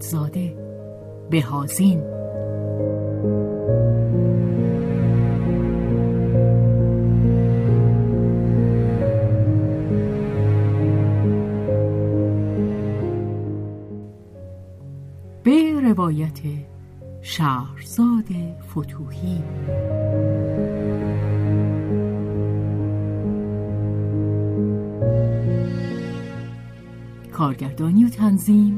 [0.00, 0.54] اعتمادزاده
[1.30, 2.00] بهازین
[15.44, 16.40] به روایت
[17.22, 18.24] شهرزاد
[18.70, 19.42] فتوهی.
[27.32, 28.69] کارگردانی و تنظیم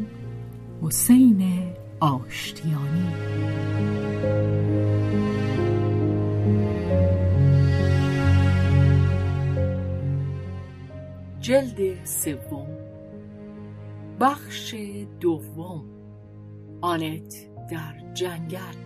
[0.93, 3.13] حسین آشتیانی.
[11.41, 12.67] جلد سوم.
[14.21, 14.75] بخش
[15.21, 15.85] دوم.
[16.81, 17.35] آنت
[17.71, 18.77] در جنگل.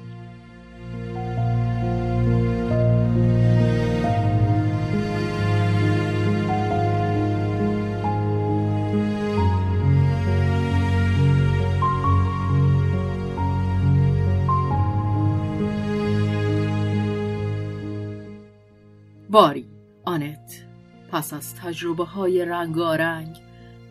[19.36, 19.66] باری.
[20.04, 20.66] آنت
[21.12, 23.36] پس از تجربه های رنگارنگ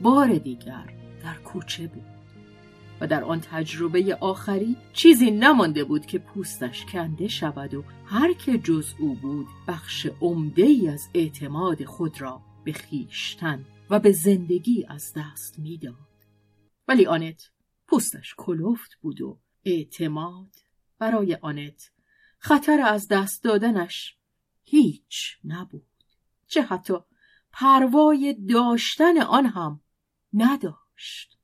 [0.02, 0.94] بار دیگر
[1.24, 2.04] در کوچه بود.
[3.02, 8.58] و در آن تجربه آخری چیزی نمانده بود که پوستش کنده شود و هر که
[8.58, 14.86] جز او بود بخش عمده ای از اعتماد خود را به خیشتن و به زندگی
[14.90, 15.96] از دست می‌داد.
[16.88, 17.50] ولی آنت
[17.88, 20.56] پوستش کلفت بود و اعتماد
[21.00, 21.92] برای آنت
[22.40, 24.18] خطر از دست دادنش
[24.66, 25.88] هیچ نبود.
[26.48, 26.94] چه حتی
[27.52, 29.82] پروای داشتن آن هم
[30.34, 31.38] نداشت.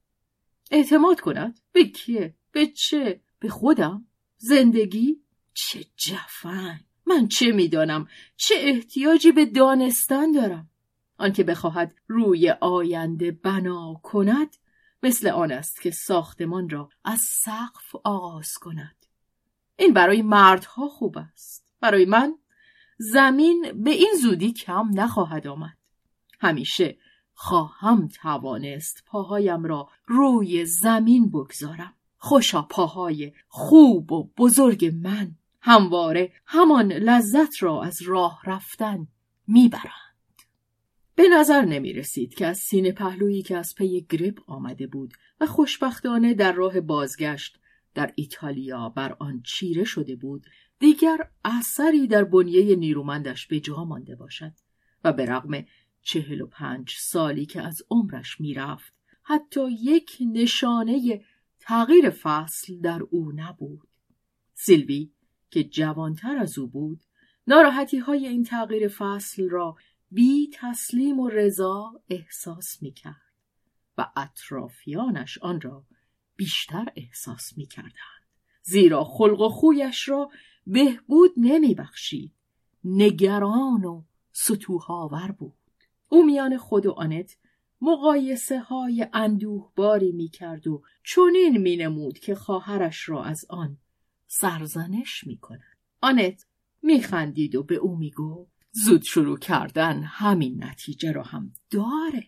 [0.71, 5.23] اعتماد کند به کیه؟ به چه؟ به خودم؟ زندگی؟
[5.53, 6.79] چه جفن!
[7.05, 10.69] من چه می‌دانم؟ چه احتیاجی به دانستن دارم؟
[11.17, 14.57] آنکه بخواهد روی آینده بنا کند
[15.03, 19.05] مثل آن است که ساختمان را از سقف آغاز کند.
[19.75, 21.73] این برای مردها خوب است.
[21.79, 22.37] برای من
[23.01, 25.77] زمین به این زودی کم نخواهد آمد.
[26.39, 26.97] همیشه
[27.33, 31.93] خواهم توانست پاهایم را روی زمین بگذارم.
[32.17, 39.07] خوشا پاهای خوب و بزرگ من همواره همان لذت را از راه رفتن
[39.47, 40.41] می‌برند.
[41.15, 45.45] به نظر نمی رسید که از سینه پهلویی که از پی گریپ آمده بود و
[45.45, 47.57] خوشبختانه در راه بازگشت
[47.93, 50.45] در ایتالیا بر آن چیره شده بود
[50.81, 54.53] دیگر اثری در بنیه نیرومندش به جا مانده باشد
[55.03, 55.65] و به رغم
[56.01, 58.93] چهل و پنج سالی که از عمرش می‌رفت
[59.23, 61.25] حتی یک نشانه
[61.59, 63.87] تغییر فصل در او نبود
[64.53, 65.11] سیلوی
[65.49, 67.01] که جوانتر از او بود
[67.47, 69.75] ناراحتی های این تغییر فصل را
[70.11, 73.33] بی تسلیم و رضا احساس می کرد
[73.97, 75.85] و اطرافیانش آن را
[76.35, 78.21] بیشتر احساس می کردند.
[78.63, 80.29] زیرا خلق و خویش را
[80.67, 82.33] بهبود نمی بخشید.
[82.83, 85.53] نگران و ستوهاور بود.
[86.09, 87.37] او میان خود و آنت
[87.81, 93.77] مقایسه های اندوه باری می کرد و چونین می نمود که خواهرش را از آن
[94.27, 95.77] سرزنش می کند.
[96.01, 96.45] آنت
[96.81, 102.27] می خندید و به او می گفت زود شروع کردن همین نتیجه را هم داره.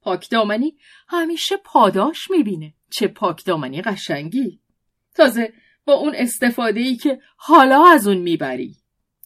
[0.00, 0.76] پاکدامنی
[1.08, 2.74] همیشه پاداش می‌بینه.
[2.90, 4.60] چه پاکدامنی قشنگی.
[5.14, 5.52] تازه
[5.86, 8.76] با اون استفاده ای که حالا از اون می‌بری.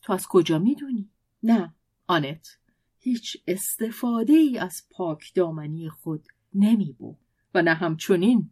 [0.02, 1.10] تو از کجا می‌دونی؟
[1.42, 1.74] نه.
[2.06, 2.58] آنت
[2.98, 7.18] هیچ استفاده ای از پاک دامنی خود نمی بود
[7.54, 8.50] و نه همچنین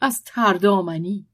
[0.00, 1.26] از تردامنی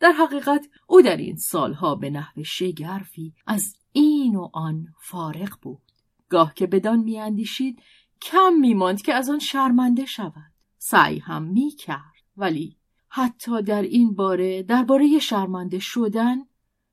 [0.00, 5.82] در حقیقت او در این سالها به نحو شگرفی از این و آن فارغ بود.
[6.28, 7.82] گاه که بدان میاندیشید
[8.22, 10.52] کم میماند که از آن شرمنده شود.
[10.78, 12.76] سعی هم می‌کرد ولی
[13.16, 16.36] حتی در این باره درباره شرمنده شدن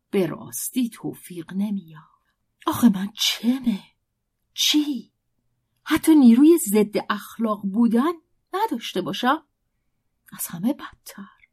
[0.10, 2.04] به راستی توفیق نمیاد
[2.68, 3.80] آخه من چمه؟
[4.54, 5.12] چی؟
[5.84, 8.12] حتی نیروی ضد اخلاق بودن
[8.54, 9.44] نداشته باشم؟
[10.34, 11.48] از همه بدتر.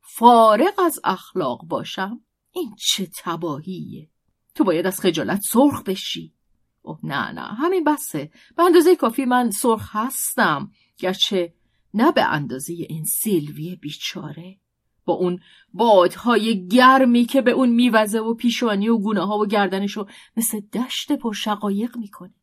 [0.00, 2.20] فارغ از اخلاق باشم؟
[2.52, 4.10] این چه تباهیه؟
[4.54, 6.34] تو باید از خجالت سرخ بشی.
[6.82, 8.30] اوه نه نه همین بسه.
[8.56, 10.70] به اندازه کافی من سرخ هستم.
[10.96, 11.54] گرچه
[11.96, 14.60] نه به اندازه این سیلوی بیچاره.
[15.04, 15.40] با اون
[15.72, 20.06] بادهای گرمی که به اون میوزه و پیشانی و گونه ها و گردنشو
[20.36, 22.34] مثل دشت پر شقایق می‌کنه.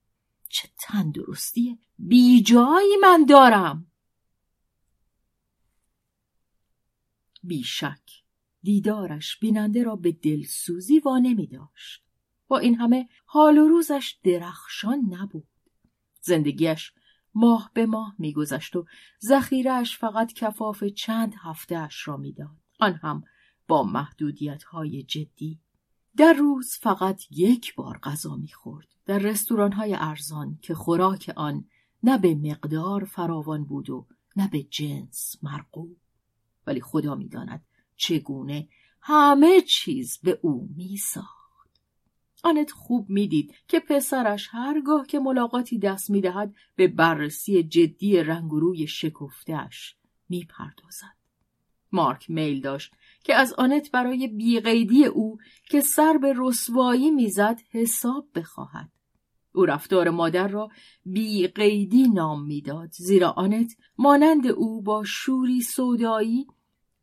[0.49, 3.91] چه تندرستی بیجایی من دارم.
[7.43, 8.23] بیشک
[8.61, 12.03] دیدارش بیننده را به دلسوزی وا نمی داشت.
[12.47, 15.47] با این همه حال و روزش درخشان نبود.
[16.21, 16.91] زندگیش
[17.35, 18.85] ماه به ماه میگذشت و
[19.25, 22.57] ذخیرهاش فقط کفاف چند هفتهاش را می‌داد.
[22.79, 23.23] آن هم
[23.67, 25.59] با محدودیت های جدی.
[26.17, 28.87] در روز فقط یک بار غذا می‌خورد.
[29.05, 31.65] در رستوران های ارزان که خوراک آن
[32.03, 35.97] نه به مقدار فراوان بود و نه به جنس مرغوب.
[36.67, 37.65] ولی خدا می‌داند
[37.95, 38.67] چگونه
[39.01, 41.42] همه چیز به او میساخت
[42.43, 48.59] آنت خوب می‌دید که پسرش هرگاه که ملاقاتی دست می‌دهد به بررسی جدی رنگ و
[48.59, 49.95] روی شکفتش
[50.29, 51.15] می‌پردازد.
[51.91, 52.93] مارک میل داشت
[53.23, 55.37] که از آنت برای بیقیدی او
[55.69, 58.89] که سر به رسوایی می‌زد حساب بخواهد.
[59.55, 60.69] او رفتار مادر را
[61.05, 66.47] بیقیدی نام می‌داد زیرا آنت مانند او با شوری سودایی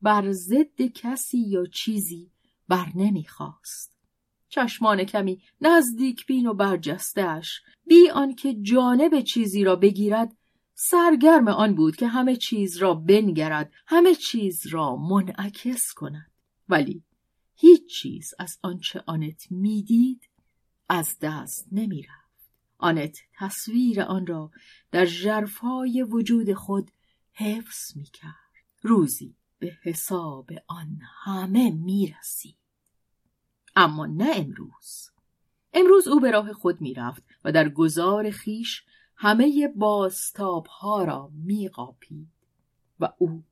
[0.02, 2.30] بر ضد کسی یا چیزی
[2.68, 3.99] بر نمی‌خواست.
[4.50, 10.36] چشمان کمی نزدیک بین و برجستش بی آنکه جانب چیزی را بگیرد
[10.74, 16.30] سرگرم آن بود که همه چیز را بنگرد همه چیز را منعکس کند.
[16.68, 17.04] ولی
[17.54, 20.28] هیچ چیز از آنچه آنت می‌دید
[20.88, 22.50] از دست نمی‌رفت.
[22.78, 24.50] آنت تصویر آن را
[24.90, 26.90] در ژرفهای وجود خود
[27.32, 28.34] حفظ می‌کرد.
[28.82, 32.59] روزی به حساب آن همه می‌رسید.
[33.76, 35.10] اما نه امروز.
[35.72, 38.84] امروز او به راه خود می‌رفت و در گذار خیش
[39.16, 42.28] همه باستاب ها را میقاپید
[43.00, 43.44] و او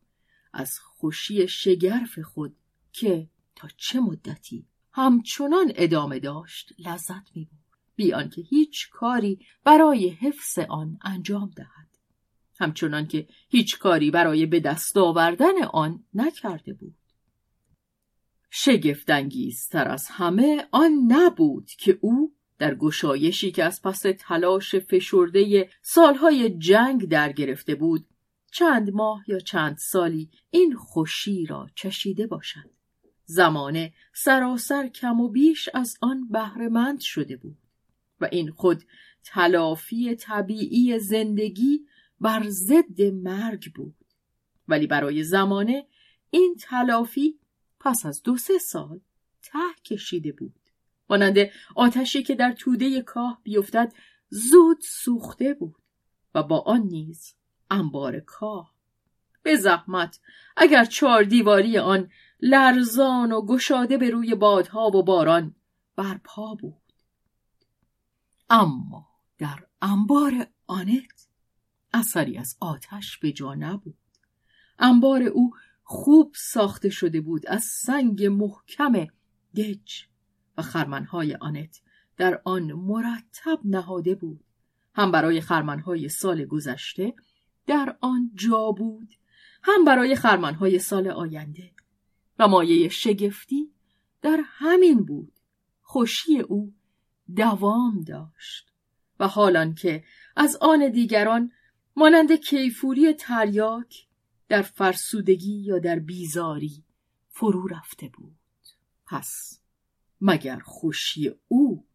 [0.53, 2.57] از خوشی شگرف خود
[2.93, 7.59] که تا چه مدتی همچنان ادامه داشت لذت می‌برد.
[7.97, 11.89] بی آنکه هیچ کاری برای حفظ آن انجام دهد.
[12.61, 16.95] همچنان که هیچ کاری برای به دست آوردن آن نکرده بود.
[18.51, 26.51] شگفتانگیزتر از همه آن نبود که او در گشایشی که از پس تلاش فشرده سالهای
[26.51, 28.07] جنگ در گرفته بود
[28.53, 32.71] چند ماه یا چند سالی این خوشی را چشیده باشد.
[33.25, 37.59] زمانه سراسر کم و بیش از آن بهرهمند شده بود
[38.21, 38.85] و این خود
[39.25, 41.81] تلافی طبیعی زندگی
[42.21, 43.95] بر ضد مرگ بود
[44.69, 45.87] ولی برای زمانه
[46.31, 47.38] این تلافی
[47.81, 49.01] پس از دو سه سال
[49.43, 50.61] ته کشیده بود.
[51.11, 51.39] مانند
[51.75, 53.93] آتشی که در توده کاه بیفتد
[54.29, 55.83] زود سوخته بود
[56.35, 57.35] و با آن نیز
[57.71, 58.75] انبار کاه.
[59.43, 60.21] به زحمت
[60.57, 62.11] اگر چهار دیواری آن
[62.41, 65.55] لرزان و گشاده به روی بادها و باران
[65.97, 66.93] برپا بود.
[68.51, 69.09] اما
[69.39, 71.29] در انبار آنت
[71.93, 73.99] اثری از آتش به جا نبود.
[74.79, 75.55] انبار او
[75.91, 79.07] خوب ساخته شده بود از سنگ محکم
[79.57, 80.05] دج
[80.59, 81.81] و خرمنهای آنت
[82.17, 84.45] در آن مرتب نهاده بود.
[84.95, 87.15] هم برای خرمنهای سال گذشته
[87.67, 89.15] در آن جا بود
[89.63, 91.71] هم برای خرمنهای سال آینده.
[92.39, 93.73] و مایه شگفتی
[94.23, 95.33] در همین بود.
[95.83, 96.75] خوشی او
[97.37, 98.73] دوام داشت.
[99.21, 100.05] و حالان که
[100.37, 101.53] از آن دیگران
[101.97, 104.08] مانند کیفوری تریاک
[104.49, 106.85] در فرسودگی یا در بیزاری
[107.29, 108.39] فرو رفته بود.
[109.07, 109.61] پس
[110.21, 111.87] مگر خوشی او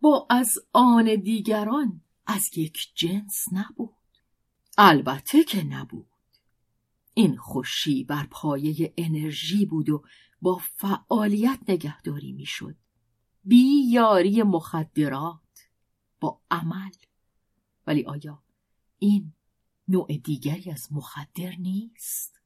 [0.00, 3.94] با از آن دیگران از یک جنس نبود؟
[4.78, 6.06] البته که نبود.
[7.14, 10.04] این خوشی بر پایه انرژی بود و
[10.40, 12.76] با فعالیت نگهداری می‌شد.
[13.44, 15.68] بی یاری مخدرات
[16.20, 16.90] با عمل.
[17.86, 18.42] ولی آیا
[18.98, 19.32] این
[19.90, 22.40] نوع دیگری از مخدر نیست.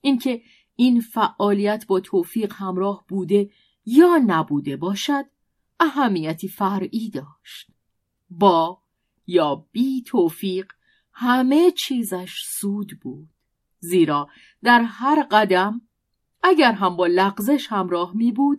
[0.00, 0.42] اینکه
[0.76, 3.50] این فعالیت با توفیق همراه بوده
[3.86, 5.24] یا نبوده باشد
[5.80, 7.70] اهمیتی فرعی داشت.
[8.30, 8.82] با
[9.26, 10.72] یا بی توفیق
[11.12, 13.28] همه چیزش سود بود.
[13.78, 14.28] زیرا
[14.62, 15.80] در هر قدم
[16.42, 18.58] اگر هم با لغزش همراه می بود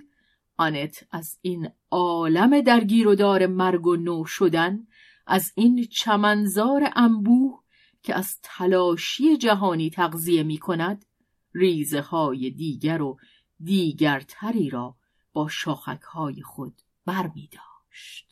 [0.57, 4.87] آنت از این عالم درگیر و دار مرگ و نو شدن
[5.27, 7.64] از این چمنزار انبوه
[8.05, 11.05] که از تلاشی جهانی تغذیه می کند
[11.53, 13.17] ریزه های دیگر و
[13.59, 14.95] دیگرتری را
[15.33, 18.27] با شاخک های خود بر می داشت.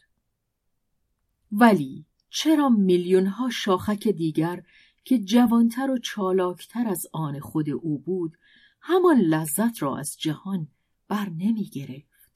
[1.51, 4.63] ولی چرا میلیون ها شاخک دیگر
[5.05, 8.37] که جوانتر و چالاکتر از آن خود او بود
[8.81, 10.67] همان لذت را از جهان
[11.07, 12.31] بر نمی گرفت.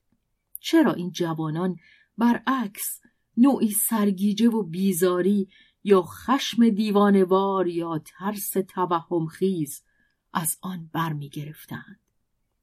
[0.60, 1.76] چرا این جوانان
[2.18, 3.02] برعکس
[3.38, 5.50] نوعی سرگیجه و بیزاری
[5.88, 9.84] یا خشم دیوانوار یا ترس توهم خیز
[10.34, 12.00] از آن بر می گرفتند.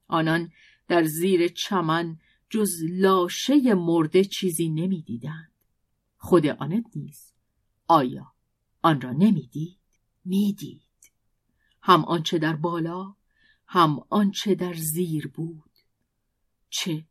[0.07, 0.51] آنان
[0.87, 5.51] در زیر چمن جز لاشه مرده چیزی نمی دیدند.
[6.17, 7.35] خود آنت نیست.
[7.87, 8.33] آیا
[8.81, 9.79] آن را نمی‌دید؟
[10.25, 10.81] می‌دید.
[11.81, 13.15] هم آنچه در بالا
[13.67, 15.71] هم آنچه در زیر بود.
[16.69, 17.05] چه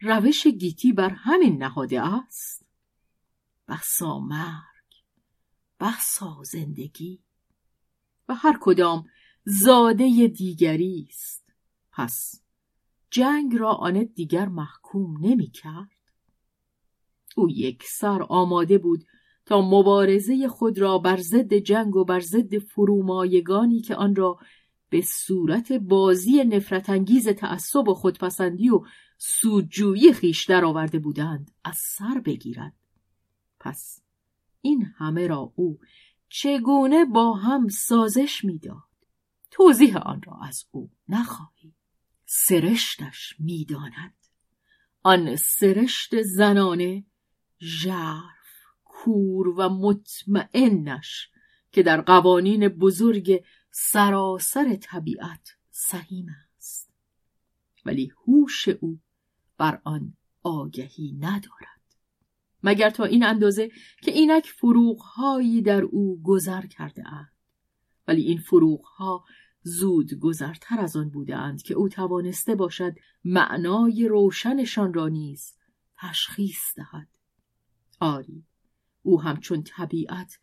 [0.00, 2.66] روش گیتی بر همین نهاده است
[3.68, 4.75] بسا مرگ
[5.80, 7.20] بسا زندگی.
[8.28, 9.06] و هر کدام
[9.44, 11.52] زاده دیگری است.
[11.92, 12.42] پس
[13.10, 15.90] جنگ را آن دیگر محکوم نمی کرد.
[17.36, 19.04] او یک سر آماده بود
[19.46, 24.38] تا مبارزه خود را بر ضد جنگ و بر ضد فرومایگانی که آن را
[24.90, 28.82] به صورت بازی نفرت انگیز تعصب و خودپسندی و
[29.18, 32.72] سودجویی خیش آورده بودند از سر بگیرد.
[33.60, 34.05] پس
[34.66, 35.78] این همه را او
[36.28, 38.82] چگونه با هم سازش می‌داد؟
[39.50, 41.74] توضیح آن را از او نخواهی.
[42.24, 44.14] سرشتش می‌داند.
[45.02, 47.04] آن سرشت زنانه
[47.60, 48.46] ژرف
[48.84, 51.30] کور و مطمئنش
[51.72, 56.90] که در قوانین بزرگ سراسر طبیعت سهیم است.
[57.84, 59.00] ولی هوش او
[59.58, 61.75] بر آن آگهی ندارد.
[62.66, 63.70] مگر تا این اندازه
[64.02, 67.32] که اینک فروغهایی در او گذر کرده اند.
[68.08, 69.24] ولی این فروغها
[69.62, 72.94] زود گذرتر از آن بودند که او توانسته باشد
[73.24, 75.54] معنای روشنشان را نیز
[75.96, 77.08] تشخیص دهد.
[78.00, 78.44] آری
[79.02, 80.38] او همچون طبیعت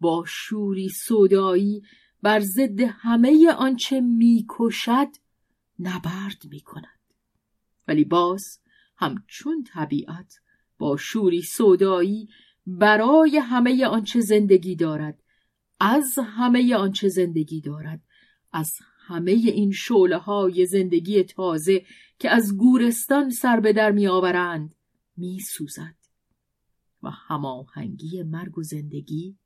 [0.00, 1.82] با شوری صدایی
[2.22, 5.08] بر ضد همه آنچه می‌کشد
[5.78, 6.98] نبرد می‌کند.
[7.88, 8.60] ولی باز
[8.96, 10.34] همچون طبیعت
[10.78, 12.28] با شوری سودایی
[12.66, 15.22] برای همه آنچه زندگی دارد
[15.80, 18.02] از همه آنچه زندگی دارد
[18.52, 21.84] از همه این شعله های زندگی تازه
[22.18, 24.74] که از گورستان سر به در می آورند
[25.16, 25.94] می سوزد
[27.02, 29.38] و هماهنگی مرگ و زندگی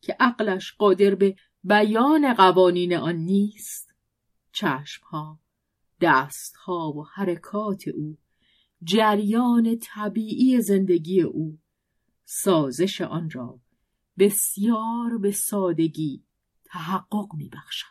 [0.00, 3.94] که عقلش قادر به بیان قوانین آن نیست
[4.52, 5.40] چشمها
[6.00, 8.18] دستها و حرکات او
[8.86, 11.58] جریان طبیعی زندگی او
[12.24, 13.60] سازش آن را
[14.18, 16.24] بسیار به سادگی
[16.64, 17.86] تحقق می بخشد.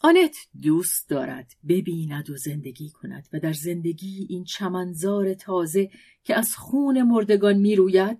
[0.00, 5.90] آنت دوست دارد ببیند و زندگی کند و در زندگی این چمنزار تازه
[6.24, 8.18] که از خون مردگان می روید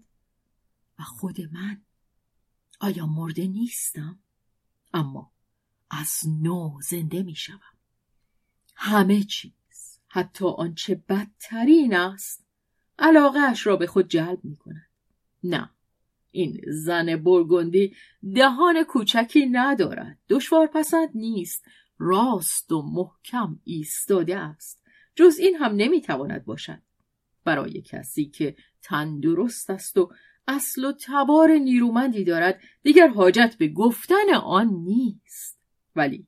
[0.99, 1.82] و خود من
[2.80, 4.18] آیا مرده نیستم؟
[4.94, 5.32] اما
[5.90, 6.11] از
[6.42, 7.61] نو زنده می شوم.
[8.75, 9.62] همه چیز
[10.14, 12.47] حتی آنچه بدترین است
[12.99, 14.88] علاقهش را به خود جلب می کند.
[15.45, 15.71] نه
[16.31, 17.95] این زن برگندی
[18.35, 20.19] دهان کوچکی ندارد.
[20.28, 21.64] دشوار پسند نیست
[21.99, 24.83] راست و محکم ایستاده است.
[25.14, 26.83] جز این هم نمی‌تواند باشد.
[27.45, 30.12] برای کسی که تندرست است و
[30.49, 35.59] اصل و تبار نیرومندی دارد دیگر حاجت به گفتن آن نیست.
[35.97, 36.26] ولی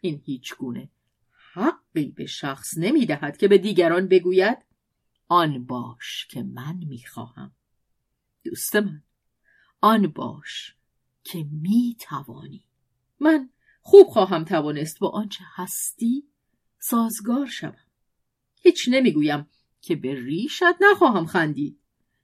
[0.00, 0.88] این هیچ گونه
[1.54, 4.58] حقی به شخص نمی دهد که به دیگران بگوید
[5.28, 7.52] آن باش که من می خواهم
[8.44, 9.02] دوست من
[9.80, 10.76] آن باش
[11.24, 12.64] که می توانی
[13.20, 16.24] من خوب خواهم توانست با آنچه هستی
[16.78, 17.86] سازگار شوم.
[18.60, 19.46] هیچ نمی‌گویم
[19.80, 21.78] که به ریشت نخواهم خندید.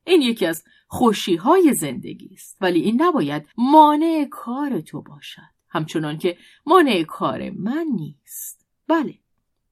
[0.05, 5.43] این یکی از خوشی های زندگی است ولی این نباید مانع کار تو باشد.
[5.69, 8.58] همچنان که مانع کار من نیست.
[8.89, 9.19] بله.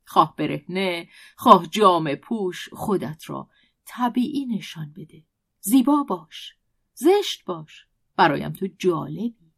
[0.04, 3.50] خواه برهنه خواه جام پوش خودت را
[3.84, 5.24] طبیعی نشان بده.
[5.60, 6.54] زیبا باش
[6.94, 7.86] زشت باش.
[8.16, 9.52] برایم تو جالبی.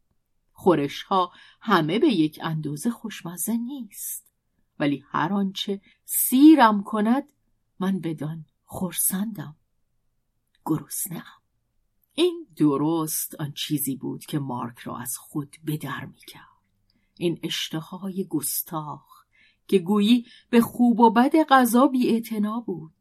[0.51, 4.33] خورش ها همه به یک اندازه خوشمزه نیست.
[4.79, 7.23] ولی هر آنچه سیرم کند
[7.79, 9.55] من بدان خورسندم
[10.65, 11.41] گرسنهام.
[12.13, 16.43] این درست آن چیزی بود که مارک را از خود بدر می‌کرد.
[17.17, 19.18] این اشتهای گستاخ
[19.69, 22.23] که گویی به خوب و بد غذا بی
[22.65, 22.91] بود.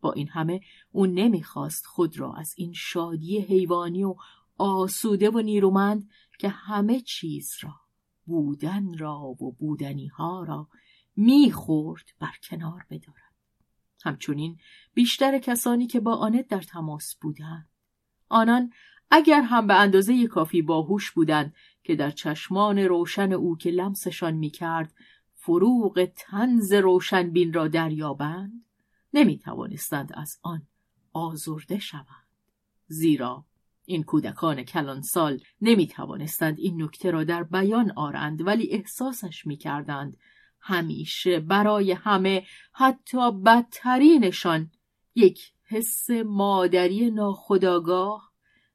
[0.00, 0.60] با این همه
[0.92, 4.14] او نمی‌خواست خود را از این شادی حیوانی و
[4.58, 7.74] آسوده و نیرومند که همه چیز را
[8.26, 10.68] بودن را و بودنی ها را
[11.16, 13.32] می‌خورد بر کنار بدارد.
[14.04, 14.58] همچنین
[14.94, 17.68] بیشتر کسانی که با آنت در تماس بودند.
[18.28, 18.72] آنان
[19.10, 24.94] اگر هم به اندازه کافی باهوش بودند که در چشمان روشن او که لمسشان می‌کرد
[25.44, 28.64] فروغ تنز روشنبین را دریابند
[29.14, 30.66] نمی توانستند از آن
[31.12, 32.26] آزرده شوند.
[32.86, 33.44] زیرا
[33.84, 40.16] این کودکان کلانسال نمی توانستند این نکته را در بیان آرند ولی احساسش می کردند
[40.60, 44.70] همیشه برای همه حتی بدترینشان
[45.14, 48.32] یک حس مادری ناخداگاه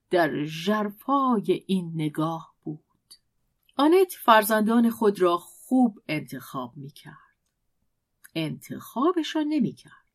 [0.10, 2.80] در ژرفای این نگاه بود.
[3.76, 7.38] آنت فرزندان خود را خوب انتخاب می کرد
[8.36, 10.08] انتخابشان نمی کرد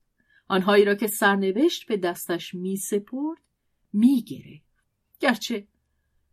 [0.49, 3.39] آنهایی را که سرنوشت به دستش می سپرد
[3.93, 4.61] می گره.
[5.21, 5.67] گرچه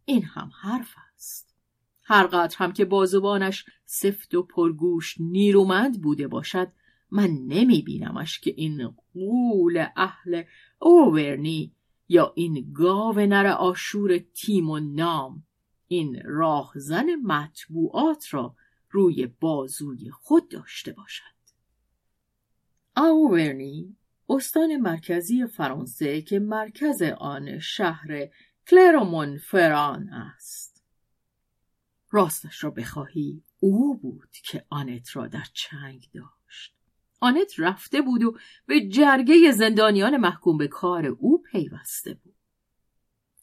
[0.06, 1.56] این هم حرف است.
[2.04, 6.72] هرقدر هم که بازوانش سفت و پرگوش نیرومند بوده باشد
[7.12, 10.44] من نمی بینمش که این قول اهل
[10.80, 11.76] اوورنی
[12.10, 15.44] یا این گاو نر آشور تیم و نام
[15.88, 18.56] این راهزن مطبوعات را
[18.92, 21.24] روی بازوی خود داشته باشد.
[22.96, 23.96] آوورنی
[24.30, 28.30] استان مرکزی فرانسه که مرکز آن شهر
[28.68, 30.84] کلرمون فران است.
[32.12, 36.76] راستش را بخواهی او بود که آنت را در چنگ داشت.
[37.20, 42.39] آنت رفته بود و به جرگه زندانیان محکوم به کار او پیوسته بود.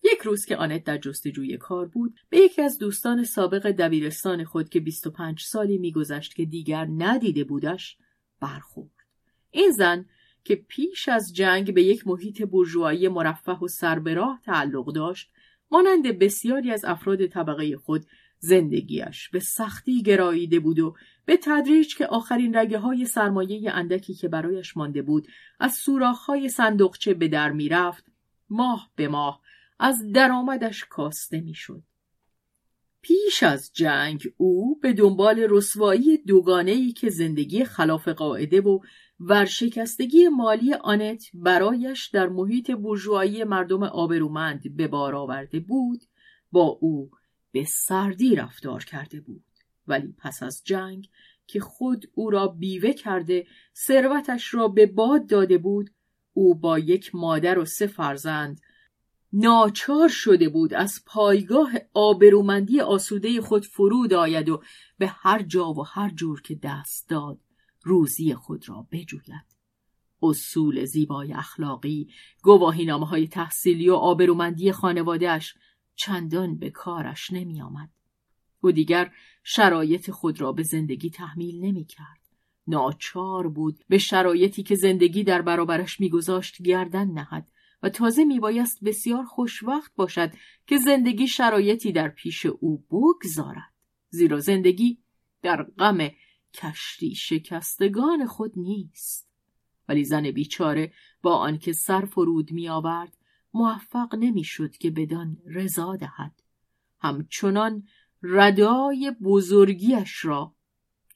[0.05, 4.69] یک روز که آنت در جستجوی کار بود به یکی از دوستان سابق دبیرستان خود
[4.69, 7.97] که 25 سالی میگذشت که دیگر ندیده بودش
[8.41, 8.91] برخورد.
[9.51, 10.07] این زن
[10.45, 15.31] که پیش از جنگ به یک محیط برجوهایی مرفه و سربراه تعلق داشت
[15.71, 18.07] مانند بسیاری از افراد طبقه خود
[18.39, 24.29] زندگیش به سختی گراییده بود و به تدریج که آخرین رگه های سرمایه اندکی که
[24.29, 25.27] برایش مانده بود
[25.61, 28.05] از سوراخ های صندوقچه به در می‌رفت
[28.51, 29.41] ماه به ماه
[29.79, 31.83] از درآمدش کاسته می‌شد.
[33.07, 38.79] پیش از جنگ او به دنبال رسوایی دوگانه که زندگی خلاف قاعده و
[39.21, 46.01] ورشکستگی مالی آنت برایش در محیط بورژوایی مردم آبرومند به بار آورده بود
[46.53, 47.11] با او
[47.53, 49.45] به سردی رفتار کرده بود
[49.87, 51.09] ولی پس از جنگ
[51.47, 55.91] که خود او را بیوه کرده ثروتش را به باد داده بود
[56.33, 58.61] او با یک مادر و سه فرزند
[59.33, 64.63] ناچار شده بود از پایگاه آبرومندی آسوده خود فرود آید و
[64.99, 67.39] به هر جا و هر جور که دست داد
[67.83, 69.57] روزی خود را بجوید
[70.23, 72.09] اصول زیبای اخلاقی
[72.43, 75.55] گواهینامه های تحصیلی و آبرومندی خانوادهش
[75.97, 77.91] چندان به کارش نمی آمد.
[78.61, 79.13] او دیگر
[79.43, 82.21] شرایط خود را به زندگی تحمیل نمی کرد.
[82.67, 87.49] ناچار بود به شرایطی که زندگی در برابرش میگذاشت گردن نهد
[87.83, 90.33] و تازه میبایست بسیار خوشوقت باشد
[90.67, 93.73] که زندگی شرایطی در پیش او بگذارد
[94.09, 94.99] زیرا زندگی
[95.43, 96.09] در غم
[96.55, 99.29] کشتی شکستگان خود نیست.
[99.89, 103.17] ولی زن بیچاره با آنکه سر فرود می آورد
[103.55, 106.43] موفق نمی‌شد که بدان رضا دهد.
[107.01, 107.89] همچنان
[108.23, 110.55] ردای بزرگیش را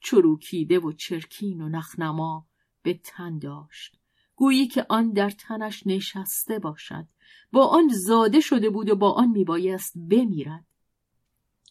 [0.01, 2.47] چروکیده و چرکین و نخنما
[2.83, 4.00] به تن داشت.
[4.41, 7.07] گویی که آن در تنش نشسته باشد.
[7.51, 10.65] با آن زاده شده بود و با آن میبایست بمیرد.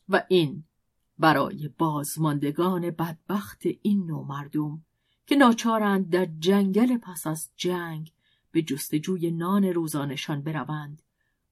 [0.08, 0.64] و این
[1.18, 4.84] برای بازماندگان بدبخت این نوع مردم
[5.26, 8.12] که ناچارند در جنگل پس از جنگ
[8.52, 11.02] به جستجوی نان روزانشان بروند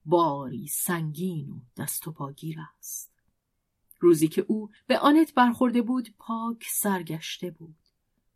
[0.05, 3.11] باری سنگین و دست و پاگیر است.
[3.99, 7.78] روزی که او به آنت برخورده بود پاک سرگشته بود.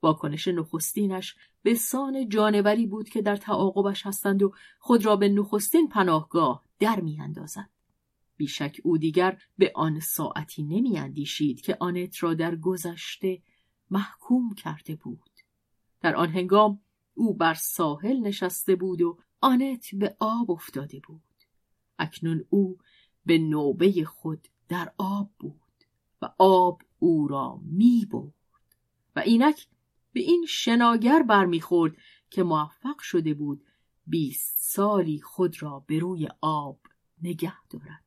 [0.04, 5.89] واکنش نخستینش به سان جانوری بود که در تعاقبش هستند و خود را به نخستین
[5.89, 7.70] پناهگاه در میاندازد
[8.38, 13.42] بیشک او دیگر به آن ساعتی نمیاندیشید که آنت را در گذشته
[13.92, 15.30] محکوم کرده بود.
[16.02, 16.82] در آن هنگام
[17.13, 21.22] او بر ساحل نشسته بود و آنت به آب افتاده بود.
[22.00, 22.78] اکنون او
[23.26, 25.62] به نوبه خود در آب بود
[26.22, 28.34] و آب او را می برد
[29.16, 29.68] و اینک
[30.13, 31.95] به این شناگر برمیخورد
[32.30, 33.65] که موفق شده بود
[34.08, 36.80] بیست سالی خود را به روی آب
[37.21, 38.06] نگه دارد.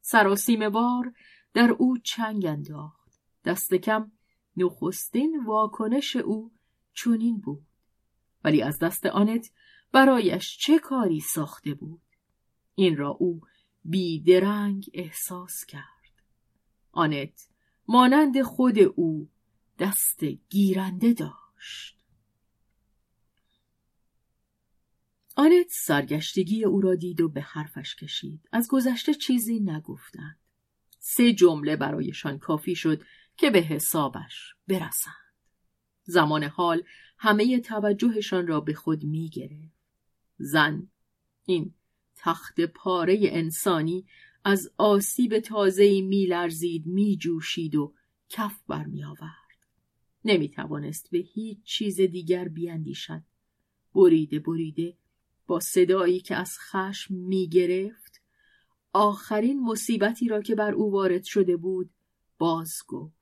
[0.00, 1.12] سراسیم بار
[1.54, 3.20] در او چنگ انداخت.
[3.44, 4.12] دست کم
[4.56, 6.52] نخستین واکنش او
[6.94, 7.66] چنین بود
[8.44, 9.50] ولی از دست آنت
[9.92, 12.02] برایش چه کاری ساخته بود؟
[12.74, 13.40] این را او
[13.84, 15.84] بیدرنگ احساس کرد.
[16.92, 17.48] آنت
[17.88, 19.30] مانند خود او
[19.78, 21.98] دست گیرنده داشت
[25.36, 30.38] آنت سرگشتگی او را دید و به حرفش کشید از گذشته چیزی نگفتند
[30.98, 33.02] سه جمله برایشان کافی شد
[33.36, 35.28] که به حسابش برسند
[36.04, 36.82] زمان حال
[37.18, 39.78] همه توجهشان را به خود می گرفت.
[40.38, 40.88] زن
[41.44, 41.74] این
[42.16, 44.06] تخت پاره انسانی
[44.44, 47.94] از آسیب تازهی میلرزید میجوشید و
[48.28, 49.47] کف برمی آورد.
[50.24, 53.22] نمی توانست به هیچ چیز دیگر بیاندیشد.
[53.94, 54.96] بریده بریده
[55.46, 58.22] با صدایی که از خشم می گرفت
[58.92, 61.90] آخرین مصیبتی را که بر او وارد شده بود
[62.38, 63.18] باز گفت.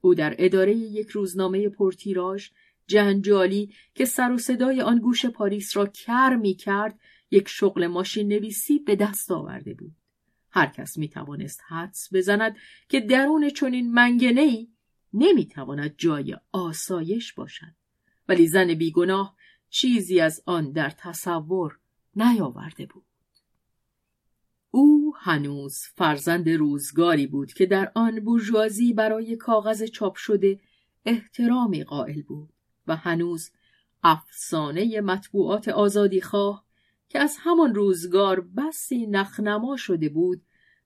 [0.00, 2.48] او در اداره یک روزنامه پرتیراژ
[2.86, 8.28] جنجالی که سر و صدای آن گوش پاریس را کر می کرد یک شغل ماشین
[8.28, 9.92] نویسی به دست آورده بود.
[10.50, 12.56] هر کس می توانست حدس بزند
[12.88, 14.68] که درون چنین منگنه ای
[15.14, 17.74] نمی تواند جای آسایش باشد.
[18.28, 19.36] ولی زن بیگناه
[19.70, 21.78] چیزی از آن در تصور
[22.16, 23.04] نیاورده بود.
[24.70, 30.60] او هنوز فرزند روزگاری بود که در آن بورژوازی برای کاغذ چاپ شده
[31.04, 32.52] احترامی قائل بود
[32.86, 33.50] و هنوز
[34.02, 36.64] افسانه مطبوعات آزادی خواه
[37.08, 40.42] که از همان روزگار بسی نخنما شده بود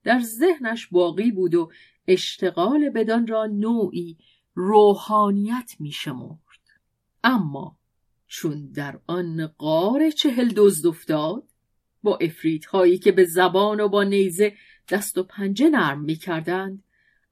[0.06, 1.70] در ذهنش باقی بود و
[2.08, 4.18] اشتغال بدان را نوعی
[4.54, 6.38] روحانیت می شمرد.
[7.24, 7.78] اما
[8.26, 11.48] چون در آن قار چهل دزد افتاد
[12.02, 14.56] با افریت هایی که به زبان و با نیزه
[14.88, 16.84] دست و پنجه نرم می کردند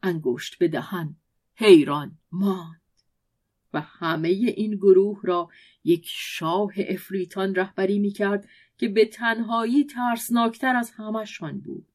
[0.03, 1.17] انگشت به دهن
[1.55, 2.81] حیران ماند
[3.73, 5.49] و همه این گروه را
[5.85, 11.87] یک شاه افریتان رهبری می کرد که به تنهایی ترسناکتر از همشان بود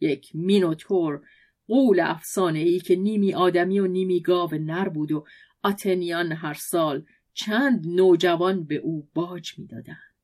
[0.00, 1.20] یک مینوتور
[1.68, 5.24] قول افسانه ای که نیمی آدمی و نیمی گاو نر بود و
[5.62, 10.14] آتنیان هر سال چند نوجوان به او باج می‌دادند.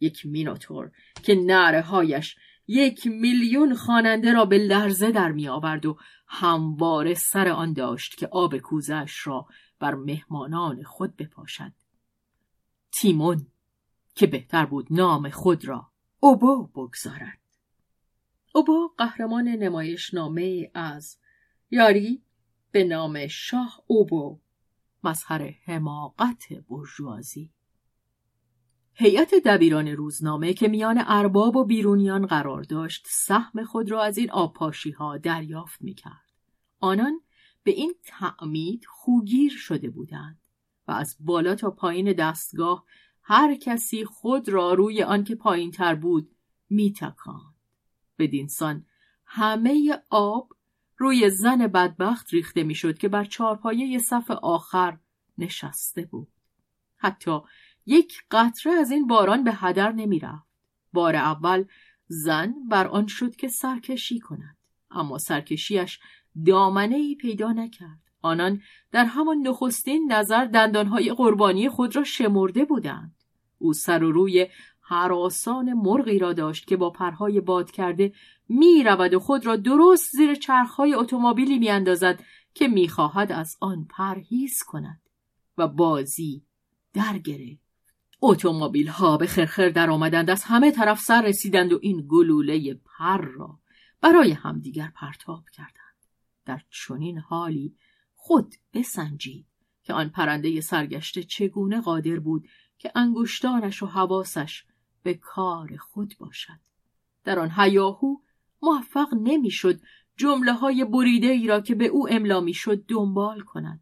[0.00, 0.90] یک مینوتور
[1.22, 5.98] که نره هایش یک میلیون خواننده را به لرزه در می آورد و
[6.28, 9.46] همواره سر آن داشت که آب کوزش را
[9.78, 11.72] بر مهمانان خود بپاشد.
[12.92, 13.46] تیمون
[14.14, 17.43] که بهتر بود نام خود را اوبو بگذارد.
[18.56, 21.18] اوبو قهرمان نمایش نامه از
[21.70, 22.22] یاری
[22.70, 24.38] به نام شاه اوبو
[25.04, 27.50] مظهر حماقت برجوازی
[28.94, 34.30] هیئت دبیران روزنامه که میان ارباب و بیرونیان قرار داشت سهم خود را از این
[34.30, 36.32] آبپاشی ها دریافت می کرد.
[36.80, 37.20] آنان
[37.62, 40.40] به این تعمید خوگیر شده بودند
[40.88, 42.84] و از بالا تا پایین دستگاه
[43.22, 46.30] هر کسی خود را روی آنکه پایین تر بود
[46.70, 47.53] میتکاند.
[48.18, 48.86] بدینسان
[49.26, 50.52] همه آب
[50.96, 54.98] روی زن بدبخت ریخته می‌شد که بر چارپایه صف آخر
[55.38, 56.28] نشسته بود.
[56.96, 57.38] حتی
[57.86, 60.54] یک قطره از این باران به هدر نمی‌رفت.
[60.92, 61.64] بار اول
[62.06, 64.56] زن بر آن شد که سرکشی کند
[64.90, 66.00] اما سرکشیش
[66.46, 73.14] دامنه ای پیدا نکرد آنان در همان نخستین نظر دندانهای قربانی خود را شمرده بودند
[73.58, 74.46] او سر و روی
[74.86, 78.12] حراسان مرغی را داشت که با پرهای باد کرده
[78.48, 82.22] می رود و خود را درست زیر چرخهای اتومبیلی می اندازد
[82.54, 85.00] که می خواهد از آن پرهیز کند
[85.58, 86.42] و بازی
[86.92, 87.64] در گرفت.
[88.22, 93.24] اتومبیل ها به خرخر در آمدند از همه طرف سر رسیدند و این گلوله پر
[93.24, 93.58] را
[94.00, 95.84] برای همدیگر پرتاب کردند.
[96.44, 97.76] در چنین حالی
[98.14, 99.46] خود بسنجید
[99.82, 104.64] که آن پرنده سرگشته چگونه قادر بود که انگشتانش و حواسش
[105.04, 106.60] به کار خود باشد.
[107.24, 108.16] در آن هیاهو
[108.62, 109.80] موفق نمی‌شد
[110.16, 113.80] جمله های بریده ای را که به او املا می‌شد دنبال کند.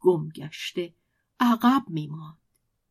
[0.00, 0.94] گم گشته
[1.40, 2.38] عقب میماند.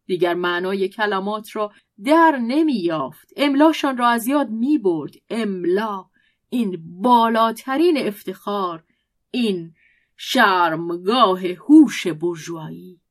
[0.06, 6.10] دیگر معنای کلمات را در نمی یافت املاشان را از یاد می برد املا
[6.50, 8.84] این بالاترین افتخار
[9.32, 9.76] این
[10.18, 13.02] شرمگاه هوش برجوایی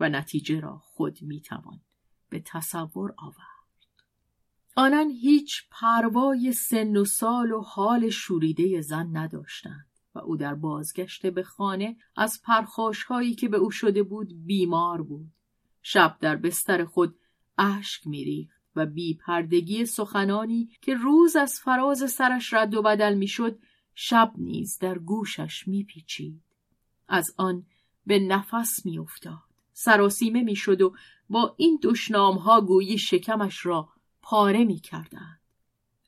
[0.00, 1.80] و نتیجه را خود می‌توان
[2.28, 3.55] به تصور آورد.
[4.78, 11.26] آنان هیچ پروای سن و سال و حال شوریده زن نداشتند و او در بازگشت
[11.26, 15.26] به خانه از پرخاش هایی که به او شده بود بیمار بود.
[15.82, 17.18] شب در بستر خود
[17.58, 23.58] اشک میریخت و بی پردگی سخنانی که روز از فراز سرش رد و بدل می‌شد
[23.94, 26.42] شب نیز در گوشش میپیچید.
[27.08, 27.66] از آن
[28.06, 29.42] به نفس میافتاد.
[29.72, 30.94] سراسیمه می‌شد و
[31.30, 31.80] با این
[32.14, 33.95] ها گویی شکمش را
[34.28, 35.40] پاره می‌کردند.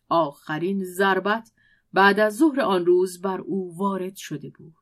[0.09, 1.53] آخرین ضربت
[1.93, 4.75] بعد از ظهر آن روز بر او وارد شده بود.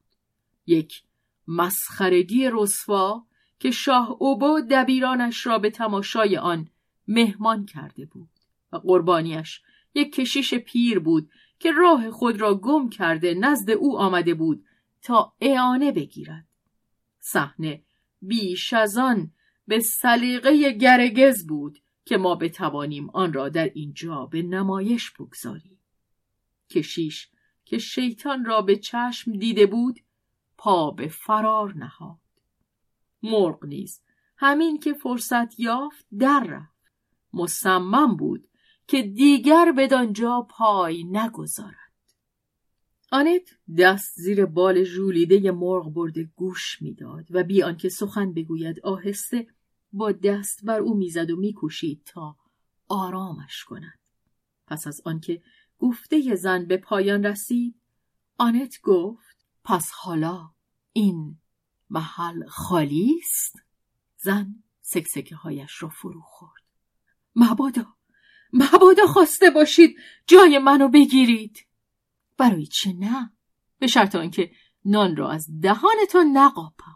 [0.66, 1.03] یک
[1.49, 3.27] مسخرگی رسوا
[3.59, 6.68] که شاه اوبا دبیرانش را به تماشای آن
[7.09, 8.29] مهمان کرده بود
[8.72, 9.62] و قربانیش
[9.94, 14.64] یک کشیش پیر بود که راه خود را گم کرده نزد او آمده بود
[15.03, 16.46] تا اعانه بگیرد.
[17.20, 17.83] صحنه
[18.22, 19.33] بیش از آن
[19.66, 25.79] به سلیقه گرگز بود که ما بتوانیم آن را در اینجا به نمایش بگذاریم.
[26.71, 27.29] کشیش
[27.64, 30.01] که شیطان را به چشم دیده بود
[30.59, 32.19] پا به فرار نهاد.
[33.23, 34.01] مرغ نیز
[34.37, 36.92] همین که فرصت یافت در رفت.
[37.33, 38.49] مصمم بود
[38.87, 41.75] که دیگر بدانجا پای نگذارد.
[43.12, 49.47] آنت دست زیر بال ژولیده مرغ برده گوش می‌داد و بی آنکه سخن بگوید آهسته
[49.92, 52.37] با دست بر او می‌زد و میکوشید تا
[52.88, 53.99] آرامش کند.
[54.66, 55.42] پس از آنکه
[55.79, 57.81] گفته زن به پایان رسید
[58.38, 60.51] آنت گفت پس حالا
[60.92, 61.38] این
[61.90, 63.57] محل خالی است؟
[64.16, 66.62] زن سکسکه هایش را فرو خورد.
[67.37, 67.87] مبادا
[68.53, 69.96] مبادا خواسته باشید
[70.27, 71.59] جای منو بگیرید.
[72.37, 73.33] برای چه نه؟
[73.79, 74.51] به شرط آنکه
[74.85, 76.96] نان را از دهانتان نقاپم.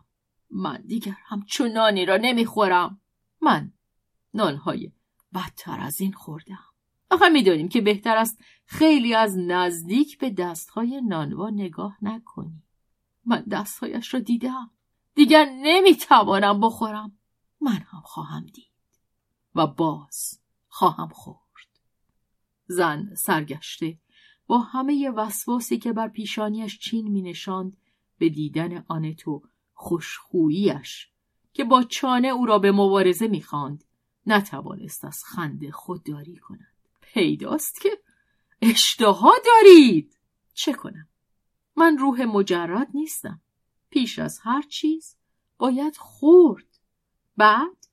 [0.51, 3.01] من دیگر همچون نانی را نمی‌خورم.
[3.41, 3.73] من
[4.35, 4.93] نانهای
[5.35, 6.65] بدتر از این خوردم
[7.11, 12.63] آخه می‌دانیم که بهتر است خیلی از نزدیک به دستهای نانوا نگاه نکنی.
[13.25, 14.71] من دستهایش را دیدم
[15.15, 17.19] دیگر نمی‌توانم بخورم.
[17.61, 18.71] من هم خواهم دید
[19.55, 21.41] و باز خواهم خورد.
[22.67, 23.99] زن سرگشته
[24.47, 27.77] با همه وسواسی که بر پیشانیش چین می نشاند
[28.19, 29.43] به دیدن آنتو
[29.81, 31.09] خوشخوییش
[31.53, 33.85] که با چانه او را به مبارزه می‌خواند
[34.27, 36.75] نتوانست از خنده خودداری کند.
[37.01, 38.03] پیداست که؟
[38.63, 40.19] اشتها دارید!
[40.55, 41.09] چه کنم؟
[41.77, 43.41] من روح مجرد نیستم.
[43.91, 45.17] پیش از هر چیز
[45.59, 46.79] باید خورد.
[47.37, 47.87] بعد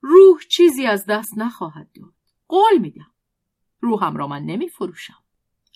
[0.00, 2.14] روح چیزی از دست نخواهد داد.
[2.48, 3.12] قول میدم.
[3.80, 5.19] روحم را من نمی فروشم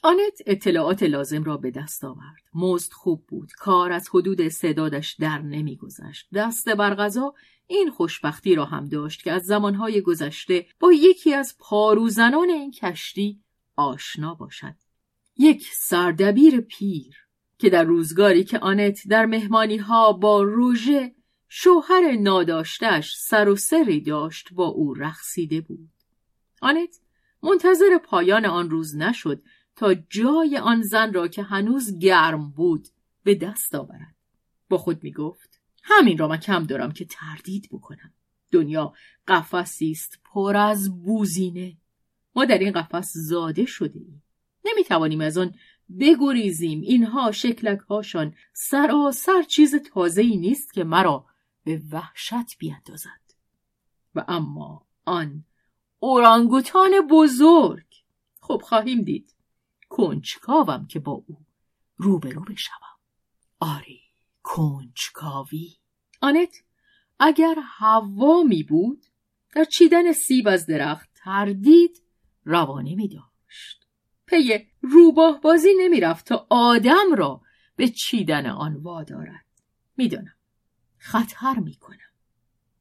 [0.05, 2.43] آنت اطلاعات لازم را به دست آورد.
[2.55, 3.53] مزد خوب بود.
[3.53, 6.29] کار از حدود استعدادش در نمیگذشت.
[6.35, 7.11] دست بر
[7.67, 13.41] این خوشبختی را هم داشت که از زمانهای گذشته با یکی از پاروزنان این کشتی
[13.77, 14.75] آشنا باشد.
[15.37, 17.15] یک سردبیر پیر
[17.59, 21.15] که در روزگاری که آنت در مهمانی ها با روژه
[21.49, 25.91] شوهر ناداشتش سر و سری داشت با او رقصیده بود.
[26.63, 26.99] آنت
[27.43, 29.43] منتظر پایان آن روز نشد
[29.77, 32.89] تا جای آن زن را که هنوز گرم بود
[33.25, 34.15] به دست آورد.
[34.69, 38.13] با خود می گفت همین را من کم دارم که تردید بکنم.
[38.53, 38.93] دنیا
[39.29, 41.77] قفسی است پر از بوزینه.
[42.37, 44.23] ما در این قفس زاده شده ایم.
[44.65, 45.55] نمی توانیم از آن
[46.01, 46.81] بگریزیم.
[46.81, 51.27] اینها شکلک هاشان سراسر چیز تازه ای نیست که مرا
[51.65, 53.25] به وحشت بیاندازد.
[54.15, 55.45] و اما آن
[55.99, 57.87] اورانگوتان بزرگ.
[58.41, 59.34] خب خواهیم دید.
[59.97, 61.39] کنجکاوم که با او
[61.97, 62.99] روبرو بشوم.
[63.61, 64.01] آری
[64.43, 65.77] کنجکاوی.
[66.21, 66.57] آنت
[67.19, 69.07] اگر هوا می بود
[69.55, 72.03] در چیدن سیب از درخت تردید
[72.45, 73.87] روانه می داشت.
[74.27, 77.41] پی روباه بازی نمی رفت تا آدم را
[77.77, 79.47] به چیدن آن وادارد
[79.97, 80.37] می‌دانم
[80.99, 81.99] خطر می کنم.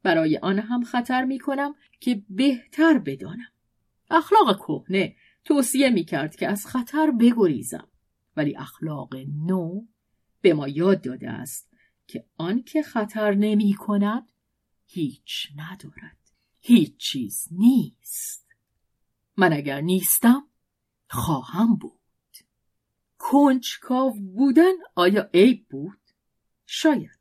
[0.04, 3.52] برای آن هم خطر می کنم که بهتر بدانم.
[4.10, 7.88] اخلاق کهنه توصیه می کرد که از خطر بگریزم.
[8.38, 9.82] ولی اخلاق نو
[10.42, 11.74] به ما یاد داده است
[12.08, 14.32] که آن که خطر نمی کند
[14.86, 16.18] هیچ ندارد.
[16.60, 18.48] هیچ چیز نیست.
[19.38, 20.48] من اگر نیستم
[21.10, 22.00] خواهم بود.
[23.18, 26.00] کنجکاو بودن آیا عیب بود؟
[26.66, 27.20] شاید.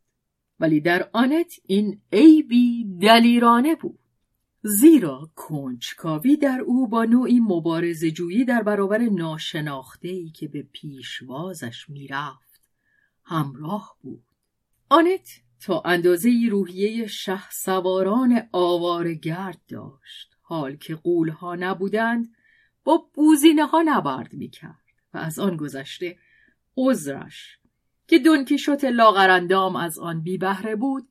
[0.60, 4.01] ولی در آنت این عیبی دلیرانه بود.
[4.64, 11.88] زیرا کنجکاوی در او با نوعی مبارز جویی در برابر ناشناخته ای که به پیشوازش
[11.88, 12.60] می‌رفت
[13.24, 14.24] همراه بود.
[14.88, 15.28] آنت
[15.60, 20.36] تا اندازه روحیه شه سواران آوارگرد داشت.
[20.42, 22.34] حال که قولها نبودند
[22.84, 26.18] با بوزینه ها نبرد می‌کرد و از آن گذشته
[26.76, 27.58] عذرش
[28.08, 31.08] که دونکیشوت لاغرندام از آن بی بهره بود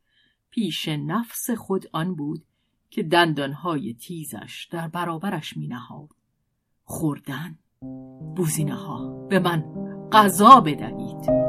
[0.49, 2.43] پیش نفس خود آن بود
[2.91, 6.09] که دندانهای تیزش در برابرش می نهاد.
[6.83, 7.57] خوردن.
[8.35, 9.63] بوزینه ها به من
[10.11, 11.40] غذا بدهید.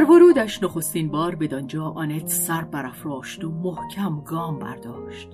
[0.00, 5.28] در ورودش نخستین بار بدانجا آنت سر برافراشت و محکم گام برداشت.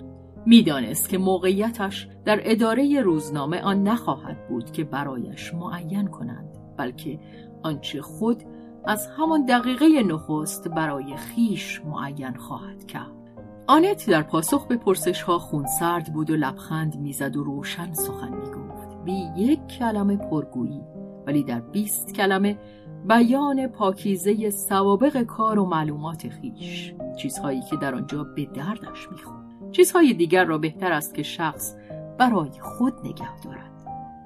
[0.45, 7.19] می‌دانست که موقعیتش در اداره روزنامه آن نخواهد بود که برایش معین کنند بلکه
[7.63, 8.43] آنچه خود
[8.85, 13.31] از همان دقیقه نخست برای خیش معین خواهد کرد.
[13.67, 19.03] آنت در پاسخ به پرسش ها خونسرد بود و لبخند می‌زد و روشن سخن می‌گفت.
[19.03, 20.81] بی یک کلمه پرگویی
[21.27, 22.57] ولی در بیست کلمه
[23.05, 26.93] بیان پاکیزه سوابق کار و معلومات خیش.
[27.17, 29.71] چیزهایی که در آنجا به دردش می‌خورد.
[29.71, 31.75] چیزهای دیگر را بهتر است که شخص
[32.17, 33.71] برای خود نگه دارد.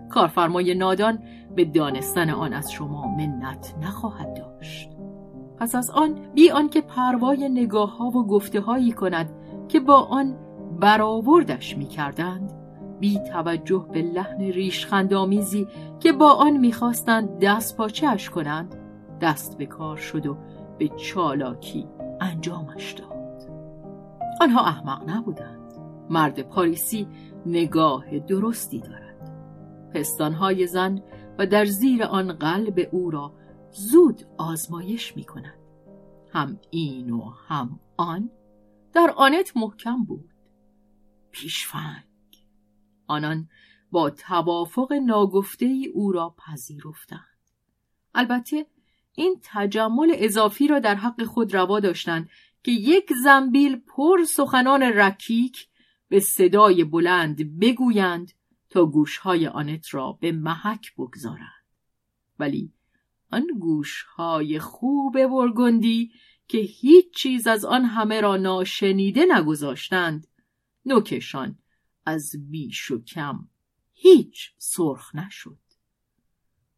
[0.10, 1.20] کارفرمای نادان
[1.56, 4.90] به دانستن آن از شما منت نخواهد داشت.
[5.58, 9.30] پس از آن بی آنکه پروای نگاه ها و گفته هایی کند
[9.68, 10.36] که با آن
[10.80, 12.61] برآوردش می کردند
[13.02, 15.68] بی توجه به لحن ریشخندآمیزی
[16.00, 18.76] که با آن می‌خواستند دست پاچهش کنند
[19.22, 20.38] دست به کار شد و
[20.78, 21.88] به چالاکی
[22.22, 23.12] انجامش داد.
[24.42, 25.74] آنها احمق نبودند.
[26.10, 27.08] مرد پاریسی
[27.46, 29.32] نگاه درستی دارد.
[29.94, 31.02] پستانهای زن
[31.40, 33.34] و در زیر آن قلب او را
[33.72, 35.60] زود آزمایش می کند.
[36.30, 38.30] هم این و هم آن
[38.94, 40.30] در آنت محکم بود.
[41.32, 42.11] پیشفنگ
[43.12, 43.50] آنان
[43.91, 47.38] با توافق ناگفته ای او را پذیرفتند.
[48.15, 48.65] البته
[49.15, 52.30] این تجمل اضافی را در حق خود روا داشتند
[52.63, 55.67] که یک زنبیل پر سخنان رکیک
[56.10, 58.32] به صدای بلند بگویند
[58.69, 61.65] تا گوشهای آنت را به محک بگذارند.
[62.39, 62.74] ولی
[63.32, 66.12] آن گوشهای خوب برگندی
[66.47, 70.28] که هیچ چیز از آن همه را ناشنیده نگذاشتند
[70.86, 71.58] نوکشان
[72.06, 73.48] از بیش و کم
[73.94, 75.60] هیچ سرخ نشد.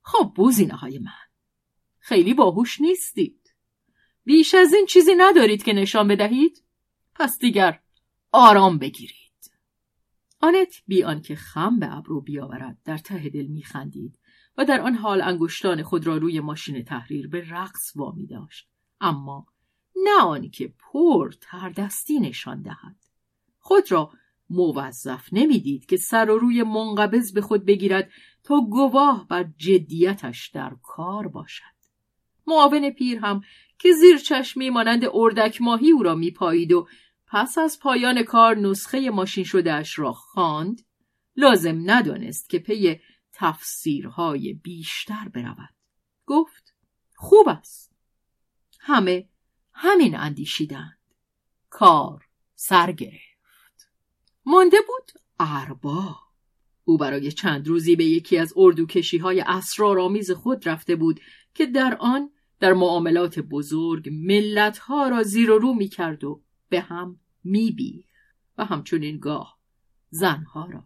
[0.01, 1.12] خب بوزینه های من.
[1.99, 3.53] خیلی باهوش نیستید.
[4.23, 6.63] بیش از این چیزی ندارید که نشان بدهید.
[7.15, 7.79] پس دیگر
[8.31, 9.23] آرام بگیرید.
[10.39, 14.19] آنت بی آنکه خم به ابرو بیاورد در ته دل میخندید
[14.57, 18.69] و در آن حال انگشتان خود را روی ماشین تحریر به رقص وامی داشت.
[19.01, 19.47] اما
[19.95, 22.95] نه آنکه پر تردستی نشان دهد.
[23.59, 24.12] خود را
[24.49, 28.12] موظف نمی‌دید که سر و روی منقبض به خود بگیرد
[28.43, 31.63] تا گواه بر جدیتش در کار باشد.
[32.47, 33.41] معاون پیر هم
[33.79, 36.88] که زیر چشمی مانند اردک ماهی او را میپایید و
[37.27, 40.82] پس از پایان کار نسخه ماشین شدهش را خواند
[41.36, 42.99] لازم ندانست که پی
[43.34, 45.73] تفسیرهای بیشتر برود.
[46.25, 46.75] گفت
[47.15, 47.95] خوب است.
[48.79, 49.29] همه
[49.73, 50.99] همین اندیشیدند.
[51.69, 52.25] کار
[52.56, 52.91] سر
[54.45, 56.15] مانده بود؟ اربا.
[56.86, 61.19] او برای چند روزی به یکی از اردوکشی های اسرارآمیز خود رفته بود
[61.53, 62.29] که در آن
[62.60, 68.06] در معاملات بزرگ ملتها را زیر و رو می کرد و به هم می
[68.58, 69.58] و همچنین گاه
[70.10, 70.84] زنها را.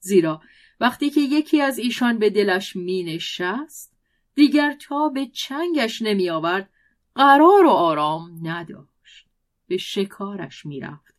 [0.00, 0.42] زیرا
[0.80, 3.96] وقتی که یکی از ایشان به دلش می نشست
[4.34, 6.70] دیگر تا به چنگش نمی آورد
[7.14, 9.28] قرار و آرام نداشت.
[9.66, 11.14] به شکارش می‌رفت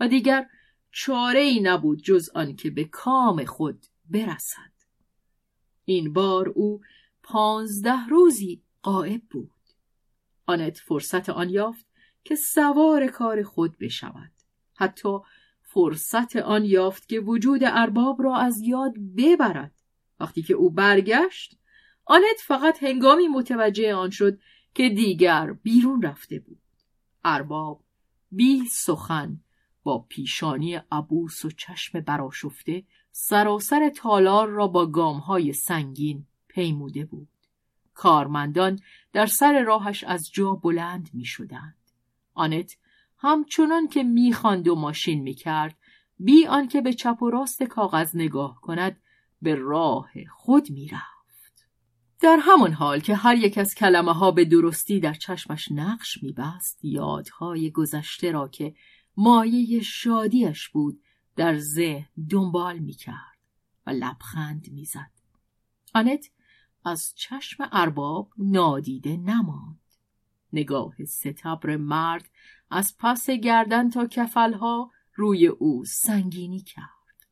[0.00, 0.46] و دیگر
[0.96, 4.72] چاره ای نبود جز آنکه به کام خود برسد.
[5.84, 6.80] این بار او
[7.22, 9.50] پانزده روزی قائب بود.
[10.46, 11.86] آنت فرصت آن یافت
[12.24, 14.30] که سوار کار خود بشود.
[14.74, 15.18] حتی
[15.62, 19.74] فرصت آن یافت که وجود ارباب را از یاد ببرد.
[20.20, 21.58] وقتی که او برگشت
[22.04, 24.38] آنت فقط هنگامی متوجه آن شد
[24.74, 26.60] که دیگر بیرون رفته بود.
[27.24, 27.84] ارباب
[28.30, 29.43] بی سخن
[29.84, 37.28] با پیشانی عبوس و چشم براشفته سراسر تالار را با گامهای سنگین پیموده بود
[37.94, 38.80] کارمندان
[39.12, 41.76] در سر راهش از جا بلند می شدند.
[42.34, 42.76] آنت
[43.18, 45.76] همچنان که می‌خواند و ماشین می‌کرد
[46.18, 48.96] بی آنکه به چپ و راست کاغذ نگاه کند
[49.42, 51.14] به راه خود می‌رفت
[52.20, 56.84] در همان حال که هر یک از کلمه ها به درستی در چشمش نقش میبست
[56.84, 58.74] یادهای گذشته را که
[59.16, 61.02] مایه شادیش بود
[61.36, 63.38] در ذهن دنبال می‌کرد
[63.86, 65.10] و لبخند می‌زد.
[65.94, 66.30] آنت
[66.84, 69.80] از چشم ارباب نادیده نماند.
[70.52, 72.28] نگاه ستبر مرد
[72.70, 77.28] از پس گردن تا کفلها روی او سنگینی کرد.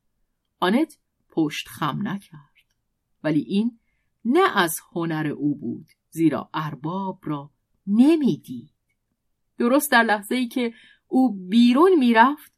[0.59, 0.97] آنت
[1.29, 2.53] پشت خم نکرد.
[3.23, 3.79] ولی این
[4.25, 7.51] نه از هنر او بود زیرا ارباب را
[7.87, 8.73] نمی‌دید.
[9.57, 10.73] درست در لحظه ای که
[11.13, 12.51] او بیرون می‌رفت.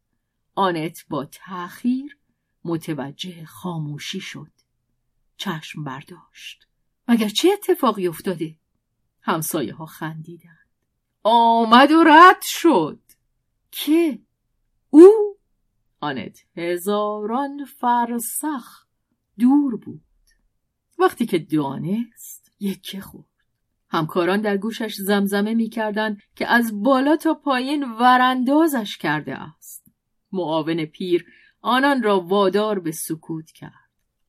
[0.56, 2.18] آنت با تأخیر
[2.64, 4.52] متوجه خاموشی شد.
[5.38, 6.68] چشم برداشت.
[7.08, 8.56] مگر چه اتفاقی افتاده؟
[9.22, 10.70] همسایه ها خندیدند.
[11.24, 13.00] آمد و رد شد.
[13.72, 14.20] که؟
[14.90, 15.38] او؟
[16.00, 18.86] آنت هزاران فرسخ
[19.40, 20.02] دور بود.
[21.00, 23.35] وقتی که دانست یکه خورد.
[23.96, 29.86] همکاران در گوشش زمزمه می‌کردند که از بالا تا پایین وراندازش کرده است.
[30.32, 31.26] معاون پیر
[31.62, 33.72] آنان را وادار به سکوت کرد.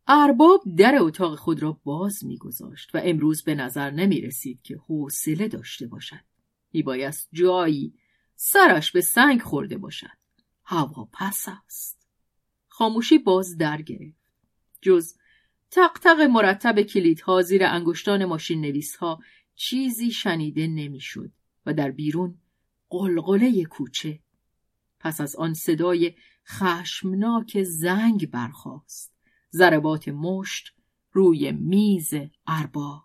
[0.07, 5.49] ارباب در اتاق خود را باز میگذاشت و امروز به نظر نمی رسید که حوصله
[5.49, 6.25] داشته باشد.
[6.73, 7.95] میبایست جایی
[8.35, 10.17] سرش به سنگ خورده باشد.
[10.65, 12.09] هوا پس است.
[12.69, 14.27] خاموشی باز در گرفت.
[14.83, 15.15] جز
[15.71, 19.19] تق مرتب کلیدها زیر انگشتان ماشین نویس ها
[19.57, 21.31] چیزی شنیده نمی‌شد
[21.67, 22.39] و در بیرون
[22.91, 24.21] قلقله کوچه.
[25.01, 26.15] پس از آن صدای
[26.47, 29.13] خشمناک زنگ برخاست.
[29.53, 30.73] ضربات مشت
[31.13, 32.15] روی میز
[32.47, 33.05] ارباب.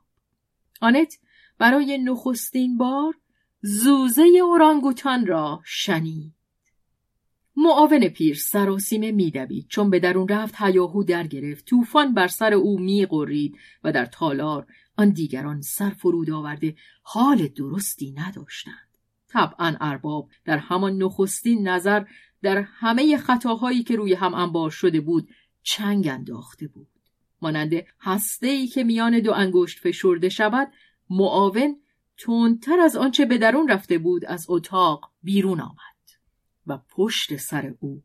[0.81, 1.19] آنت
[1.57, 3.13] برای نخستین بار
[3.61, 6.33] زوزه اورانگوتان را شنید.
[7.55, 9.67] معاون پیر سراسیمه میدوید.
[9.69, 11.65] چون به درون رفت هیاهو در گرفت.
[11.65, 18.11] طوفان بر سر او میقرید و در تالار آن دیگران سر فرود آورده حال درستی
[18.11, 18.97] نداشتند.
[19.27, 22.03] طبعا ارباب در همان نخستین نظر
[22.41, 25.29] در همه خطاهایی که روی هم انبار شده بود
[25.63, 26.87] چنگ انداخته بود.
[27.41, 30.71] مانند هسته ای که میان دو انگشت فشرده شود
[31.09, 31.75] معاون
[32.17, 35.90] تندتر از آنچه به درون رفته بود از اتاق بیرون آمد.
[36.67, 38.03] و پشت سر او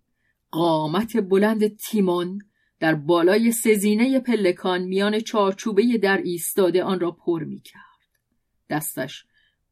[0.51, 2.43] قامت بلند تیمون
[2.81, 7.83] در بالای سزینه پلکان میان چارچوبه در ایستاده آن را پر می کرد.
[8.71, 9.25] دستش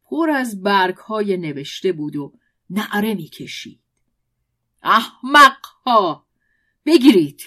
[0.04, 2.32] پر از برگ های نوشته بود و
[2.70, 3.80] نعره می کشید.
[4.82, 6.26] احمق ها
[6.86, 7.42] بگیرید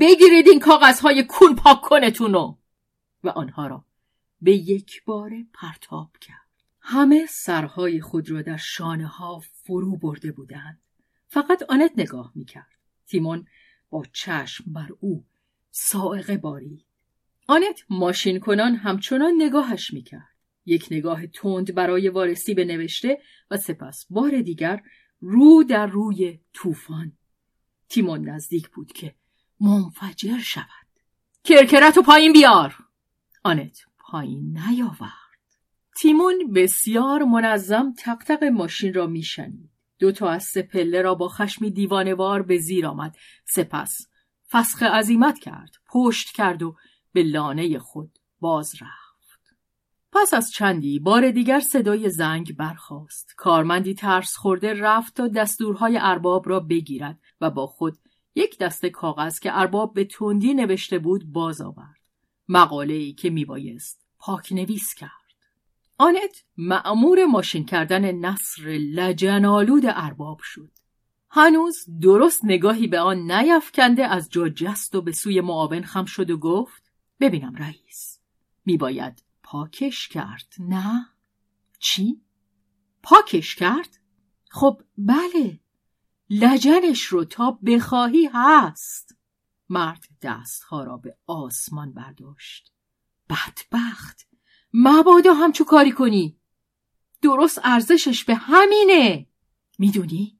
[0.00, 2.56] بگیرید این کاغذهای کون پاک کنتونو
[3.24, 3.84] و آنها را
[4.40, 6.48] به یک بار پرتاب کرد.
[6.80, 10.80] همه سرهای خود را در شانه ها فرو برده بودند.
[11.26, 12.78] فقط آنت نگاه می کرد.
[13.06, 13.46] تیمون
[13.90, 15.24] با چشم بر او
[15.70, 16.84] سائقه باری.
[17.48, 20.34] آنت ماشین کنان همچنان نگاهش می کرد.
[20.66, 23.18] یک نگاه تند برای وارسی به نوشته
[23.50, 24.82] و سپس بار دیگر
[25.20, 27.12] رو در روی طوفان.
[27.88, 29.14] تیمون نزدیک بود که
[29.60, 30.64] منفجر شود.
[31.44, 32.76] کرکرت و پایین بیار.
[33.42, 35.23] آنت پایین نیاورد.
[35.96, 39.70] تیمون بسیار منظم تق ماشین را میشنید.
[39.98, 43.16] دو تا از سپله را با خشمی دیوانوار به زیر آمد.
[43.44, 44.06] سپس
[44.50, 45.70] فسخ عظیمت کرد.
[45.88, 46.76] پشت کرد و
[47.12, 49.04] به لانه خود باز رفت.
[50.12, 53.34] پس از چندی بار دیگر صدای زنگ برخاست.
[53.36, 57.98] کارمندی ترس خورده رفت تا دستورهای ارباب را بگیرد و با خود
[58.34, 62.00] یک دسته کاغذ که ارباب به تندی نوشته بود باز آورد.
[62.48, 65.23] مقاله ای که میبایست پاک نویس کرد.
[65.98, 70.70] آنت معمور ماشین کردن نصر لجنالود ارباب شد.
[71.30, 76.30] هنوز درست نگاهی به آن نیفکنده از جا جست و به سوی معاون خم شد
[76.30, 78.20] و گفت ببینم رئیس
[78.64, 81.06] میباید پاکش کرد نه؟
[81.78, 82.20] چی؟
[83.02, 83.98] پاکش کرد؟
[84.50, 85.60] خب بله
[86.30, 89.16] لجنش رو تا بخواهی هست
[89.68, 92.72] مرد دستها را به آسمان برداشت
[93.30, 94.28] بدبخت
[94.74, 96.36] مبادا همچو کاری کنی.
[97.22, 99.26] درست ارزشش به همینه.
[99.78, 100.38] می‌دونی؟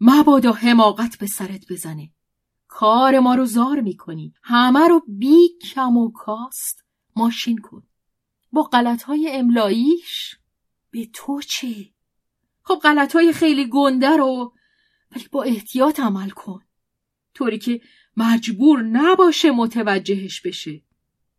[0.00, 2.10] مبادا حماقت به سرت بزنه.
[2.68, 4.34] کار ما رو زار می‌کنی.
[4.42, 6.84] همه رو بی کم و کاست.
[7.16, 7.82] ماشین کن.
[8.52, 10.36] با غلط های املاییش
[10.90, 11.90] به تو چه؟
[12.62, 14.54] خب غلط های خیلی گنده رو
[15.12, 16.60] ولی با احتیاط عمل کن.
[17.34, 17.80] طوری که
[18.16, 20.82] مجبور نباشه متوجهش بشه.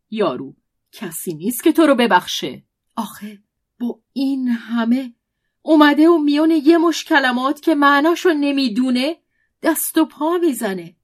[0.09, 0.55] یارو
[0.91, 2.63] کسی نیست که تو رو ببخشه.
[2.95, 3.43] آخه
[3.79, 5.13] با این همه
[5.61, 9.17] اومده و میون یه مش کلمات که معناشو نمی‌دونه
[9.61, 10.95] دست و پا می‌زنه.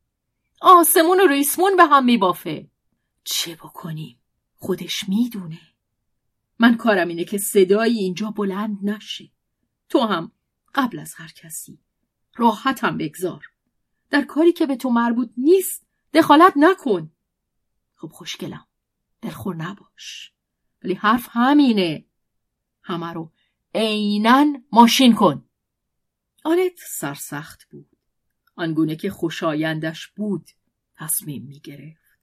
[0.62, 2.70] آسمون و ریسمون به هم میبافه.
[3.24, 4.20] چه بکنیم؟
[4.56, 5.60] خودش می‌دونه.
[6.60, 9.32] من کارم اینه که صدایی اینجا بلند نشه.
[9.90, 10.32] تو هم
[10.76, 11.80] قبل از هر کسی
[12.36, 13.46] راحتم بگذار.
[14.10, 17.12] در کاری که به تو مربوط نیست دخالت نکن.
[17.96, 18.68] خب خوشگلم.
[19.26, 20.32] دلخور نباش
[20.84, 22.06] ولی حرف همینه
[22.84, 23.32] همه رو
[23.76, 25.50] عینا ماشین کن
[26.44, 27.98] آنت سرسخت بود
[28.56, 30.50] آنگونه که خوشایندش بود
[30.96, 32.20] تصمیم می گرفت.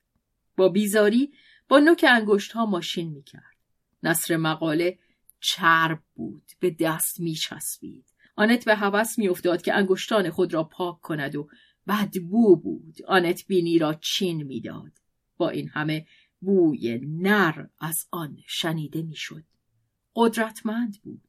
[0.56, 1.32] با بیزاری
[1.68, 3.56] با نوک انگشت ها ماشین می کرد.
[4.02, 4.98] نصر مقاله
[5.40, 8.06] چرب بود به دست می چسبید.
[8.36, 11.48] آنت به هوس می افتاد که انگشتان خود را پاک کند و
[11.88, 12.96] بدبو بود.
[13.08, 14.92] آنت بینی را چین می‌داد.
[15.36, 16.06] با این همه
[16.42, 19.44] بوی نر از آن شنیده می‌شد.
[20.14, 21.28] قدرتمند بود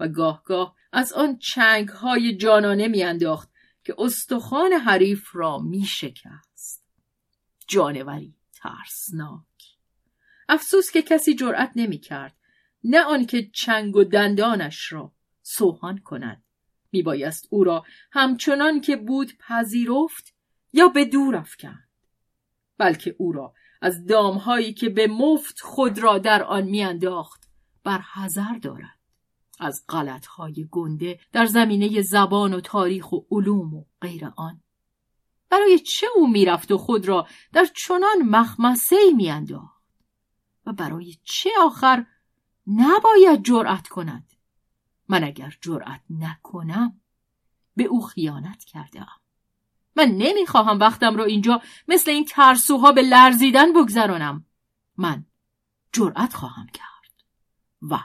[0.00, 3.50] و گاه گاه از آن چنگ های جانانه میانداخت
[3.84, 6.84] که استخوان حریف را می شکست.
[7.68, 9.44] جانوری ترسناک.
[10.48, 12.36] افسوس که کسی جرأت نمی کرد
[12.84, 15.12] نه آنکه چنگ و دندانش را
[15.42, 16.42] سوهان کند.
[16.92, 20.34] می بایست او را همچنان که بود پذیرفت
[20.72, 21.88] یا به دور افکند.
[22.78, 27.48] بلکه او را از دامهایی که به مفت خود را در آن میانداخت
[27.84, 28.98] بر حذر دارد.
[29.60, 34.60] از غلطهای گنده در زمینه زبان و تاریخ و علوم و غیر آن.
[35.50, 39.84] برای چه او می‌رفت و خود را در چنان مخمسه میانداخت؟
[40.66, 42.06] و برای چه آخر
[42.66, 44.30] نباید جرأت کند؟
[45.08, 47.00] من اگر جرأت نکنم
[47.76, 49.20] به او خیانت کردم
[49.96, 54.46] من نمی‌خواهم وقتم را اینجا مثل این ترسوها به لرزیدن بگذرانم
[54.96, 55.26] من
[55.92, 57.24] جرأت خواهم کرد
[57.82, 57.98] و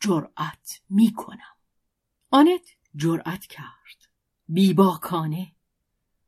[0.00, 1.56] جرأت می کنم.
[2.30, 4.08] آنت جرأت کرد.
[4.48, 5.52] بیباکانه.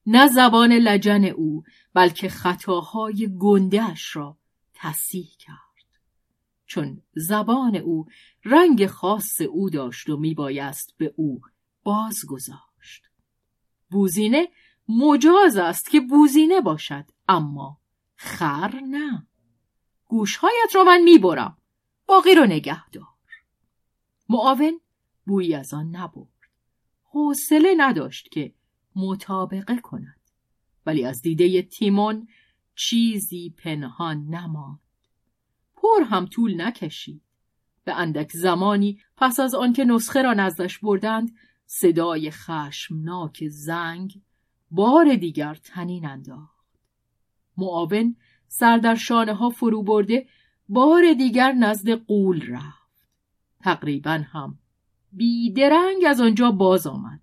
[0.06, 1.64] نه زبان لجن او
[1.94, 4.38] بلکه خطاهای گندهش را
[4.74, 5.58] تصیح کرد.
[6.66, 8.06] چون زبان او
[8.44, 11.40] رنگ خاص او داشت و میبایست به او
[11.82, 13.02] باز گذاشت.
[13.90, 14.48] بوزینه
[14.88, 17.78] مجاز است که بوزینه باشد اما
[18.16, 19.26] خر نه.
[20.06, 21.58] گوشهایت را من می‌برم.
[22.06, 23.06] باقی رو نگه دار.
[24.28, 24.80] معاون
[25.26, 26.28] بویی از آن نبرد
[27.02, 28.54] حوصله نداشت که
[28.96, 30.20] مطابقه کند
[30.86, 32.28] ولی از دیده تیمون
[32.74, 34.80] چیزی پنهان نماند
[35.76, 37.22] پر هم طول نکشید
[37.84, 41.36] به اندک زمانی پس از آنکه نسخه را نزدش بردند
[41.66, 44.22] صدای خشمناک زنگ
[44.70, 46.66] بار دیگر تنین انداخت.
[47.56, 48.16] معاون
[48.48, 50.26] سر در شانه ها فرو برده
[50.68, 53.08] بار دیگر نزد قول رفت.
[53.60, 54.58] تقریبا هم
[55.12, 57.20] بیدرنگ از آنجا باز آمد.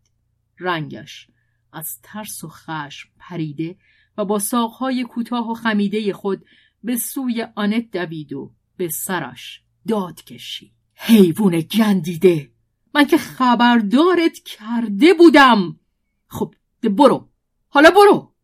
[0.59, 1.27] رنگش
[1.73, 3.77] از ترس و خشم پریده
[4.17, 6.45] و با ساقهای کوتاه و خمیده خود
[6.83, 10.71] به سوی آنت دوید و به سرش داد کشید.
[10.95, 12.51] حیوان گندیده!
[12.95, 15.79] من که خبردارت کرده بودم!
[16.27, 17.29] خب برو!
[17.75, 18.35] حالا برو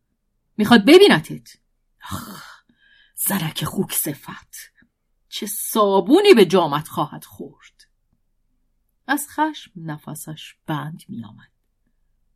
[0.56, 1.56] می‌خواد ببینتت
[3.26, 4.56] زرک خوک صفت
[5.28, 7.88] چه صابونی به جامت خواهد خورد
[9.06, 11.50] از خشم نفسش بند می آمد.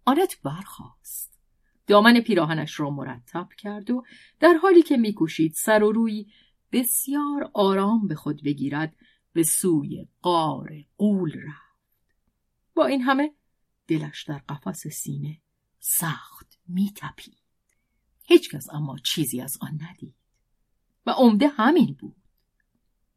[0.04, 1.38] آنت برخواست.
[1.86, 4.04] دامن پیراهنش را مرتب کرد و
[4.40, 6.26] در حالی که میکوشید سر و روی
[6.72, 8.96] بسیار آرام به خود بگیرد
[9.32, 12.00] به سوی قار قول رفت.
[12.74, 13.34] با این همه
[13.86, 15.40] دلش در قفس سینه
[15.78, 17.38] سخت میتپید.
[18.24, 20.14] هیچکس اما چیزی از آن ندید
[21.06, 22.16] و عمده همین بود.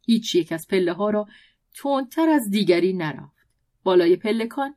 [0.02, 1.28] هیچ یک از پله ها را
[1.74, 3.40] تندتر از دیگری نرفت.
[3.84, 4.76] بالای پلکان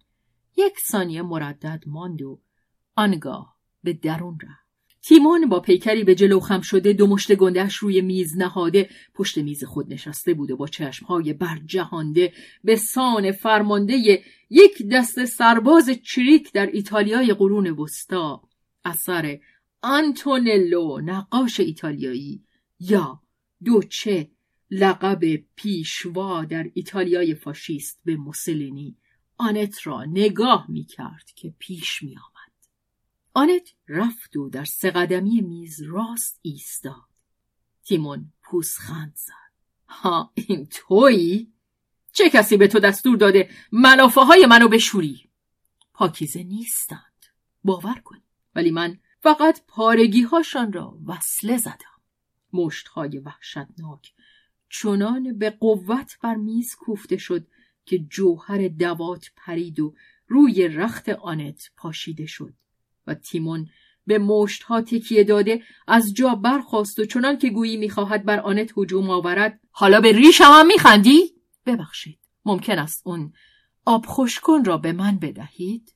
[0.57, 2.41] یک ثانیه مردد ماند و
[2.97, 4.63] آنگاه به درون رفت
[5.03, 9.65] تیمون با پیکری به جلو خم شده دو مشت گندش روی میز نهاده پشت میز
[9.65, 12.33] خود نشسته بود و با چشمهای برجهانده
[12.65, 18.43] به سان فرمانده یک دست سرباز چریک در ایتالیای قرون وسطا
[18.85, 19.39] اثر
[19.83, 22.45] آنتونلو نقاش ایتالیایی
[22.81, 23.23] یا
[23.65, 24.31] دوچه
[24.71, 28.97] لقب پیشوا در ایتالیای فاشیست به موسولینی
[29.39, 32.53] آنت را نگاه می کرد که پیش می آمد.
[33.35, 34.65] آنت رفت و در
[34.95, 36.95] قدمی میز راست ایستاد.
[37.85, 39.53] تیمون پوسخند زد.
[39.89, 41.53] ها این تویی؟
[42.13, 45.31] چه کسی به تو دستور داده منافع های منو بشوری؟
[45.93, 47.27] پاکیزه نیستند.
[47.65, 48.22] باور کن.
[48.55, 51.93] ولی من فقط پارگی هاشان را وصله زدم.
[52.53, 54.13] مشت های وحشتناک
[54.69, 57.47] چنان به قوت بر میز کوفته شد
[57.85, 59.95] که جوهر دوات پرید و
[60.29, 62.55] روی رخت آنت پاشیده شد
[63.07, 63.69] و تیمون
[64.07, 68.79] به مشت ها تکیه داده از جا برخواست و چنان که گویی می‌خواهد بر آنت
[68.79, 71.35] هجوم آورد حالا به ریشم هم میخندی
[71.67, 73.33] ببخشید ممکن است اون
[73.85, 75.95] آب خوشکن را به من بدهید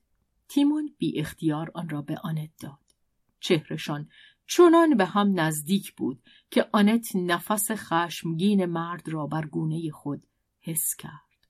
[0.48, 2.78] تیمون بی اختیار آن را به آنت داد
[3.40, 4.08] چهرشان
[4.46, 10.26] چنان به هم نزدیک بود که آنت نفس خشمگین مرد را بر گونه خود
[10.60, 11.48] حس کرد.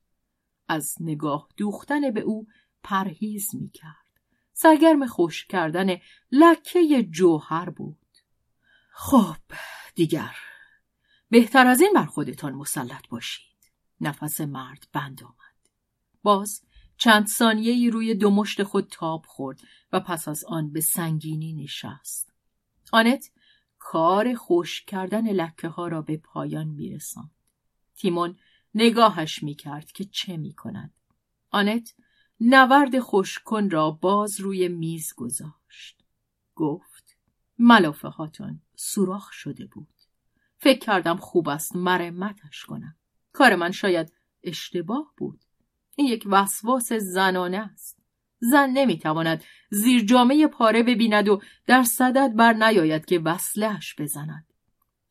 [0.68, 2.46] از نگاه دوختن به او
[2.82, 4.20] پرهیز می کرد.
[4.52, 5.96] سرگرم خوش کردن
[6.32, 7.98] لکه جوهر بود.
[8.92, 9.36] خب
[9.94, 10.36] دیگر
[11.30, 13.56] بهتر از این بر خودتان مسلط باشید.
[14.00, 15.70] نفس مرد بند آمد.
[16.22, 16.65] باز
[16.96, 19.60] چند ثانیه روی دو مشت خود تاب خورد
[19.92, 22.32] و پس از آن به سنگینی نشست.
[22.92, 23.30] آنت
[23.78, 27.30] کار خوش کردن لکه ها را به پایان میرساند.
[27.96, 28.36] تیمون
[28.74, 30.94] نگاهش می کرد که چه می کند.
[31.50, 31.94] آنت
[32.40, 36.04] نورد خوشکن را باز روی میز گذاشت.
[36.54, 37.16] گفت
[37.58, 39.94] ملافه هاتون سوراخ شده بود.
[40.58, 42.96] فکر کردم خوب است مرمتش کنم.
[43.32, 45.45] کار من شاید اشتباه بود.
[45.96, 47.98] این یک وسواس زنانه است.
[48.38, 54.52] زن نمی‌تواند زیر جامعه پاره ببیند و در صدد بر نیاید که وصلش بزند.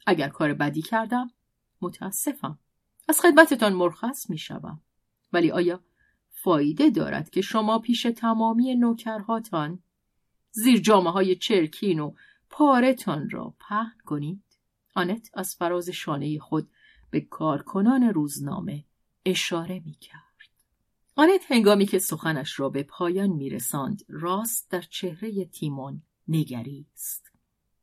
[0.05, 1.31] اگر کار بدی کردم
[1.81, 2.59] متاسفم.
[3.09, 4.81] از خدمتتان مرخص می‌شوم.
[5.33, 5.83] ولی آیا
[6.29, 9.79] فایده دارد که شما پیش تمامی نوکرهاتان
[10.51, 12.13] زیر جامعه های چرکین و
[12.49, 14.43] پارتان را پهن کنید؟
[14.95, 16.69] آنت از فراز شانه خود
[17.11, 18.85] به کارکنان روزنامه
[19.25, 20.24] اشاره می کرد.
[21.17, 27.31] آنت هنگامی که سخنش را به پایان می رساند راست در چهره تیمون نگریست.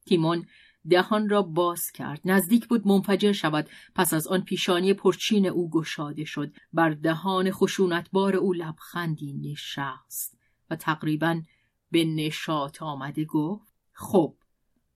[0.07, 0.47] تیمون
[0.89, 2.21] دهان را باز کرد.
[2.25, 3.69] نزدیک بود منفجر شود.
[3.95, 6.55] پس از آن پیشانی پرچین او گشاده شد.
[6.73, 10.39] بر دهان خشونتبار او لبخندی نشست
[10.71, 11.43] و تقریبا
[11.91, 14.37] به نشاط آمده گفت خب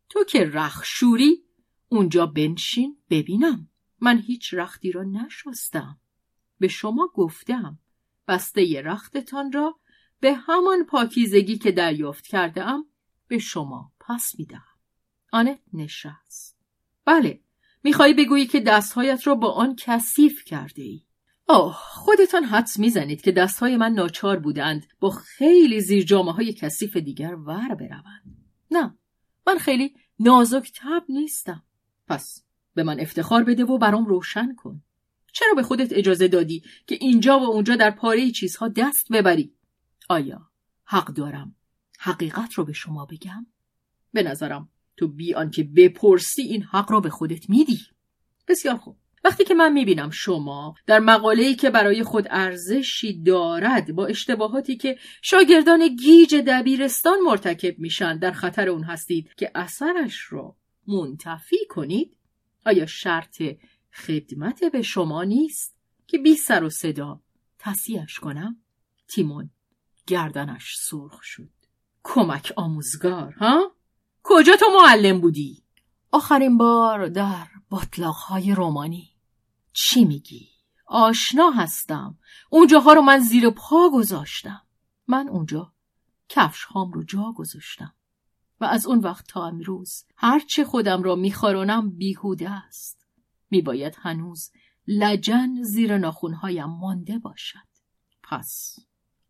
[0.09, 1.45] تو که رخ شوری
[1.89, 3.69] اونجا بنشین ببینم.
[4.01, 6.01] من هیچ رختی را نشستم.
[6.59, 7.79] به شما گفتم
[8.29, 9.79] بسته رختتان را
[10.21, 12.87] به همان پاکیزگی که دریافت کرده ام
[13.29, 14.77] به شما پس می‌دهم.
[15.33, 16.59] آنت نشست.
[17.05, 17.41] بله
[17.83, 21.03] میخوایی بگویی که دستهایت را با آن کثیف کرده ای
[21.49, 26.97] آه خودتان حدس می‌زنید که دستهای من ناچار بودند با خیلی زیر جامعه های کثیف
[26.97, 28.47] دیگر ور بروند.
[28.71, 28.99] نه
[29.47, 31.63] من خیلی نازک تب نیستم.
[32.09, 34.83] پس به من افتخار بده و برام روشن کن.
[35.37, 39.53] چرا به خودت اجازه دادی که اینجا و اونجا در پاره چیزها دست ببری؟
[40.09, 40.41] آیا
[40.85, 41.55] حق دارم
[41.99, 43.47] حقیقت رو به شما بگم؟
[44.13, 47.81] به نظرم تو بی آنکه بپرسی این حق را به خودت میدی.
[48.49, 48.97] بسیار خوب.
[49.25, 54.99] وقتی که من می‌بینم شما در مقاله‌ای که برای خود ارزشی دارد با اشتباهاتی که
[55.23, 60.57] شاگردان گیج دبیرستان مرتکب میشن در خطر اون هستید که اثرش را
[60.87, 62.17] منتفی کنید
[62.67, 63.43] آیا شرط
[63.97, 65.77] خدمت به شما نیست
[66.07, 67.21] که بی سر و صدا
[67.59, 68.63] تصیحش کنم.
[69.09, 69.51] تیمون
[70.07, 71.51] گردنش سرخ شد.
[72.05, 73.73] کمک آموزگار ها؟
[74.23, 75.65] کجا تو معلم بودی؟
[76.13, 77.47] آخرین بار در
[78.29, 79.17] های رومانی.
[79.73, 80.49] چی میگی؟
[80.87, 82.19] آشنا هستم.
[82.51, 84.63] اونجاها رو من زیر پا گذاشتم.
[85.09, 85.73] من اونجا
[86.29, 87.95] کفش هام رو جا گذاشتم.
[88.61, 93.06] و از اون وقت تا امروز هرچه خودم را میخارونم بیهوده است.
[93.51, 94.51] میباید هنوز
[94.87, 97.69] لجن زیر ناخونهایم مانده باشد.
[98.23, 98.79] پس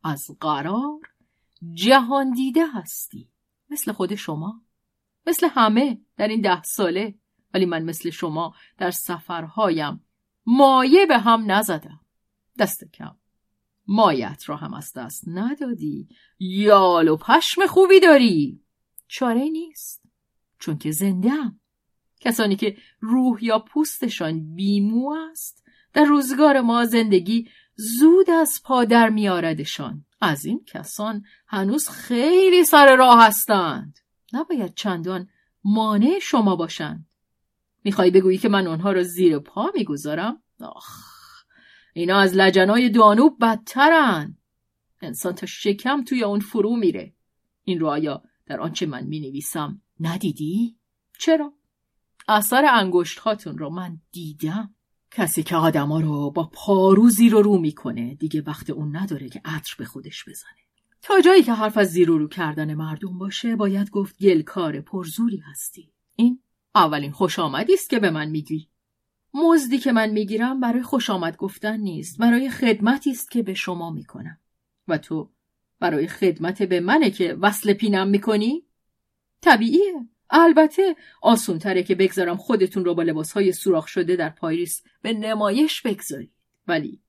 [0.04, 1.00] از قرار
[1.72, 3.28] جهان دیده هستی.
[3.70, 4.62] مثل خود شما.
[5.26, 7.14] مثل همه در این ده ساله.
[7.54, 10.06] ولی من مثل شما در سفرهایم
[10.46, 12.00] مایه به هم نزدم.
[12.58, 13.16] دست کم.
[13.86, 16.08] مایت را هم از دست ندادی.
[16.38, 18.62] یال و پشم خوبی داری.
[19.08, 20.02] چاره نیست.
[20.58, 21.60] چون که زنده هم.
[22.20, 29.08] کسانی که روح یا پوستشان بیمو است در روزگار ما زندگی زود از پا در
[29.08, 33.98] میاردشان از این کسان هنوز خیلی سر راه هستند.
[34.32, 35.28] نباید چندان
[35.64, 37.06] مانع شما باشند.
[37.84, 41.02] می‌خوای بگویی که من آنها را زیر پا می‌گذارم؟ آخ
[41.94, 44.36] اینا از لجنای دانوب بدترن.
[45.00, 47.12] انسان تا شکم توی اون فرو میره.
[47.64, 50.76] این رو آیا در آنچه من می‌نویسم ندیدی؟
[51.18, 51.52] چرا؟
[52.28, 54.74] اثر انگشت هاتون رو من دیدم.
[55.10, 59.74] کسی که آدما رو با پاروزی رو رو می‌کنه دیگه وقت اون نداره که عطر
[59.78, 60.50] به خودش بزنه.
[61.02, 65.92] تا جایی که حرف از زیر رو کردن مردم باشه باید گفت گلکار پرزوری هستی.
[66.16, 66.40] این
[66.74, 68.68] اولین خوش آمدی است که به من میگی.
[69.34, 73.90] مزدی که من می‌گیرم برای خوش آمد گفتن نیست برای خدمتی است که به شما
[73.90, 74.38] می‌کنم.
[74.88, 75.30] و تو
[75.80, 78.62] برای خدمت به منه که وصل پینم می‌کنی؟
[79.40, 80.08] طبیعیه.
[80.30, 85.82] البته آسون تره که بگذارم خودتون رو با لباسهای سوراخ شده در پاریس به نمایش
[85.82, 86.32] بگذارید.
[86.68, 87.00] ولی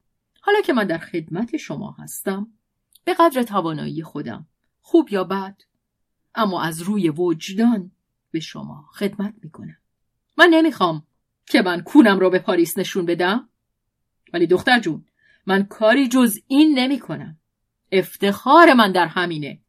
[0.42, 2.48] حالا که من در خدمت شما هستم
[3.04, 4.48] به قدر توانایی خودم
[4.82, 5.62] خوب یا بد
[6.36, 7.92] اما از روی وجدان
[8.32, 9.78] به شما خدمت می‌کنم.
[10.38, 11.04] من نمی‌خوام
[11.46, 13.50] که من کونم را به پاریس نشون بدم.
[14.34, 15.06] ولی دختر جون
[15.46, 17.40] من کاری جز این نمی‌کنم.
[17.92, 19.60] افتخار من در همینه.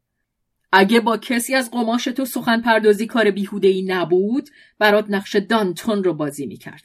[0.73, 4.49] اگه با کسی از قماش تو سخن پردازی کار بیهوده ای نبود
[4.79, 6.85] برات نقش دانتون رو بازی می‌کرد.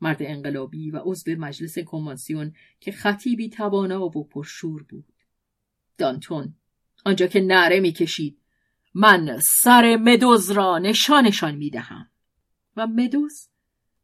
[0.00, 5.12] مرد انقلابی و عضو مجلس کنوانسیون که خطیبی توانا و پرشور بود.
[5.98, 6.54] دانتون
[7.04, 8.38] آنجا که نره می‌کشید
[8.94, 12.10] من سر مدوز را نشانشان می‌دهم.
[12.76, 13.48] و مدوز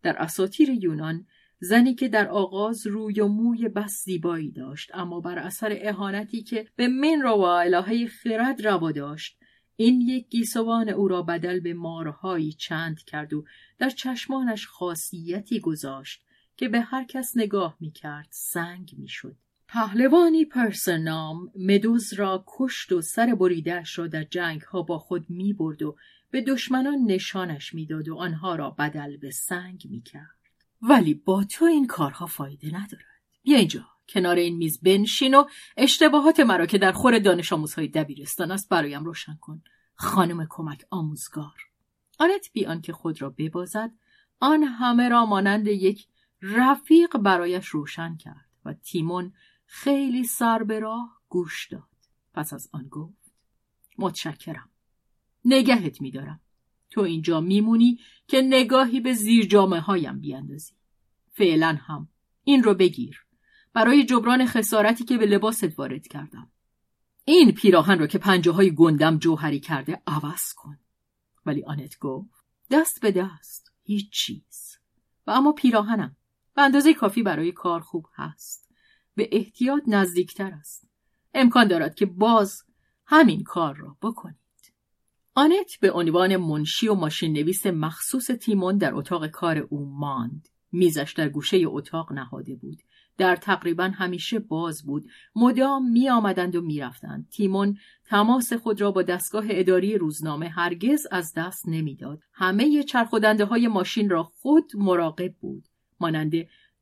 [0.03, 1.27] در اساطیر یونان
[1.65, 6.69] زنی که در آغاز روی و موی بس زیبایی داشت اما بر اثر اهانتی که
[6.77, 9.39] به من را و الهه خرد روا داشت
[9.77, 13.45] این یک گیسوان او را بدل به مارهایی چند کرد و
[13.79, 16.25] در چشمانش خاصیتی گذاشت
[16.57, 19.37] که به هر کس نگاه می کرد سنگ می شد.
[19.69, 25.53] پهلوانی پرسنام مدوز را کشت و سر بریدهش را در جنگ ها با خود می
[25.53, 25.97] برد و
[26.31, 30.43] به دشمنان نشانش می‌داد و آنها را بدل به سنگ می کرد.
[30.89, 33.05] ولی با تو این کارها فایده ندارد.
[33.43, 35.45] بیا اینجا کنار این میز بنشین و
[35.76, 39.62] اشتباهات مرا که در خور دانش آموزهای دبیرستان است برایم روشن کن.
[39.95, 41.55] خانم کمک آموزگار.
[42.18, 43.93] آنت بیان که خود را ببازد
[44.41, 46.09] آن همه را مانند یک
[46.43, 49.32] رفیق برایش روشن کرد و تیمون
[49.66, 51.82] خیلی سر به راه گوش داد.
[52.35, 53.32] پس از آن گفت
[53.99, 54.70] متشکرم.
[55.45, 56.41] نگهت میدارم.
[56.95, 60.72] تو اینجا میمونی که نگاهی به زیر جامعه هایم بیاندازی.
[61.32, 62.09] فعلا هم
[62.45, 63.26] این رو بگیر.
[63.72, 66.51] برای جبران خسارتی که به لباست وارد کردم.
[67.24, 70.78] این پیراهن رو که پنجه های گندم جوهری کرده عوض کن.
[71.47, 74.78] ولی آنت گفت دست به دست هیچ چیز.
[75.26, 76.16] و اما پیراهنم
[76.55, 78.70] به اندازه کافی برای کار خوب هست.
[79.14, 80.88] به احتیاط نزدیکتر است.
[81.34, 82.62] امکان دارد که باز
[83.07, 84.43] همین کار را بکنید.
[85.37, 90.49] آنت به عنوان منشی و ماشین نویس مخصوص تیمون در اتاق کار او ماند.
[90.72, 92.82] میزش در گوشه اتاق نهاده بود.
[93.18, 95.09] در تقریبا همیشه باز بود.
[95.37, 97.28] مدام می آمدند و می رفتند.
[97.30, 102.20] تیمون تماس خود را با دستگاه اداری روزنامه هرگز از دست نمی‌داد.
[102.32, 105.64] همه چرخودنده های ماشین را خود مراقب بود.
[106.01, 106.32] مانند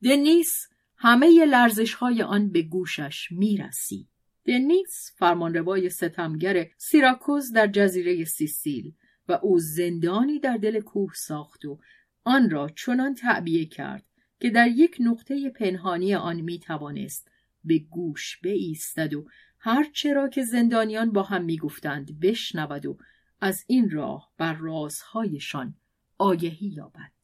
[0.05, 4.12] دنیس همه لرزش های آن به گوشش می رسید.
[4.47, 8.93] دنیس فرمانروای ستمگر سیراکوز در جزیره سیسیل
[9.29, 11.79] و او زندانی در دل کوه ساخت و
[12.25, 14.05] آن را چنان تعبیه کرد
[14.41, 17.31] که در یک نقطه پنهانی آن می توانست
[17.65, 19.29] به گوش بایستد و
[19.59, 22.99] هر چرا که زندانیان با هم می گفتند بشنود و
[23.41, 25.75] از این راه بر رازهایشان
[26.19, 27.22] آگهی یابد.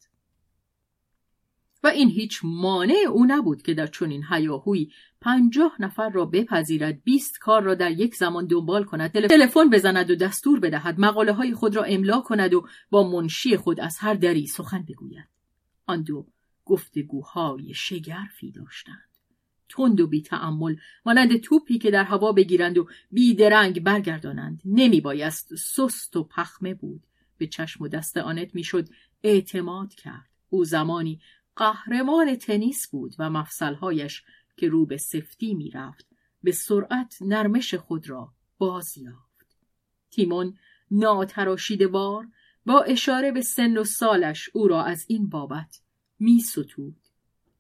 [1.83, 7.39] و این هیچ مانع او نبود که در چنین هیاهوی پنجاه نفر را بپذیرد بیست
[7.39, 11.77] کار را در یک زمان دنبال کند تلفن بزند و دستور بدهد مقاله های خود
[11.77, 15.29] را املا کند و با منشی خود از هر دری سخن بگوید.
[15.87, 16.27] آن دو
[16.65, 19.09] گفتگوهای شگرفی داشتند.
[19.69, 20.77] تند و بی تعمل
[21.07, 24.63] مانند توپی که در هوا بگیرند و بیدرنگ برگردانند.
[24.65, 27.03] نمی بایست سست و پخمه بود.
[27.39, 28.89] به چشم و دست آنت می‌شد
[29.23, 30.29] اعتماد کرد.
[30.51, 31.21] او زمانی
[31.59, 34.23] قهرمان تنیس بود و مفصلهایش
[34.57, 36.07] که رو به سفتی می‌رفت
[36.43, 39.57] به سرعت نرمش خود را باز یافت.
[40.11, 40.57] تیمون
[40.91, 42.29] ناتراشیده بار
[42.67, 45.81] با اشاره به سن و سالش او را از این بابت
[46.19, 46.97] می ستود.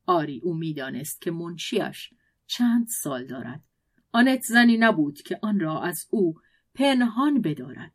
[0.07, 2.11] آری او می‌دانست که منشیش
[2.47, 3.65] چند سال دارد.
[4.13, 6.35] آنت زنی نبود که آن را از او
[6.75, 7.93] پنهان بدارد.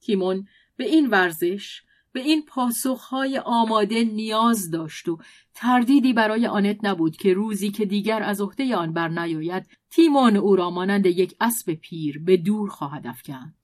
[0.00, 5.18] تیمون به این ورزش به این پاسخهای آماده نیاز داشت و
[5.54, 10.56] تردیدی برای آنت نبود که روزی که دیگر از عهده آن بر نیاید تیمون او
[10.56, 13.54] را مانند یک اسب پیر به دور خواهد افکند.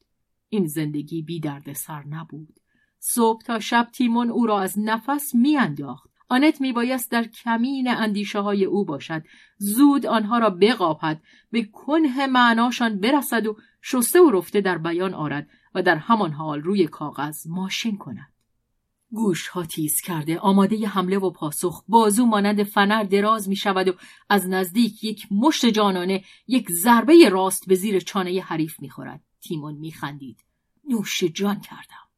[0.49, 2.61] این زندگی بی درد سر نبود.
[2.99, 8.64] صبح تا شب تیمون او را از نفس میانداخت آنت میبایست در کمین اندیشه های
[8.64, 9.22] او باشد.
[9.59, 11.20] زود آنها را بقاپد.
[11.51, 16.62] به کنه معناشان برسد و شسته و رفته در بیان آرد و در همان حال
[16.62, 18.38] روی کاغذ ماشین کند.
[19.12, 23.88] گوش ها تیز کرده آماده ی حمله و پاسخ بازو مانند فنر دراز می شود
[23.88, 23.92] و
[24.28, 29.24] از نزدیک یک مشت جانانه یک ضربه راست به زیر چانه حریف می خورد.
[29.40, 30.44] تیمون می خندید.
[30.88, 32.09] نوش جان کردم.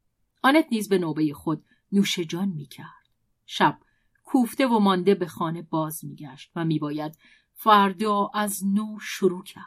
[0.42, 3.08] آنت نیز به نوبه خود نوش جان می کرد.
[3.46, 3.78] شب
[4.24, 7.18] کوفته و مانده به خانه باز می گشت و می باید
[7.54, 9.64] فردا از نو شروع کرد.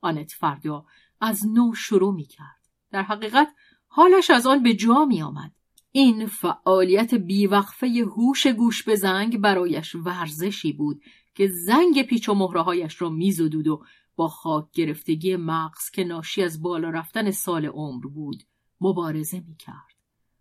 [0.00, 0.86] آنت فردا
[1.20, 2.68] از نو شروع می کرد.
[2.90, 3.48] در حقیقت
[3.86, 5.52] حالش از آن به جا می آمد.
[5.96, 11.02] این فعالیت بیوقفه هوش گوش به زنگ برایش ورزشی بود
[11.34, 13.84] که زنگ پیچ و مهرهایش را میزدود و
[14.16, 18.42] با خاک گرفتگی مغز که ناشی از بالا رفتن سال عمر بود
[18.80, 19.94] مبارزه می‌کرد.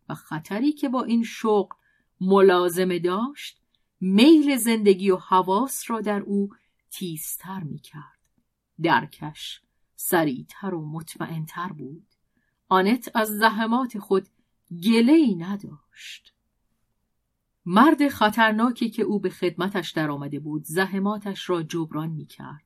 [0.09, 1.75] و خطری که با این شغل
[2.21, 3.61] ملازمه داشت
[4.01, 6.49] میل زندگی و حواس را در او
[6.91, 8.19] تیزتر می‌کرد.
[8.81, 9.61] درکش
[9.95, 12.07] سریعتر و مطمئنتر بود.
[12.69, 14.27] آنت از زحمات خود
[14.71, 16.33] گله ای نداشت
[17.65, 22.63] مرد خطرناکی که او به خدمتش در آمده بود زحماتش را جبران می کرد.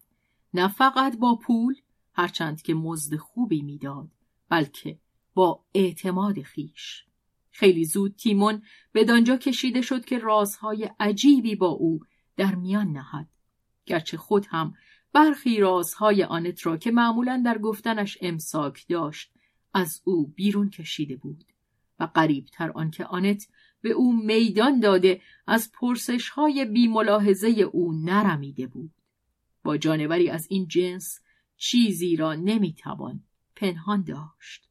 [0.54, 1.76] نه فقط با پول
[2.14, 4.10] هرچند که مزد خوبی می‌داد
[4.50, 5.00] بلکه
[5.34, 7.04] با اعتماد خیش
[7.52, 12.00] خیلی زود تیمون به دانجا کشیده شد که رازهای عجیبی با او
[12.38, 13.28] در میان نهد.
[13.86, 14.74] گرچه خود هم
[15.14, 19.32] برخی رازهای آنت را که معمولا در گفتنش امساک داشت
[19.74, 21.43] از او بیرون کشیده بود
[22.00, 23.48] و قریبتر آنکه آنت
[23.82, 28.91] به او میدان داده از پرسش های بیملاحظه او نرمیده بود.
[29.64, 31.20] با جانوری از این جنس
[31.58, 33.24] چیزی را نمی‌توان
[33.56, 34.70] پنهان داشت.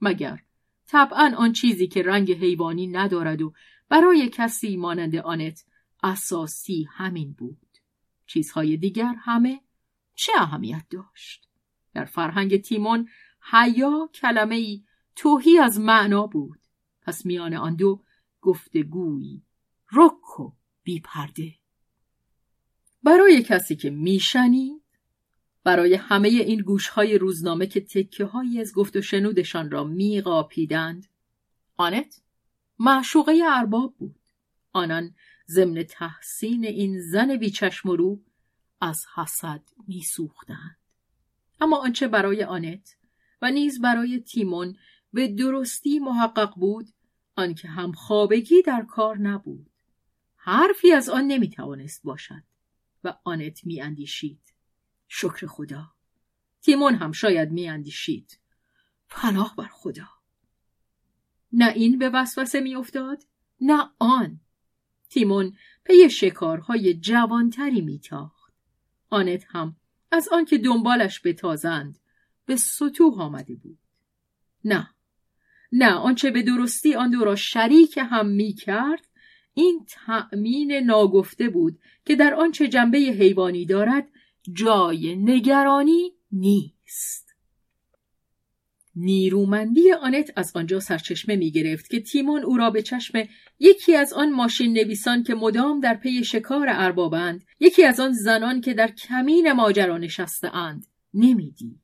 [0.00, 0.42] مگر
[0.86, 3.52] طبعا آن چیزی که رنگ حیوانی ندارد و
[3.88, 5.64] برای کسی مانند آنت
[6.02, 7.78] اساسی همین بود.
[8.26, 9.60] چیزهای دیگر همه
[10.14, 11.48] چه اهمیت داشت؟
[11.94, 13.08] در فرهنگ تیمون
[13.52, 14.84] حیا کلمه ای
[15.16, 16.61] توهی از معنا بود.
[17.02, 18.02] پس میان آن دو
[18.40, 19.42] گفتگویی
[19.92, 21.54] رک و بیپرده.
[23.02, 24.82] برای کسی که میشنید
[25.64, 31.06] برای همه این گوشهای روزنامه که تکه هایی از گفت و شنودشان را میقاپیدند
[31.76, 32.22] آنت
[32.78, 34.20] معشوقه ارباب بود.
[34.72, 35.14] آنان
[35.48, 38.20] ضمن تحسین این زن بیچشم و رو
[38.80, 40.76] از حسد میسوختند.
[41.60, 42.96] اما آنچه برای آنت
[43.42, 44.76] و نیز برای تیمون
[45.12, 46.88] به درستی محقق بود
[47.36, 49.70] آنکه هم خوابگی در کار نبود.
[50.36, 52.42] حرفی از آن نمی‌توانست باشد
[53.04, 54.54] و آنت میاندیشید.
[55.08, 55.90] شکر خدا.
[56.62, 58.38] تیمون هم شاید میاندیشید.
[59.08, 60.08] پناه بر خدا.
[61.52, 63.22] نه این به وسوسه میافتاد
[63.60, 64.40] نه آن.
[65.08, 68.52] تیمون پی شکارهای جوانتری میتاخت.
[69.10, 69.76] آنت هم
[70.10, 71.98] از آنکه دنبالش بتازند
[72.46, 73.78] به سطوح آمده بود.
[74.64, 74.90] نه.
[75.72, 79.06] نه آنچه به درستی آن دو را شریک هم می کرد
[79.54, 84.08] این تأمین ناگفته بود که در آنچه جنبه حیوانی دارد
[84.52, 87.32] جای نگرانی نیست
[88.96, 93.18] نیرومندی آنت از آنجا سرچشمه می گرفت که تیمون او را به چشم
[93.58, 98.60] یکی از آن ماشین نویسان که مدام در پی شکار اربابند یکی از آن زنان
[98.60, 101.81] که در کمین ماجرا نشسته اند نمی‌دید.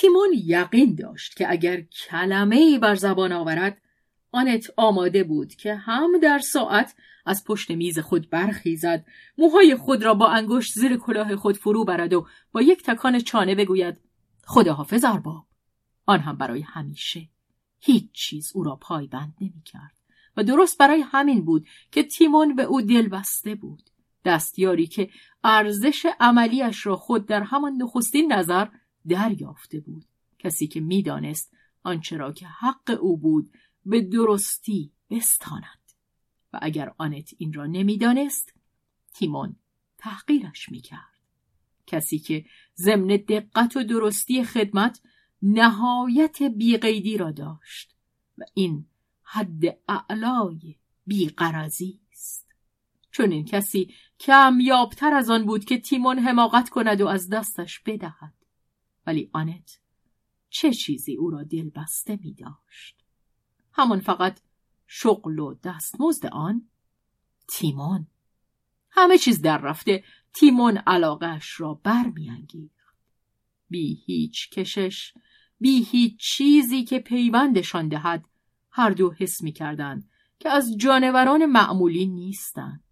[0.00, 3.82] تیمون یقین داشت که اگر کلمه ای بر زبان آورد
[4.32, 6.94] آنت آماده بود که هم در ساعت
[7.26, 9.06] از پشت میز خود برخیزد
[9.38, 13.54] موهای خود را با انگشت زیر کلاه خود فرو برد و با یک تکان چانه
[13.54, 14.00] بگوید
[14.44, 15.46] خداحافظ ارباب.
[16.06, 17.28] آن هم برای همیشه.
[17.80, 19.98] هیچ چیز او را پایبند نمی‌کرد
[20.36, 23.90] و درست برای همین بود که تیمون به او دل بسته بود.
[24.24, 25.10] دستیاری که
[25.44, 28.66] ارزش عملیش را خود در همان نخستین نظر
[29.08, 30.04] دریافته بود.
[30.38, 33.50] کسی که می‌دانست آنچه را که حق او بود
[33.86, 35.92] به درستی بستاند.
[36.52, 38.54] و اگر آنت این را نمی‌دانست
[39.14, 39.56] تیمون
[39.98, 41.18] تحقیرش می‌کرد.
[41.86, 42.44] کسی که
[42.76, 45.00] ضمن دقت و درستی خدمت
[45.42, 47.94] نهایت بیقیدی را داشت
[48.38, 48.86] و این
[49.22, 50.76] حد اعلای
[51.06, 52.54] بیقرزی است.
[53.10, 58.34] چون این کسی کمیابتر از آن بود که تیمون حماقت کند و از دستش بدهد.
[59.08, 59.80] ولی آنت
[60.48, 63.04] چه چیزی او را دل بسته می داشت؟
[63.72, 64.40] همان فقط
[64.86, 66.68] شغل و دستمزد آن
[67.48, 68.06] تیمون.
[68.90, 72.96] همه چیز در رفته تیمون علاقش را برمیانگیخت
[73.70, 75.14] بی هیچ کشش
[75.60, 78.28] بی هیچ چیزی که پیوندشان دهد
[78.70, 82.84] هر دو حس می‌کردند که از جانوران معمولی نیستند.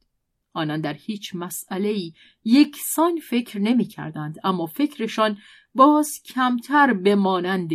[0.57, 2.13] آنان در هیچ مسئله
[2.45, 5.39] یکسان فکر نمی کردند اما فکرشان
[5.75, 7.71] باز کمتر به مانند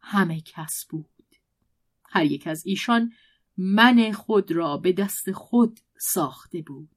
[0.00, 1.06] همه کس بود.
[2.10, 3.12] هر یک از ایشان
[3.56, 6.88] من خود را به دست خود ساخته بود.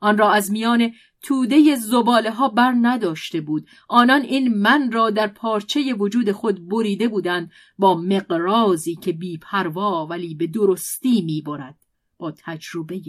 [0.00, 3.68] آن را از میان توده زباله ها بر نداشته بود.
[3.88, 10.06] آنان این من را در پارچه وجود خود بریده بودند با مقرازی که بی پروا
[10.06, 11.86] ولی به درستی می برد
[12.18, 13.00] با تجربه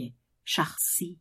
[0.46, 1.20] شخصی.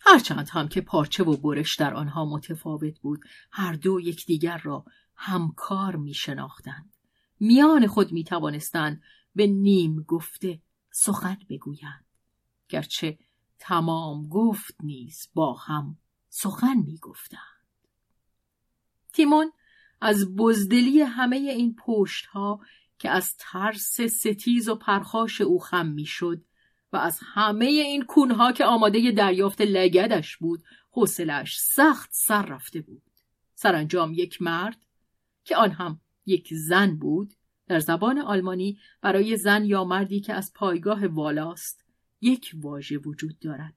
[0.00, 3.20] هرچند هم که پارچه و برش در آنها متفاوت بود
[3.52, 4.84] هر دو یکدیگر را
[5.16, 6.96] همکار می شناختند
[7.40, 9.02] میان خود می توانستند
[9.34, 12.04] به نیم گفته سخن بگویند.
[12.68, 13.18] گرچه
[13.58, 15.98] تمام گفت نیز با هم
[16.28, 17.40] سخن می گفتند
[19.12, 19.52] تیمون
[20.00, 22.60] از بزدلی همه این پشت ها
[22.98, 26.44] که از ترس ستیز و پرخاش او خم می شد
[26.92, 33.02] و از همه این کونها که آماده دریافت لگدش بود حوصلش سخت سر رفته بود.
[33.54, 34.78] سرانجام یک مرد
[35.44, 37.34] که آن هم یک زن بود
[37.66, 41.84] در زبان آلمانی برای زن یا مردی که از پایگاه والاست
[42.20, 43.74] یک واژه وجود دارد.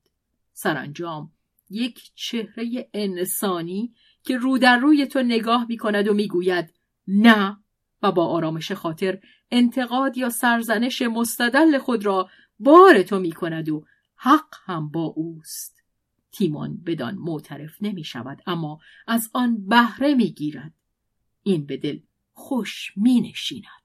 [0.54, 1.32] سرانجام
[1.70, 3.94] یک چهره انسانی
[4.24, 6.74] که رو در روی تو نگاه می کند و می گوید
[7.08, 7.58] نه
[8.02, 9.20] و با آرامش خاطر
[9.52, 12.30] انتقاد یا سرزنش مستدل خود را
[12.60, 13.86] بار تو می کند و
[14.16, 15.84] حق هم با اوست.
[16.32, 20.74] تیمون بدان معترف نمی شود اما از آن بهره می گیرد
[21.44, 22.00] این به دل
[22.34, 23.84] خوش می نشیند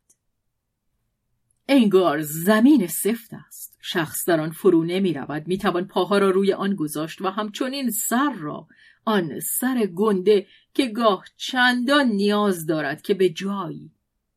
[1.68, 3.78] انگار زمین سفت است.
[3.80, 7.90] شخص در آن فرو نمی رود می توان پاها را روی آن گذاشت و همچنین
[7.90, 8.68] سر را
[9.04, 13.92] آن سر گنده که گاه چندان نیاز دارد که به جایی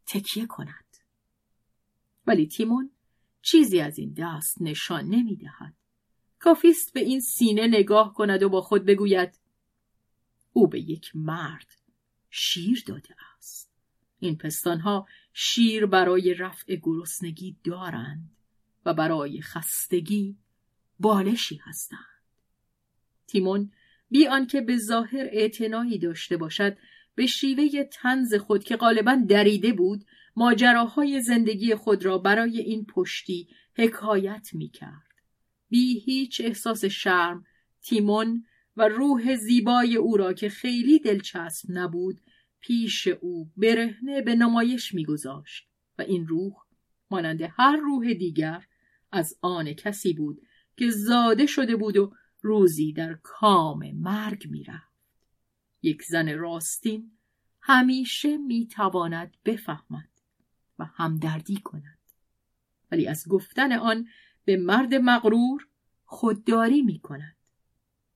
[0.06, 0.86] تکیه کند.
[2.28, 2.92] ولی تیمون
[3.42, 5.74] چیزی از این دست نشان نمی دهد
[6.40, 9.40] کافیست به این سینه نگاه کند و با خود بگوید
[10.54, 11.68] او به یک مرد
[12.30, 13.72] شیر داده است.
[14.20, 18.30] این پستانها شیر برای رفع گرسنگی دارند
[18.86, 20.38] و برای خستگی
[21.00, 22.00] بالشی هستند.
[23.28, 23.72] تیمون
[24.10, 26.78] بی آنکه به ظاهر اعتنایی داشته باشد
[27.16, 30.06] به شیوه تنز خود که غالبا دریده بود
[30.36, 35.12] ماجراهای زندگی خود را برای این پشتی حکایت می کرد.
[35.70, 37.46] بی هیچ احساس شرم
[37.82, 38.46] تیمون
[38.78, 42.22] و روح زیبای او را که خیلی دلچسب نبود
[42.60, 45.68] پیش او برهنه به نمایش میگذاشت
[45.98, 46.54] و این روح
[47.12, 48.68] مانند هر روح دیگر
[49.12, 50.42] از آن کسی بود
[50.78, 54.92] که زاده شده بود و روزی در کام مرگ می‌رفت
[55.82, 57.12] یک زن راستین
[57.62, 60.10] همیشه می‌تواند بفهمد
[60.82, 61.98] و همدردی کند
[62.92, 64.08] ولی از گفتن آن
[64.46, 65.68] به مرد مغرور
[66.06, 67.36] خودداری می کند.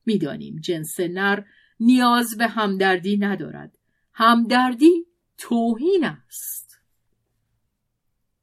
[0.05, 1.43] می‌دانیم جنس نر
[1.79, 3.77] نیاز به همدردی ندارد.
[4.13, 5.05] همدردی
[5.37, 6.79] توهین است.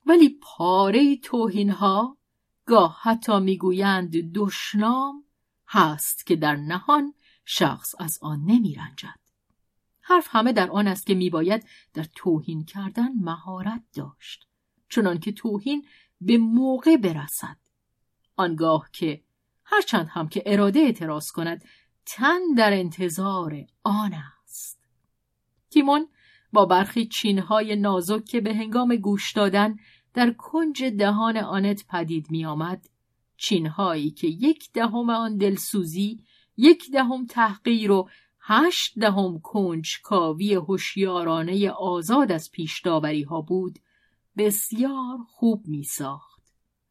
[0.07, 2.18] ولی پاره توهین ها
[2.66, 5.25] گاه حتی می‌گویند دشنام
[5.68, 7.14] هست که در نهان
[7.45, 9.22] شخص از آن نمی رنجد.
[10.03, 14.46] حرف همه در آن است که میباید در توهین کردن مهارت داشت
[14.88, 15.86] چنان که توهین
[16.20, 17.57] به موقع برسد.
[18.36, 19.22] آنگاه که
[19.64, 21.64] هرچند هم که اراده اعتراض کند
[22.07, 24.80] تن در انتظار آن است.
[25.70, 26.09] تیمون
[26.53, 29.76] با برخی چینهای نازک که به هنگام گوش دادن
[30.14, 32.88] در کنج دهان آنت پدید می آمد
[33.36, 36.24] چینهایی که یک دهم آن دلسوزی
[36.57, 38.09] یک دهم تحقیر و
[38.45, 42.86] هشت دهم کنج کاوی هوشیارانه آزاد از پیش
[43.28, 43.78] ها بود
[44.36, 46.43] بسیار خوب می ساخت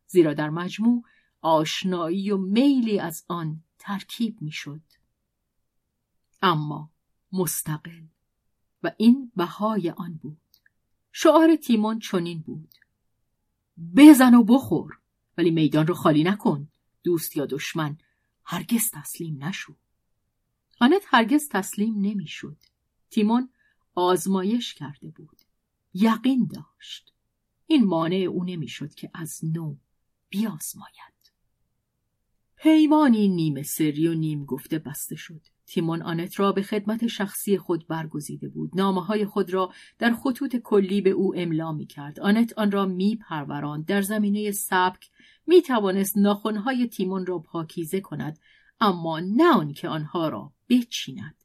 [0.08, 1.04] زیرا در مجموع
[1.42, 4.82] آشنایی و میلی از آن ترکیب می شد.
[6.42, 6.92] اما
[7.34, 8.02] مستقل
[8.84, 10.38] و این بهای آن بود.
[11.12, 12.76] شعار تیمون چنین بود.
[13.96, 15.00] بزن و بخور
[15.38, 16.68] ولی میدان رو خالی نکن
[17.04, 17.98] دوست یا دشمن
[18.44, 19.76] هرگز تسلیم نشو.
[20.82, 22.58] آنت هرگز تسلیم نمی‌شد.
[23.10, 23.50] تیمون
[23.96, 25.38] آزمایش کرده بود.
[25.94, 27.14] یقین داشت.
[27.68, 29.76] این مانع او نمی‌شد که از نو
[30.30, 31.12] بیازماید.
[32.56, 35.42] پیمانی نیمه سری و نیم گفته بسته شد.
[35.66, 38.72] تیمون آنت را به خدمت شخصی خود برگزیده بود.
[38.76, 42.20] نامه های خود را در خطوط کلی به او املا می کرد.
[42.20, 43.86] آنت آن را می پروراند.
[43.86, 45.10] در زمینه سبک
[45.48, 48.40] می توانست ناخونهای تیمون را پاکیزه کند
[48.82, 51.36] اما نه آنکه آنها را بچیند.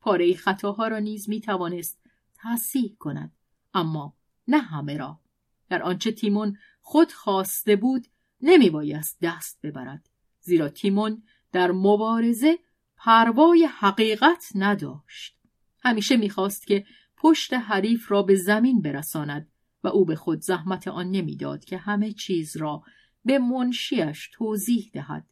[0.00, 1.98] پاره خطاها را نیز می توانست
[2.34, 3.32] تصحیح کند
[3.74, 4.14] اما
[4.48, 5.20] نه همه را.
[5.68, 8.06] در آنچه تیمون خود خواسته بود
[8.40, 10.08] نمی بایست دست ببرد.
[10.40, 11.22] زیرا تیمون
[11.52, 12.58] در مبارزه
[12.96, 15.38] پروای حقیقت نداشت.
[15.84, 19.48] همیشه می‌خواست که پشت حریف را به زمین برساند
[19.84, 22.82] و او به خود زحمت آن نمی‌داد که همه چیز را
[23.24, 25.26] به منشیش توضیح دهد.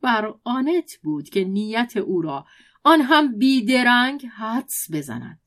[0.00, 2.46] بر آنت بود که نیت او را
[2.84, 5.40] آن هم بیدرنگ حدس بزند.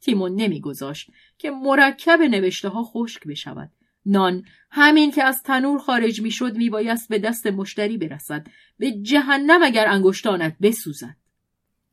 [0.00, 3.72] تیمون نمیگذاشت که مرکب نوشته ها خشک بشود.
[4.06, 8.46] نان همین که از تنور خارج می‌شد میبایست به دست مشتری برسد
[8.78, 11.16] به جهنم اگر انگشتانت بسوزد.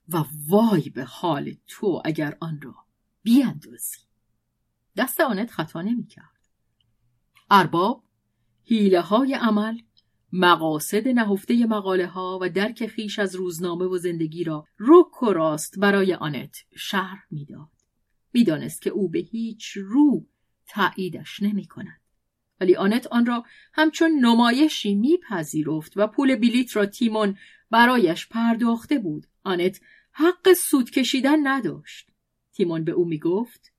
[0.09, 2.75] و وای به حال تو اگر آن را
[3.23, 3.97] بیاندازی
[4.97, 6.39] دست آنت خطا نمی‌کرد.
[7.51, 8.03] ارباب
[8.65, 9.79] حیله های عمل
[10.33, 15.79] مقاصد نهفته مقاله ها و درک خیش از روزنامه و زندگی را رک و راست
[15.79, 17.69] برای آنت شرح می‌داد.
[18.33, 20.25] می‌دانست که او به هیچ رو
[20.67, 22.01] تاییدش نمی کند.
[22.61, 27.37] ولی آنت آن را همچون نمایشی میپذیرفت و پول بلیت را تیمون
[27.71, 29.27] برایش پرداخته بود.
[29.43, 32.09] آنت حق سود کشیدن نداشت.
[32.53, 33.73] تیمون به او می‌گفت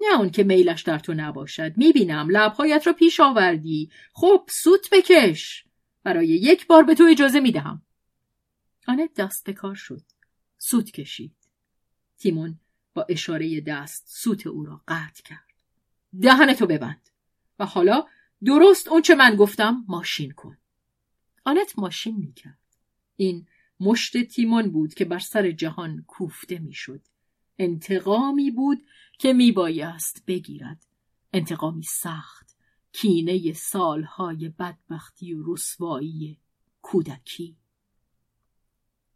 [0.00, 5.64] نه اون که میلش در تو نباشد می‌بینم لبهایت را پیش آوردی خب سوت بکش
[6.04, 7.82] برای یک بار به تو اجازه می دهم.
[8.88, 10.02] آنت دست به کار شد.
[10.58, 11.36] سوت کشید.
[12.18, 12.60] تیمون
[12.94, 15.52] با اشاره دست سوت او را قطع کرد.
[16.20, 17.08] دهنتو ببند.
[17.58, 18.06] و حالا
[18.44, 20.58] درست اون چه من گفتم ماشین کن
[21.44, 22.58] آنت ماشین می‌کرد
[23.16, 23.46] این
[23.80, 27.00] مشت تیمون بود که بر سر جهان کوفته می‌شد
[27.58, 28.86] انتقامی بود
[29.18, 30.86] که میبایست بگیرد
[31.32, 32.51] انتقامی سخت
[32.92, 36.40] کینه سالهای بدبختی و رسوایی
[36.82, 37.56] کودکی.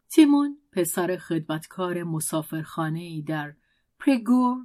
[0.09, 3.55] تیمون پسر خدمتکار مسافرخانه در
[3.99, 4.57] پرگور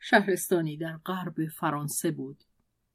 [0.00, 2.44] شهرستانی در غرب فرانسه بود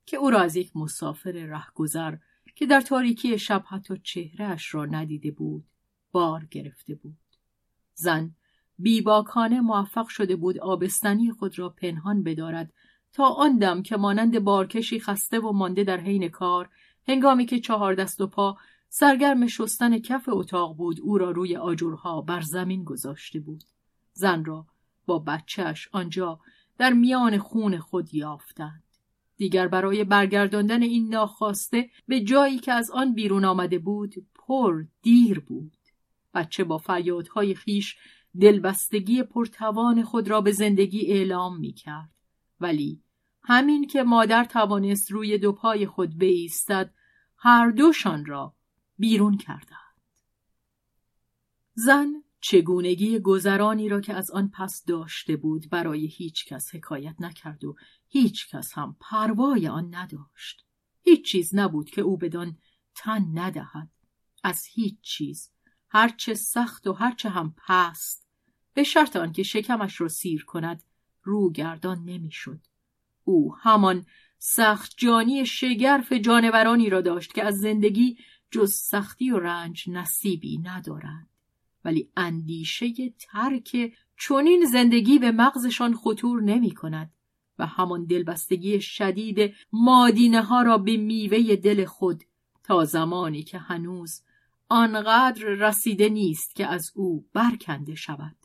[0.05, 2.17] که او را از یک مسافر رهگذر
[2.55, 5.65] که در تاریکی شب حتی چهرهش را ندیده بود
[6.11, 7.17] بار گرفته بود.
[7.93, 8.35] زن
[8.79, 12.73] بیباکانه موفق شده بود آبستنی خود را پنهان بدارد
[13.13, 16.69] تا آن دم که مانند بارکشی خسته و مانده در حین کار
[17.07, 18.57] هنگامی که چهار دست و پا
[18.89, 23.63] سرگرم شستن کف اتاق بود او را روی آجرها بر زمین گذاشته بود.
[24.13, 24.65] زن را
[25.05, 26.39] با بچهش آنجا
[26.77, 28.83] در میان خون خود یافتند.
[29.37, 35.39] دیگر برای برگرداندن این ناخواسته به جایی که از آن بیرون آمده بود پر دیر
[35.39, 35.77] بود.
[36.33, 37.95] بچه با فریادهای خیش
[38.41, 42.16] دلبستگی پرتوان خود را به زندگی اعلام می کرد.
[42.59, 43.03] ولی
[43.43, 46.93] همین که مادر توانست روی دو پای خود بایستد
[47.37, 48.55] هر دوشان را
[48.97, 50.01] بیرون کردند.
[51.73, 57.63] زن چگونگی گذرانی را که از آن پس داشته بود برای هیچ کس حکایت نکرد
[57.63, 57.75] و
[58.07, 60.65] هیچ کس هم پروای آن نداشت.
[61.01, 62.57] هیچ چیز نبود که او بدان
[62.95, 63.89] تن ندهد.
[64.43, 65.51] از هیچ چیز
[65.89, 68.27] هرچه سخت و هرچه هم پست
[68.73, 70.83] به شرط آنکه شکمش را سیر کند
[71.27, 72.59] روگردان نمی‌شد.
[73.23, 74.05] او همان
[74.37, 78.17] سخت جانی شگرف جانورانی را داشت که از زندگی
[78.51, 81.29] جز سختی و رنج نصیبی ندارند.
[81.85, 87.11] ولی اندیشه ترک چونین زندگی به مغزشان خطور نمی کند
[87.59, 92.23] و همان دلبستگی شدید مادینه ها را به میوه دل خود
[92.63, 94.21] تا زمانی که هنوز
[94.69, 98.35] آنقدر رسیده نیست که از او برکنده شود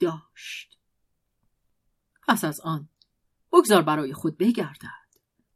[0.00, 0.79] داشت
[2.30, 2.88] پس از آن
[3.52, 5.08] بگذار برای خود بگردد.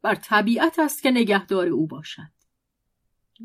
[0.03, 2.33] بر طبیعت است که نگهدار او باشد.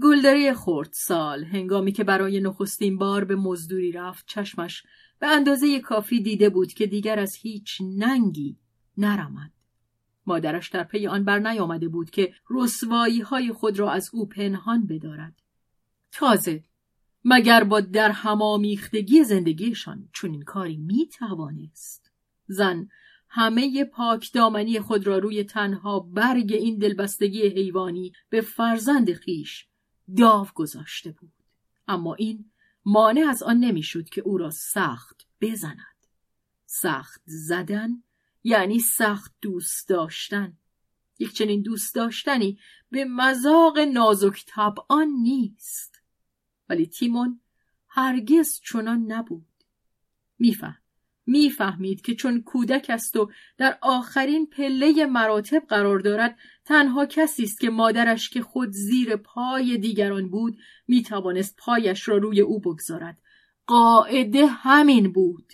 [0.02, 4.84] گلدری خورد سال هنگامی که برای نخستین بار به مزدوری رفت چشمش
[5.20, 8.58] به اندازه کافی دیده بود که دیگر از هیچ ننگی
[8.98, 9.52] نرمد.
[10.26, 14.88] مادرش در پی آن بر نیامده بود که رسوایی های خود را از او پنهان
[14.88, 15.42] بدارد.
[16.12, 16.64] تازه
[17.26, 22.12] مگر با در همامیختگی زندگیشان چون این کاری می توانست
[22.48, 22.90] زن
[23.30, 29.68] همه پاک دامنی خود را روی تنها برگ این دلبستگی حیوانی به فرزند خیش
[30.18, 31.34] داو گذاشته بود.
[31.88, 32.52] اما این
[32.86, 36.08] مانع از آن نمی‌شد که او را سخت بزند.
[36.66, 38.04] سخت زدن
[38.44, 40.58] یعنی سخت دوست داشتن.
[41.20, 42.60] یک چنین دوست داشتنی
[42.92, 46.02] به مذاق نازک طبعان نیست.
[46.70, 47.42] ولی تیمون
[47.88, 49.46] هرگز چنان نبود.
[50.40, 50.82] میفهم.
[51.30, 57.60] می‌فهمید که چون کودک است و در آخرین پله مراتب قرار دارد تنها کسی است
[57.60, 60.58] که مادرش که خود زیر پای دیگران بود
[60.88, 63.18] می‌توانست پایش را روی او بگذارد.
[63.68, 65.54] قاعده همین بود.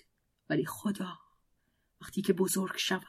[0.50, 1.14] ولی خدا
[2.02, 3.02] وقتی که بزرگ شود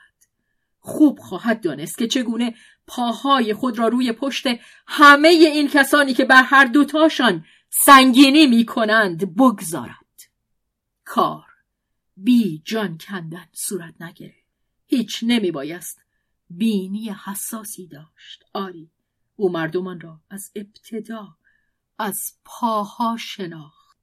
[0.78, 2.54] خوب خواهد دانست که چگونه
[2.86, 4.46] پاهای خود را روی پشت
[4.86, 9.96] همه این کسانی که بر هر دوتاشان سنگینی می کنند بگذارد.
[11.04, 11.45] کار
[12.16, 14.34] بی جان کندن صورت نگره
[14.86, 16.06] هیچ نمی بایست
[16.50, 18.44] بینی حساسی داشت.
[18.52, 18.90] آری
[19.36, 21.36] او مردمان را از ابتدا
[21.98, 23.98] از پاها شناخت.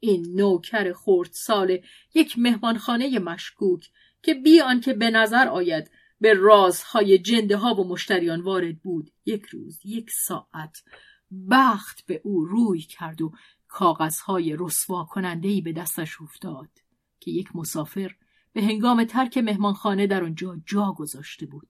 [0.00, 1.78] این نوکر خورد سال
[2.14, 3.90] یک مهمانخانه مشکوک
[4.22, 9.46] که بی آنکه به نظر آید به رازهای جنده ها و مشتریان وارد بود یک
[9.46, 10.82] روز یک ساعت
[11.50, 13.32] بخت به او روی کرد و
[13.68, 16.68] کاغذهای رسوا کنندهی به دستش افتاد.
[17.20, 18.14] که یک مسافر
[18.52, 21.68] به هنگام ترک مهمانخانه در آنجا جا گذاشته بود.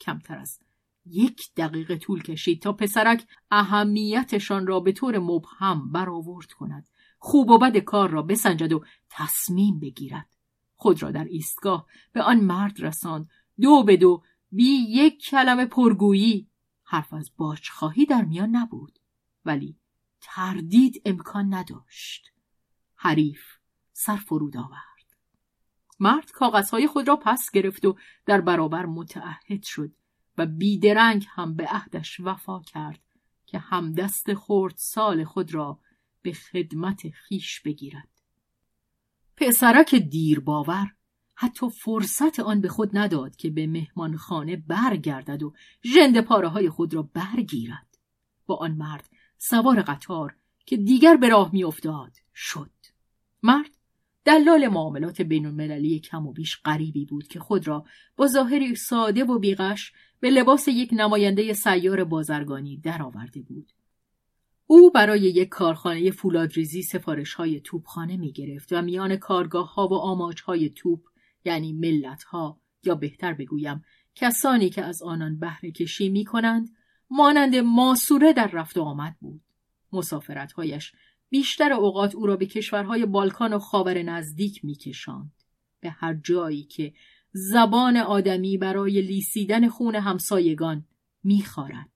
[0.00, 0.58] کمتر از
[1.06, 6.88] یک دقیقه طول کشید تا پسرک اهمیتشان را به طور مبهم برآورد کند.
[7.18, 10.28] خوب و بد کار را بسنجد و تصمیم بگیرد.
[10.74, 13.30] خود را در ایستگاه به آن مرد رساند.
[13.60, 14.22] دو به دو
[14.52, 16.48] بی یک کلمه پرگویی.
[16.84, 17.30] حرف از
[17.72, 18.98] خواهی در میان نبود
[19.44, 19.76] ولی
[20.20, 22.32] تردید امکان نداشت.
[22.94, 23.61] حریف
[23.92, 25.16] سر فرود آورد.
[26.00, 27.96] مرد کاغذهای خود را پس گرفت و
[28.26, 29.92] در برابر متعهد شد
[30.38, 33.00] و بیدرنگ هم به عهدش وفا کرد
[33.46, 35.78] که همدست خورد سال خود را
[36.22, 38.08] به خدمت خیش بگیرد.
[39.36, 40.92] پسرک دیر باور
[41.34, 45.54] حتی فرصت آن به خود نداد که به مهمانخانه برگردد و
[45.84, 47.98] ژند پاره های خود را برگیرد.
[48.46, 50.36] با آن مرد سوار قطار
[50.66, 52.70] که دیگر به راه میافتاد شد.
[53.42, 53.70] مرد
[54.24, 57.84] دلال معاملات بین المللی کم و بیش غریبی بود که خود را
[58.16, 63.72] با ظاهری ساده و بیغش به لباس یک نماینده سیار بازرگانی درآورده بود.
[64.66, 69.94] او برای یک کارخانه فولادریزی سفارش های توپخانه می گرفت و میان کارگاه ها و
[69.94, 71.00] آماج های توپ
[71.44, 73.84] یعنی ملت ها یا بهتر بگویم
[74.14, 76.70] کسانی که از آنان بهره کشی می کنند
[77.10, 79.40] مانند ماسوره در رفت و آمد بود.
[79.92, 80.92] مسافرتهایش
[81.32, 85.32] بیشتر اوقات او را به کشورهای بالکان و خاور نزدیک میکشاند.
[85.80, 86.92] به هر جایی که
[87.32, 90.84] زبان آدمی برای لیسیدن خون همسایگان
[91.24, 91.88] میخارد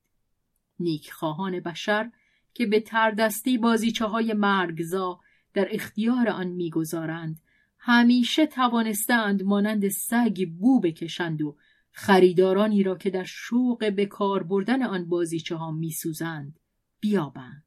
[0.80, 2.10] نیکخواهان بشر
[2.54, 5.20] که به تردستی بازیچه های مرگزا
[5.54, 7.40] در اختیار آن می‌گذارند
[7.78, 11.56] همیشه توانستند مانند سگ بو بکشند و
[11.90, 16.60] خریدارانی را که در شوق به کار بردن آن بازیچه ها میسوزند
[17.00, 17.65] بیابند.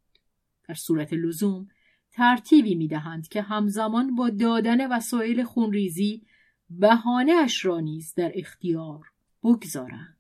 [0.70, 1.68] در صورت لزوم
[2.12, 6.26] ترتیبی می‌دهند که همزمان با دادن وسایل خونریزی
[6.70, 9.06] بهانه اش را نیز در اختیار
[9.44, 10.18] بگذارند.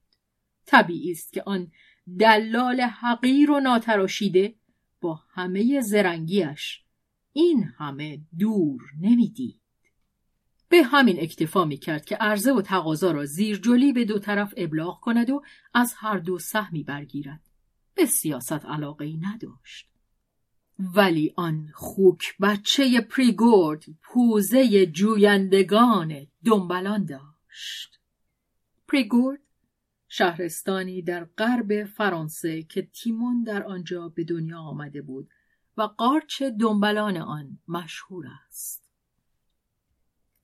[0.65, 1.71] طبیعی است که آن
[2.19, 4.55] دلال حقیر و ناتراشیده
[5.01, 6.83] با همه زرنگیش
[7.33, 9.61] این همه دور نمی‌دید.
[10.69, 14.53] به همین اکتفا می کرد که عرضه و تقاضا را زیر جلی به دو طرف
[14.57, 15.41] ابلاغ کند و
[15.73, 17.41] از هر دو سهمی برگیرد.
[17.95, 19.88] به سیاست علاقه ای نداشت.
[20.79, 27.99] ولی آن خوک بچه پریگورد پوزه جویندگان دنبلان داشت.
[28.87, 29.39] پریگورد
[30.07, 35.29] شهرستانی در غرب فرانسه که تیمون در آنجا به دنیا آمده بود
[35.77, 38.89] و قارچ دنبلان آن مشهور است.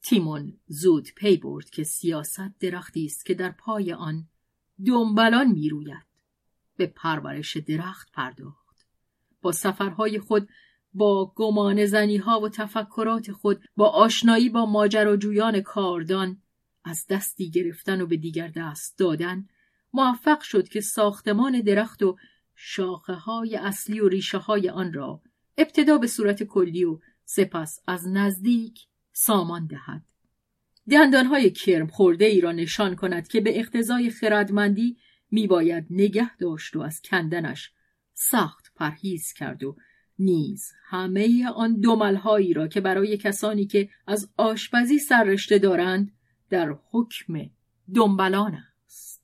[0.01, 4.27] تیمون زود پی برد که سیاست درختی است که در پای آن
[4.85, 6.05] دنبلان می‌روید.
[6.77, 8.64] به پرورش درخت پرداخت.
[9.45, 10.49] با سفرهای خود
[10.93, 16.41] با گمان زنی ها و تفکرات خود با آشنایی با ماجراجویان کاردان
[16.83, 19.47] از دستی گرفتن و به دیگر دست دادن
[19.93, 22.17] موفق شد که ساختمان درخت و
[22.55, 25.21] شاخه های اصلی و ریشه های آن را
[25.57, 28.79] ابتدا به صورت کلی و سپس از نزدیک
[29.11, 30.03] سامان دهد.
[31.29, 34.97] های کرم خورده ای را نشان کند که به اقتضای خردمندی
[35.31, 37.71] میباید نگه داشت و از کندنش
[38.13, 39.75] سخت پرهیز کرد و
[40.19, 46.11] نیز همه آن دوملهایی را که برای کسانی که از آشپزی سررشته دارند
[46.49, 47.49] در حکم
[47.95, 49.23] دنبلان است.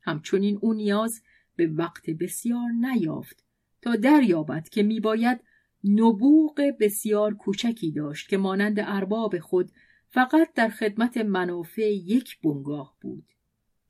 [0.00, 1.22] همچنین او نیاز
[1.56, 3.44] به وقت بسیار نیافت
[3.82, 5.40] تا دریابد که میباید
[5.84, 9.70] نبوغ بسیار کوچکی داشت که مانند ارباب خود
[10.08, 13.24] فقط در خدمت منافع یک بنگاه بود.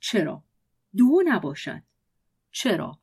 [0.00, 0.44] چرا؟
[0.96, 1.82] دو نباشد.
[2.50, 2.99] چرا؟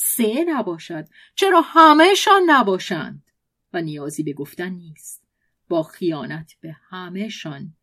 [0.00, 3.30] سه نباشد چرا همهشان نباشند؟
[3.72, 5.24] و نیازی به گفتن نیست.
[5.68, 7.74] با خیانت به همهشان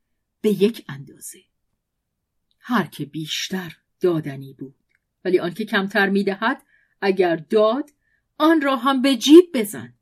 [0.41, 1.39] به یک اندازه.
[2.59, 4.75] هر که بیشتر دادنی بود
[5.25, 6.63] ولی آنکه کمتر می‌دهد
[7.01, 7.89] اگر داد
[8.37, 9.93] آن را هم به جیب بزن.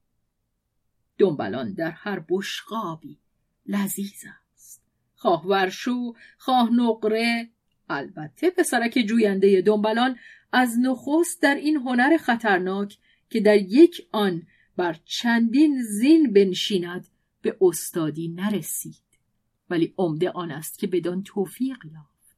[1.17, 3.19] دنبلان در هر بشقابی
[3.65, 4.83] لذیذ است.
[5.15, 7.49] خواه ورشو خواه نقره
[7.89, 10.17] البته پسرک جوینده دنبلان
[10.53, 12.97] از نخست در این هنر خطرناک
[13.29, 14.47] که در یک آن
[14.77, 17.07] بر چندین زین بنشیند
[17.41, 19.03] به استادی نرسید.
[19.69, 22.35] ولی عمده آن است که بدان توفیق یافت.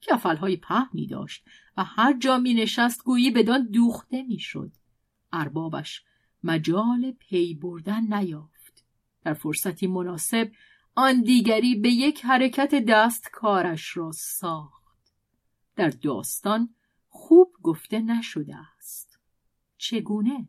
[0.00, 1.44] کفلهای پهنی داشت
[1.76, 4.72] و هر جا می نشست گویی بدان دوخته می شد
[5.32, 6.02] اربابش
[6.44, 8.84] مجال پی بردن نیافت.
[9.24, 10.52] در فرصتی مناسب
[10.94, 14.84] آن دیگری به یک حرکت دست کارش را ساخت.
[15.76, 16.74] در داستان
[17.16, 19.20] خوب گفته نشده است.
[19.76, 20.48] چگونه؟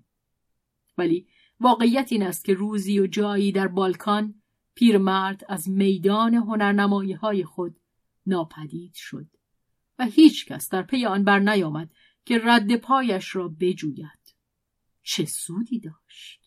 [0.98, 1.28] ولی
[1.60, 4.42] واقعیت این است که روزی و جایی در بالکان
[4.76, 7.80] پیرمرد از میدان هنرنمایی های خود
[8.26, 9.28] ناپدید شد
[10.00, 11.90] و هیچ کس در پی آن بر نیامد
[12.26, 14.36] که رد پایش را بجوید.
[15.04, 16.42] چه سودی داشت؟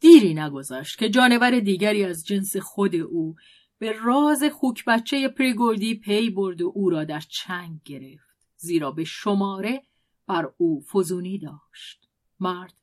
[0.00, 3.34] دیری نگذشت که جانور دیگری از جنس خود او
[3.78, 8.31] به راز خوک بچه پریگوردی پی برد و او را در چنگ گرفت.
[8.62, 9.82] زیرا به شماره
[10.26, 12.08] بر او فزونی داشت.
[12.40, 12.74] مرد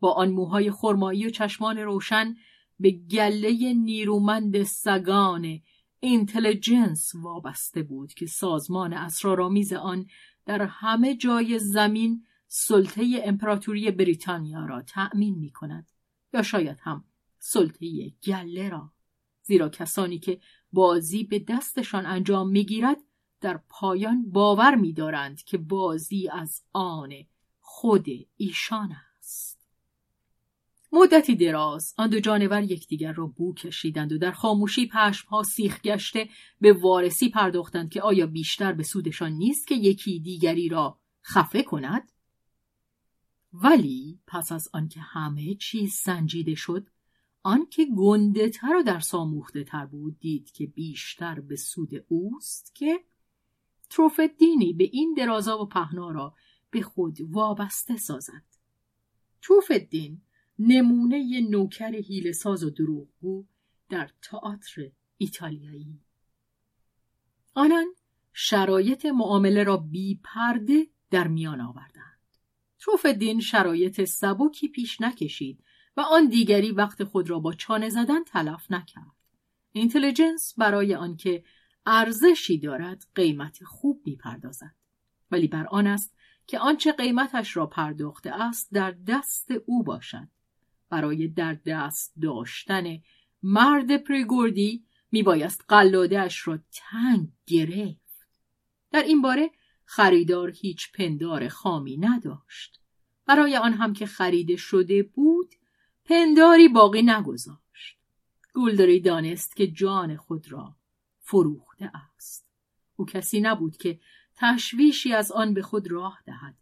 [0.00, 2.36] با آن موهای خرمایی و چشمان روشن
[2.80, 5.60] به گله نیرومند سگان
[6.00, 10.06] اینتلیجنس وابسته بود که سازمان اسرارآمیز آن
[10.46, 15.90] در همه جای زمین سلطه امپراتوری بریتانیا را تأمین می کند
[16.34, 17.04] یا شاید هم
[17.38, 18.92] سلطه گله را.
[19.42, 20.40] زیرا کسانی که
[20.72, 22.98] بازی به دستشان انجام می‌گیرد
[23.46, 27.12] در پایان باور می‌دارند که بازی از آن
[27.60, 28.06] خود
[28.36, 29.68] ایشان است.
[30.92, 36.28] مدتی دراز آن دو جانور یکدیگر را بو کشیدند و در خاموشی پشمها سیخ گشته
[36.60, 42.12] به وارسی پرداختند که آیا بیشتر به سودشان نیست که یکی دیگری را خفه کند؟
[43.52, 46.88] ولی پس از آنکه همه چیز سنجیده شد
[47.42, 53.04] آنکه گنده تر و در ساموخته تر بود دید که بیشتر به سود اوست که
[53.90, 56.34] تروفدینی به این درازا و پهنا را
[56.70, 58.44] به خود وابسته سازد.
[59.42, 60.20] تروفدین
[60.58, 63.46] نمونه نوکر هیل ساز و دروغگو
[63.88, 66.00] در تئاتر ایتالیایی.
[67.54, 67.86] آنان
[68.32, 72.20] شرایط معامله را بی پرده در میان آوردند.
[72.78, 75.64] تروفدین شرایط سبکی پیش نکشید
[75.96, 79.16] و آن دیگری وقت خود را با چانه زدن تلف نکرد.
[79.72, 81.44] اینتلیجنس برای آنکه
[81.86, 84.74] ارزشی دارد قیمت خوب می‌پردازد.
[85.30, 90.28] ولی بر آن است که آنچه قیمتش را پرداخته است در دست او باشد.
[90.90, 92.98] برای در دست داشتن
[93.42, 98.28] مرد پریگوردی میبایست قلادهاش را تنگ گرفت.
[98.90, 99.50] در این باره
[99.84, 102.80] خریدار هیچ پندار خامی نداشت.
[103.26, 105.54] برای آن هم که خریده شده بود
[106.04, 107.98] پنداری باقی نگذاشت.
[108.54, 110.75] گولدری دانست که جان خود را
[111.26, 112.46] فروخته است.
[112.96, 114.00] او کسی نبود که
[114.36, 116.54] تشویشی از آن به خود راه دهد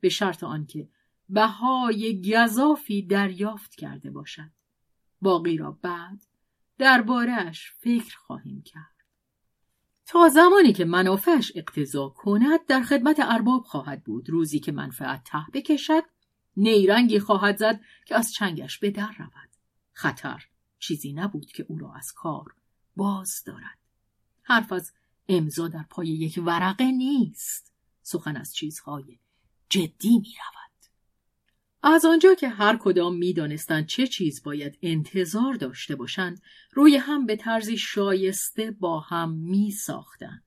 [0.00, 0.88] به شرط آنکه
[1.28, 4.50] بهای گذافی دریافت کرده باشد.
[5.20, 6.26] باقی را بعد
[6.78, 9.04] دربارهاش فکر خواهیم کرد.
[10.06, 14.30] تا زمانی که منافعش اقتضا کند در خدمت ارباب خواهد بود.
[14.30, 16.02] روزی که منفعت ته بکشد
[16.56, 19.50] نیرنگی خواهد زد که از چنگش به در رود.
[19.92, 20.44] خطر
[20.78, 22.54] چیزی نبود که او را از کار
[22.96, 23.87] باز دارد.
[24.48, 24.92] حرف از
[25.28, 27.72] امضا در پای یک ورقه نیست
[28.02, 29.18] سخن از چیزهای
[29.68, 30.68] جدی می رود.
[31.82, 36.42] از آنجا که هر کدام می دانستند چه چیز باید انتظار داشته باشند
[36.72, 40.44] روی هم به طرزی شایسته با هم می ساختند.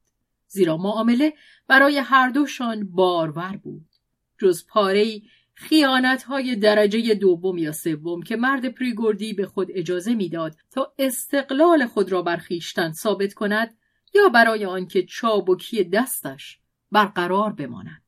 [0.48, 1.34] زیرا معامله
[1.68, 3.88] برای هر دوشان بارور بود.
[4.38, 5.22] جز پاره
[5.54, 11.86] خیانت های درجه دوم یا سوم که مرد پریگوردی به خود اجازه می‌داد تا استقلال
[11.86, 13.78] خود را برخیشتن ثابت کند
[14.14, 16.60] یا برای آنکه چابکی دستش
[16.92, 18.02] برقرار بماند.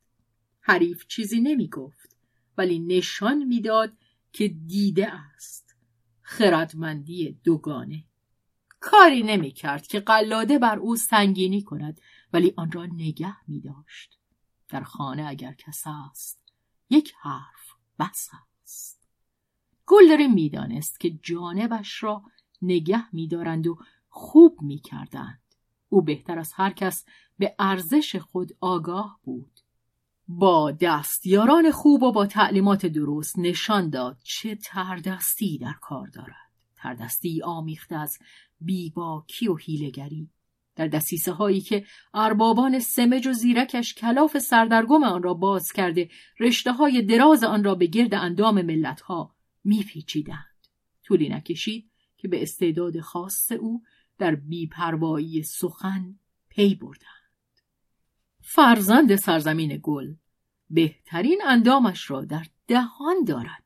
[0.60, 2.16] حریف چیزی نمی گفت
[2.58, 3.92] ولی نشان می‌داد
[4.32, 5.76] که دیده است.
[6.22, 8.04] خردمندی دوگانه.
[8.80, 12.00] کاری نمی کرد که قلاده بر او سنگینی کند
[12.32, 14.18] ولی آن را نگه می داشت.
[14.68, 16.44] در خانه اگر کس است
[16.90, 17.68] یک حرف
[17.98, 18.28] بس
[18.62, 19.08] است.
[19.86, 22.22] گلدره می‌دانست که جانبش را
[22.62, 23.78] نگه میدارند و
[24.08, 25.43] خوب می‌کردند.
[25.94, 27.04] او بهتر از هر کس
[27.38, 29.60] به ارزش خود آگاه بود.
[30.28, 36.50] با دستیاران خوب و با تعلیمات درست نشان داد چه تردستی در کار دارد.
[36.76, 38.18] تردستی آمیخته از
[38.60, 40.30] بیباکی و هیلگری
[40.76, 41.84] در دستیسه هایی که
[42.14, 46.08] اربابان سمج و زیرکش کلاف سردرگم آن را باز کرده
[46.40, 49.34] رشته های دراز آن را به گرد اندام ملت ها
[49.64, 50.66] میپیچیدند.
[51.04, 53.82] طولی نکشید که به استعداد خاص او
[54.18, 56.18] در بیپروایی سخن
[56.48, 57.14] پی بردند.
[58.40, 60.14] فرزند سرزمین گل
[60.70, 63.64] بهترین اندامش را در دهان دارد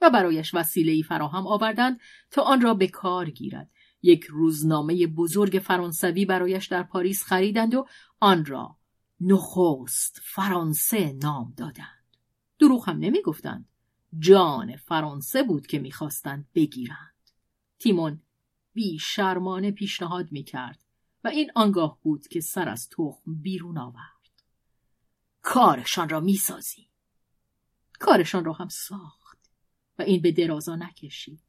[0.00, 2.00] و برایش وسیله فراهم آوردند
[2.30, 3.70] تا آن را به کار گیرد.
[4.02, 7.86] یک روزنامه بزرگ فرانسوی برایش در پاریس خریدند و
[8.20, 8.76] آن را
[9.20, 12.16] نخست فرانسه نام دادند.
[12.58, 13.68] دروغ هم نمی گفتند
[14.18, 17.14] جان فرانسه بود که می‌خواستند بگیرند.
[17.78, 18.22] تیمون
[18.78, 20.84] بی شرمانه پیشنهاد می کرد
[21.24, 24.42] و این آنگاه بود که سر از تخم بیرون آورد.
[25.42, 26.88] کارشان را می‌سازی.
[27.98, 29.38] کارشان را هم ساخت
[29.98, 31.40] و این به درازا نکشید.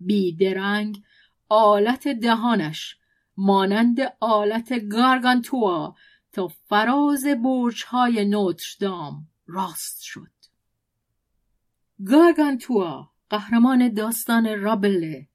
[0.00, 1.02] بی درنگ
[1.48, 2.96] آلت دهانش
[3.36, 5.94] مانند آلت گارگانتوا
[6.32, 10.32] تا فراز برجهای نوتردام راست شد.
[12.06, 15.28] گارگانتوا قهرمان داستان رابله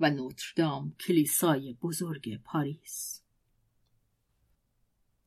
[0.00, 3.22] و نوتردام کلیسای بزرگ پاریس.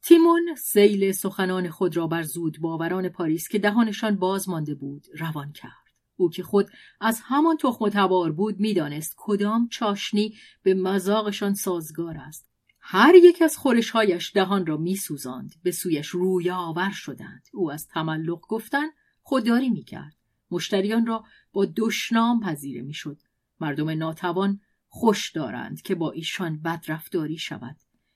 [0.02, 5.52] تیمون سیل سخنان خود را بر زود باوران پاریس که دهانشان باز مانده بود روان
[5.52, 5.74] کرد.
[6.16, 6.70] او که خود
[7.02, 12.50] از همان تخم تبار بود می‌دانست کدام چاشنی به مذاقشان سازگار است.
[12.80, 17.48] هر یک از خورشهایش دهان را میسوزاند به سویش روی آور شدند.
[17.54, 18.88] او از تملق گفتن
[19.22, 20.16] خودداری می‌کرد.
[20.52, 23.22] مشتریان را با دشنام پذیره می‌شد.
[23.60, 27.76] مردم ناتوان خوش دارند که با ایشان بدرفتاری شود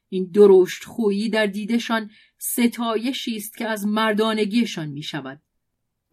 [0.10, 5.42] این درشت خویی در دیدشان ستایشی است که از مردانگیشان می شود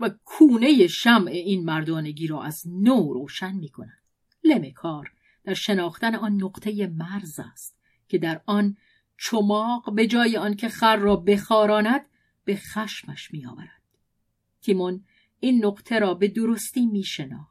[0.01, 4.03] و کونه شمع این مردانگی را از نو روشن می کند.
[4.45, 5.13] لمکار
[5.45, 7.77] در شناختن آن نقطه مرز است
[8.09, 8.77] که در آن
[9.19, 12.07] چماق به جای آنکه خر را بخاراند
[12.45, 13.83] به خشمش می آورد.
[14.61, 15.05] تیمون
[15.41, 17.50] این نقطه را به درستی می شناخت.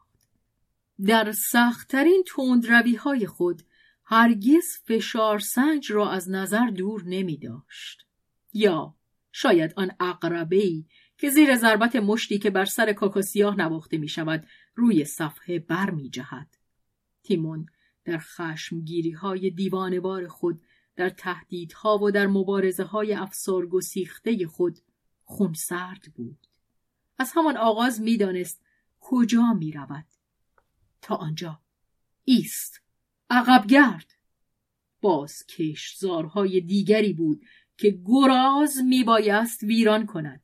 [1.06, 3.64] در سختترین تندروی های خود
[4.06, 8.06] هرگز فشار سنج را از نظر دور نمی داشت.
[8.54, 8.96] یا
[9.32, 10.84] شاید آن اقربه
[11.18, 16.10] که زیر ضربت مشتی که بر سر کاکاسیاه نواخته می شود روی صفحه بر می
[16.10, 16.58] جهد.
[17.24, 17.66] تیمون
[18.06, 20.62] در خشمگیری های دیوانوار خود
[20.96, 24.80] در تهدیدها و در مبارزه های افسار گسیخته خود
[25.24, 26.48] خونسرد بود.
[27.18, 28.62] از همان آغاز می‌دانست
[29.00, 30.06] کجا می رود.
[31.02, 31.62] تا آنجا.
[32.26, 32.82] ایست.
[33.30, 34.14] عقب گرد
[35.02, 37.46] باز کشزارهای دیگری بود
[37.78, 40.42] که گراز میبایست ویران کند.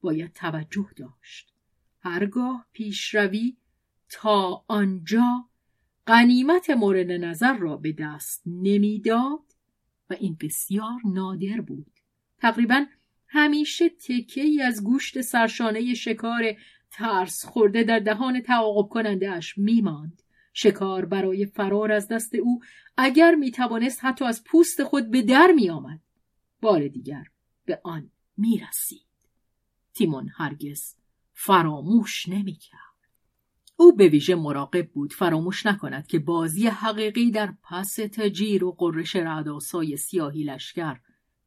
[0.00, 1.54] باید توجه داشت.
[2.00, 3.56] هرگاه پیشروی
[4.08, 5.48] تا آنجا
[6.06, 9.54] غنیمت مورد نظر را به دست نمی‌داد
[10.10, 12.00] و این بسیار نادر بود.
[12.38, 12.86] تقریبا
[13.26, 16.56] همیشه تکه ای از گوشت سرشانه شکار
[16.90, 20.22] ترس خورده در دهان تعاقب کننده اش میماند
[20.52, 22.60] شکار برای فرار از دست او
[22.96, 26.00] اگر می توانست حتی از پوست خود به در می آمد.
[26.60, 27.24] بار دیگر
[27.64, 29.06] به آن می رسید.
[29.94, 30.94] تیمون هرگز
[31.32, 32.80] فراموش نمی کرد.
[33.76, 39.16] او به ویژه مراقب بود فراموش نکند که بازی حقیقی در پس تجیر و قررش
[39.16, 41.00] رعداسای سیاهی لشکر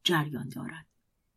[0.04, 0.86] جریان دارد.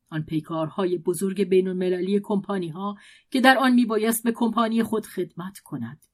[0.10, 2.96] آن پیکارهای بزرگ بین المللی کمپانی ها
[3.32, 6.06] که در آن میبایست به کمپانی خود خدمت کند.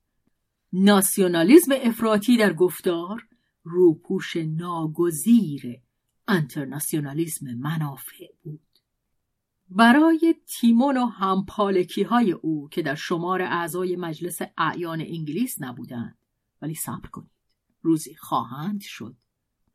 [0.73, 3.27] ناسیونالیزم افراطی در گفتار
[3.63, 5.81] روپوش ناگزیر
[6.27, 8.59] انترناسیونالیزم منافع بود.
[9.69, 16.17] برای تیمون و همپالکی های او که در شمار اعضای مجلس اعیان انگلیس نبودند
[16.61, 17.31] ولی صبر کنید
[17.81, 19.15] روزی خواهند شد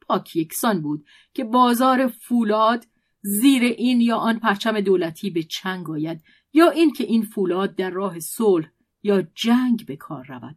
[0.01, 2.87] پاک یکسان بود که بازار فولاد
[3.21, 6.23] زیر این یا آن پرچم دولتی به چنگ آید
[6.53, 8.71] یا اینکه این فولاد در راه صلح
[9.03, 10.57] یا جنگ به کار رود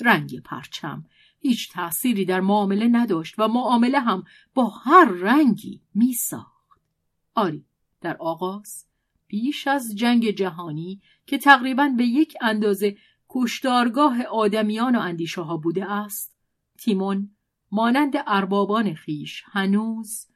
[0.00, 1.04] رنگ پرچم
[1.40, 6.80] هیچ تأثیری در معامله نداشت و معامله هم با هر رنگی می ساخت.
[7.34, 7.64] آری
[8.00, 8.84] در آغاز
[9.26, 12.96] بیش از جنگ جهانی که تقریبا به یک اندازه
[13.28, 16.36] کشتارگاه آدمیان و اندیشه ها بوده است
[16.78, 17.30] تیمون
[17.72, 20.26] مانند اربابان خیش هنوز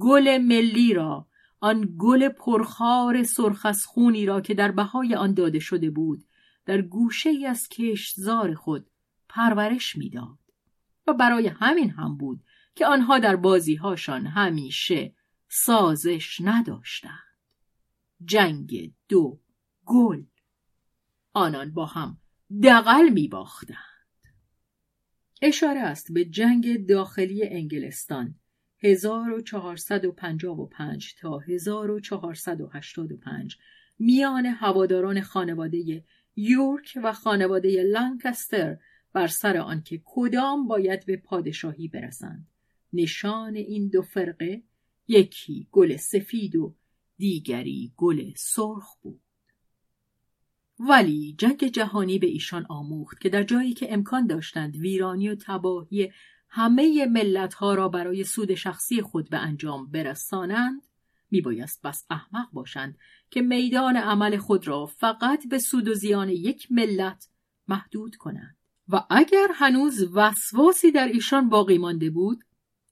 [0.00, 1.28] گل ملی را
[1.60, 6.24] آن گل پرخار سرخسخونی را که در بهای آن داده شده بود
[6.66, 8.86] در گوشه ای از کشتزار خود
[9.28, 10.38] پرورش می‌داد.
[11.06, 12.44] و برای همین هم بود
[12.74, 15.14] که آنها در بازیهاشان همیشه
[15.48, 17.18] سازش نداشتند.
[18.24, 19.40] جنگ دو
[19.84, 20.22] گل.
[21.32, 22.18] آنان با هم
[22.62, 23.76] دقل می باختند.
[25.42, 28.34] اشاره است به جنگ داخلی انگلستان.
[28.82, 33.58] 1455 تا 1485
[33.98, 36.04] میان هواداران خانواده
[36.36, 38.78] یورک و خانواده لانکستر
[39.12, 42.46] بر سر آنکه کدام باید به پادشاهی برسند.
[42.92, 44.62] نشان این دو فرقه
[45.08, 46.74] یکی گل سفید و
[47.18, 49.20] دیگری گل سرخ بود.
[50.78, 56.12] ولی جنگ جهانی به ایشان آموخت که در جایی که امکان داشتند ویرانی و تباهی
[56.54, 60.82] همه ملت ها را برای سود شخصی خود به انجام برسانند
[61.30, 62.98] میبایست بس احمق باشند
[63.30, 67.28] که میدان عمل خود را فقط به سود و زیان یک ملت
[67.68, 68.56] محدود کنند.
[68.88, 72.44] و اگر هنوز وسواسی در ایشان باقی مانده بود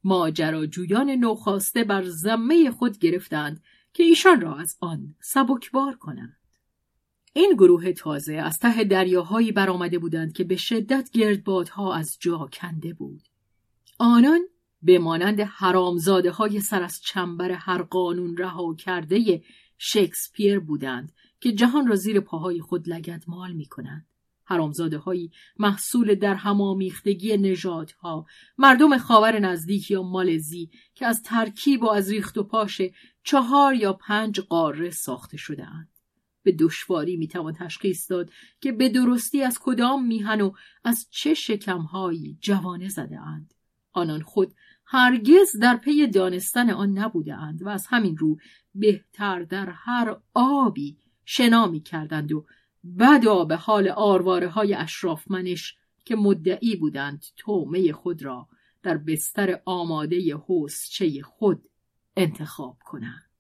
[0.05, 3.63] ماجراجویان نوخواسته بر زمه خود گرفتند
[3.93, 6.41] که ایشان را از آن سبکبار کنند.
[7.33, 12.93] این گروه تازه از ته دریاهایی برآمده بودند که به شدت گردبادها از جا کنده
[12.95, 13.30] بود.
[14.03, 14.41] آنان
[14.83, 19.43] به مانند حرامزاده های سر از چنبر هر قانون رها کرده
[19.79, 24.07] شکسپیر بودند که جهان را زیر پاهای خود لگد مال می کنند.
[24.45, 28.27] حرامزاده هایی محصول در همامیختگی نژادها
[28.59, 32.83] مردم خاور نزدیک یا مالزی که از ترکیب و از ریخت و پاش
[33.23, 35.89] چهار یا پنج قاره ساخته شده اند.
[36.43, 40.53] به دشواری می‌توان تشخیص داد که به درستی از کدام میهن و
[40.85, 43.55] از چه شکمهایی جوانه زده اند.
[43.93, 44.55] آنان خود
[44.85, 48.39] هرگز در پی دانستن آن نبوده اند و از همین رو
[48.75, 52.47] بهتر در هر آبی شنا می کردند و
[52.99, 58.49] بدا به حال آرواره های اشرافمنش که مدعی بودند تومه خود را
[58.83, 61.69] در بستر آماده حوزچه خود
[62.17, 63.31] انتخاب کنند.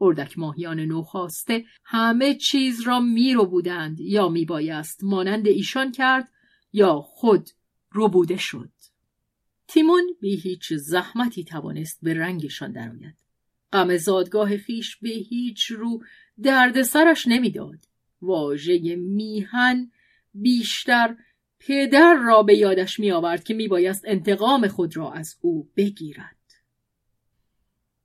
[0.00, 3.02] اردک ماهیان نوخواسته همه چیز را
[3.34, 6.28] رو بودند یا میبایست مانند ایشان کرد
[6.72, 7.50] یا خود
[7.90, 8.70] رو بوده شد.
[9.72, 13.14] تیمون بی هیچ زحمتی توانست به رنگشان درآید.
[13.72, 16.02] غم زادگاه خیش به هیچ رو
[16.42, 17.78] درد سرش نمی‌داد.
[18.22, 19.90] واژه میهن
[20.34, 21.16] بیشتر
[21.58, 26.36] پدر را به یادش می آورد که می بایست انتقام خود را از او بگیرد.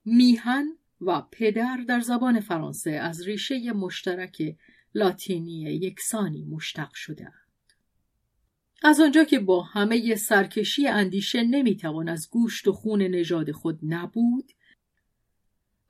[0.05, 0.65] میهن
[1.01, 4.55] و پدر در زبان فرانسه از ریشه مشترک
[4.95, 7.31] لاتینی یکسانی مشتق شده
[8.83, 14.51] از آنجا که با همه سرکشی اندیشه نمی‌توان از گوشت و خون نژاد خود نبود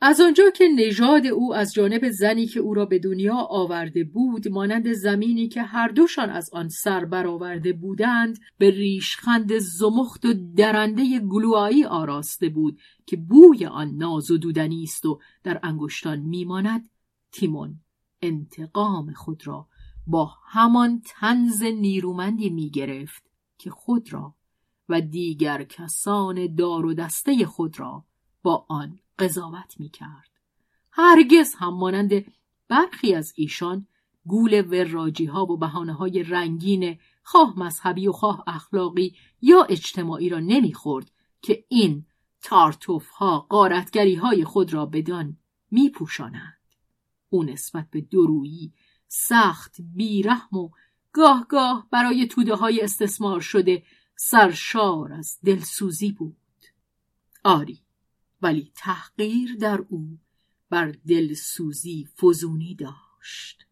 [0.02, 4.48] از آنجا که نژاد او از جانب زنی که او را به دنیا آورده بود
[4.48, 11.20] مانند زمینی که هر دوشان از آن سر برآورده بودند به ریشخند زمخت و درنده
[11.20, 16.90] گلوایی آراسته بود که بوی آن ناز و دودنی است و در انگشتان میماند
[17.32, 17.80] تیمون
[18.22, 19.68] انتقام خود را
[20.08, 23.24] با همان تنز نیرومندی می‌گرفت
[23.58, 24.36] که خود را
[24.90, 28.06] و دیگر کسان دار و دسته خود را
[28.44, 30.30] با آن قضاوت می کرد.
[30.92, 32.12] هرگز هم مانند
[32.68, 33.88] برخی از ایشان
[34.26, 40.40] گول وراجی ها و بحانه های رنگین خواه مذهبی و خواه اخلاقی یا اجتماعی را
[40.40, 41.12] نمی‌خورد
[41.42, 42.06] که این
[42.42, 45.38] تارتوف ها قارتگری های خود را بدان
[45.72, 46.58] می پوشانند.
[47.30, 48.74] او نسبت به درویی
[49.08, 50.70] سخت بیرحم و
[51.14, 53.84] گاه گاه برای توده های استثمار شده
[54.16, 56.38] سرشار از دلسوزی بود.
[57.44, 57.80] آری
[58.42, 60.18] ولی تحقیر در او
[60.70, 63.66] بر دلسوزی فزونی داشت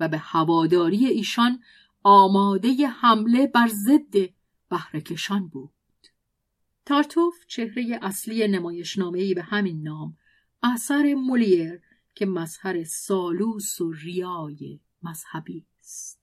[0.00, 1.62] و به هواداری ایشان
[2.02, 4.30] آماده حمله بر ضد
[4.68, 5.70] بهرهکشان بود
[6.86, 10.16] تارتوف چهره اصلی نمایشنامه‌ای به همین نام
[10.62, 11.80] اثر مولیر
[12.16, 16.20] که مظهر سالوس و ریای مذهبی است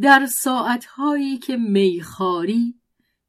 [0.00, 2.74] در ساعتهایی که میخاری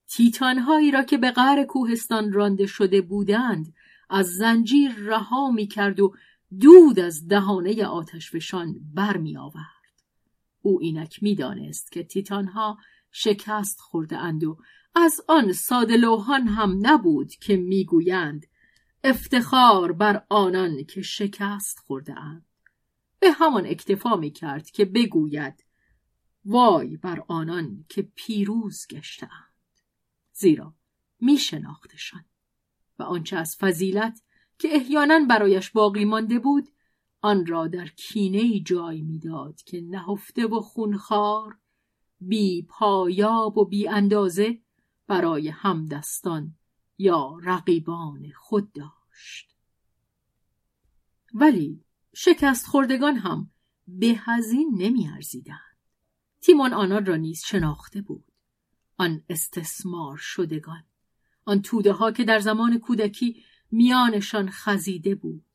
[0.08, 3.74] تیتانهایی را که به غر کوهستان رانده شده بودند
[4.10, 6.14] از زنجیر رها می کرد و
[6.60, 10.04] دود از دهانه آتشفشان بر می آورد.
[10.62, 12.78] او اینک می دانست که تیتانها
[13.12, 14.58] شکست خورده اند و
[14.95, 15.98] از آن ساده
[16.48, 18.45] هم نبود که می‌گویند
[19.05, 22.45] افتخار بر آنان که شکست خورده اند.
[23.19, 25.65] به همان اکتفا می کرد که بگوید
[26.45, 29.53] وای بر آنان که پیروز گشتهاند.
[30.34, 30.75] زیرا
[31.19, 32.25] می شناختشان
[32.99, 34.21] و آنچه از فضیلت
[34.59, 36.67] که احیانا برایش باقی مانده بود
[37.21, 41.57] آن را در کینه جای می‌داد که نهفته و خونخوار
[42.19, 44.61] بی پایاب و بی اندازه
[45.07, 46.55] برای همدستان
[46.98, 49.56] یا رقیبان خود داشت.
[51.34, 51.84] ولی
[52.15, 53.52] شکست خوردگان هم
[53.88, 55.78] به هزین نمی ارزیدند.
[56.41, 58.32] تیمون آنان را نیز شناخته بود.
[58.98, 60.84] آن استثمار شدگان
[61.45, 65.45] آن توده ها که در زمان کودکی میانشان خزیده بود.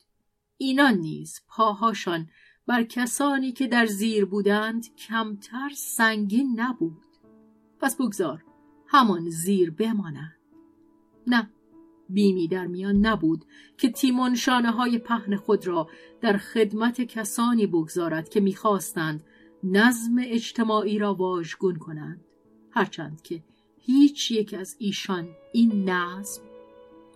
[0.57, 2.31] اینان نیز پاهاشان
[2.67, 7.05] بر کسانی که در زیر بودند کمتر سنگین نبود.
[7.81, 8.45] پس بگذار
[8.87, 10.38] همان زیر بمانند.
[11.29, 11.51] نه
[12.09, 13.45] بیمی در میان نبود
[13.79, 15.89] که تیمون شانه های پهن خود را
[16.21, 19.25] در خدمت کسانی بگذارد که می‌خواستند
[19.65, 22.25] نظم اجتماعی را واژگون کنند
[22.71, 23.43] هرچند که
[23.79, 26.43] هیچ یک از ایشان این نظم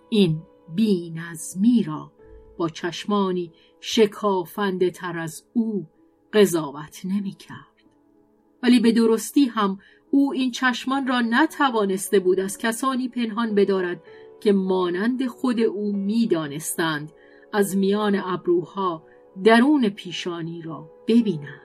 [0.09, 0.41] این
[0.75, 2.11] بی نظمی را
[2.57, 5.87] با چشمانی شکافنده تر از او
[6.33, 7.83] قضاوت نمی کرد.
[8.63, 9.79] ولی به درستی هم
[10.13, 14.01] او این چشمان را نتوانسته بود از کسانی پنهان بدارد
[14.39, 17.11] که مانند خود او می‌دانستند
[17.53, 19.03] از میان ابروها
[19.43, 21.61] درون پیشانی را ببینند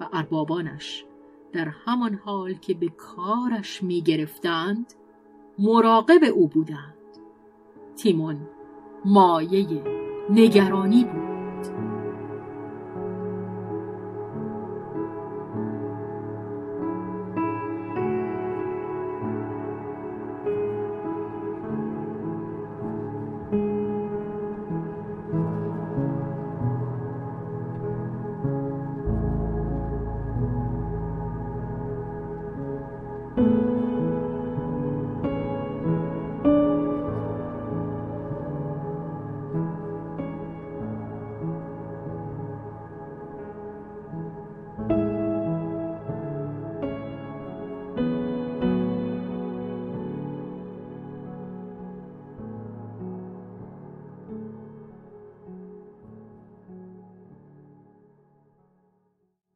[0.00, 1.04] و اربابانش
[1.52, 4.94] در همان حال که به کارش می گرفتند
[5.58, 6.94] مراقب او بودند.
[7.96, 8.48] تیمون
[9.04, 9.82] مایه
[10.30, 11.29] نگرانی بود.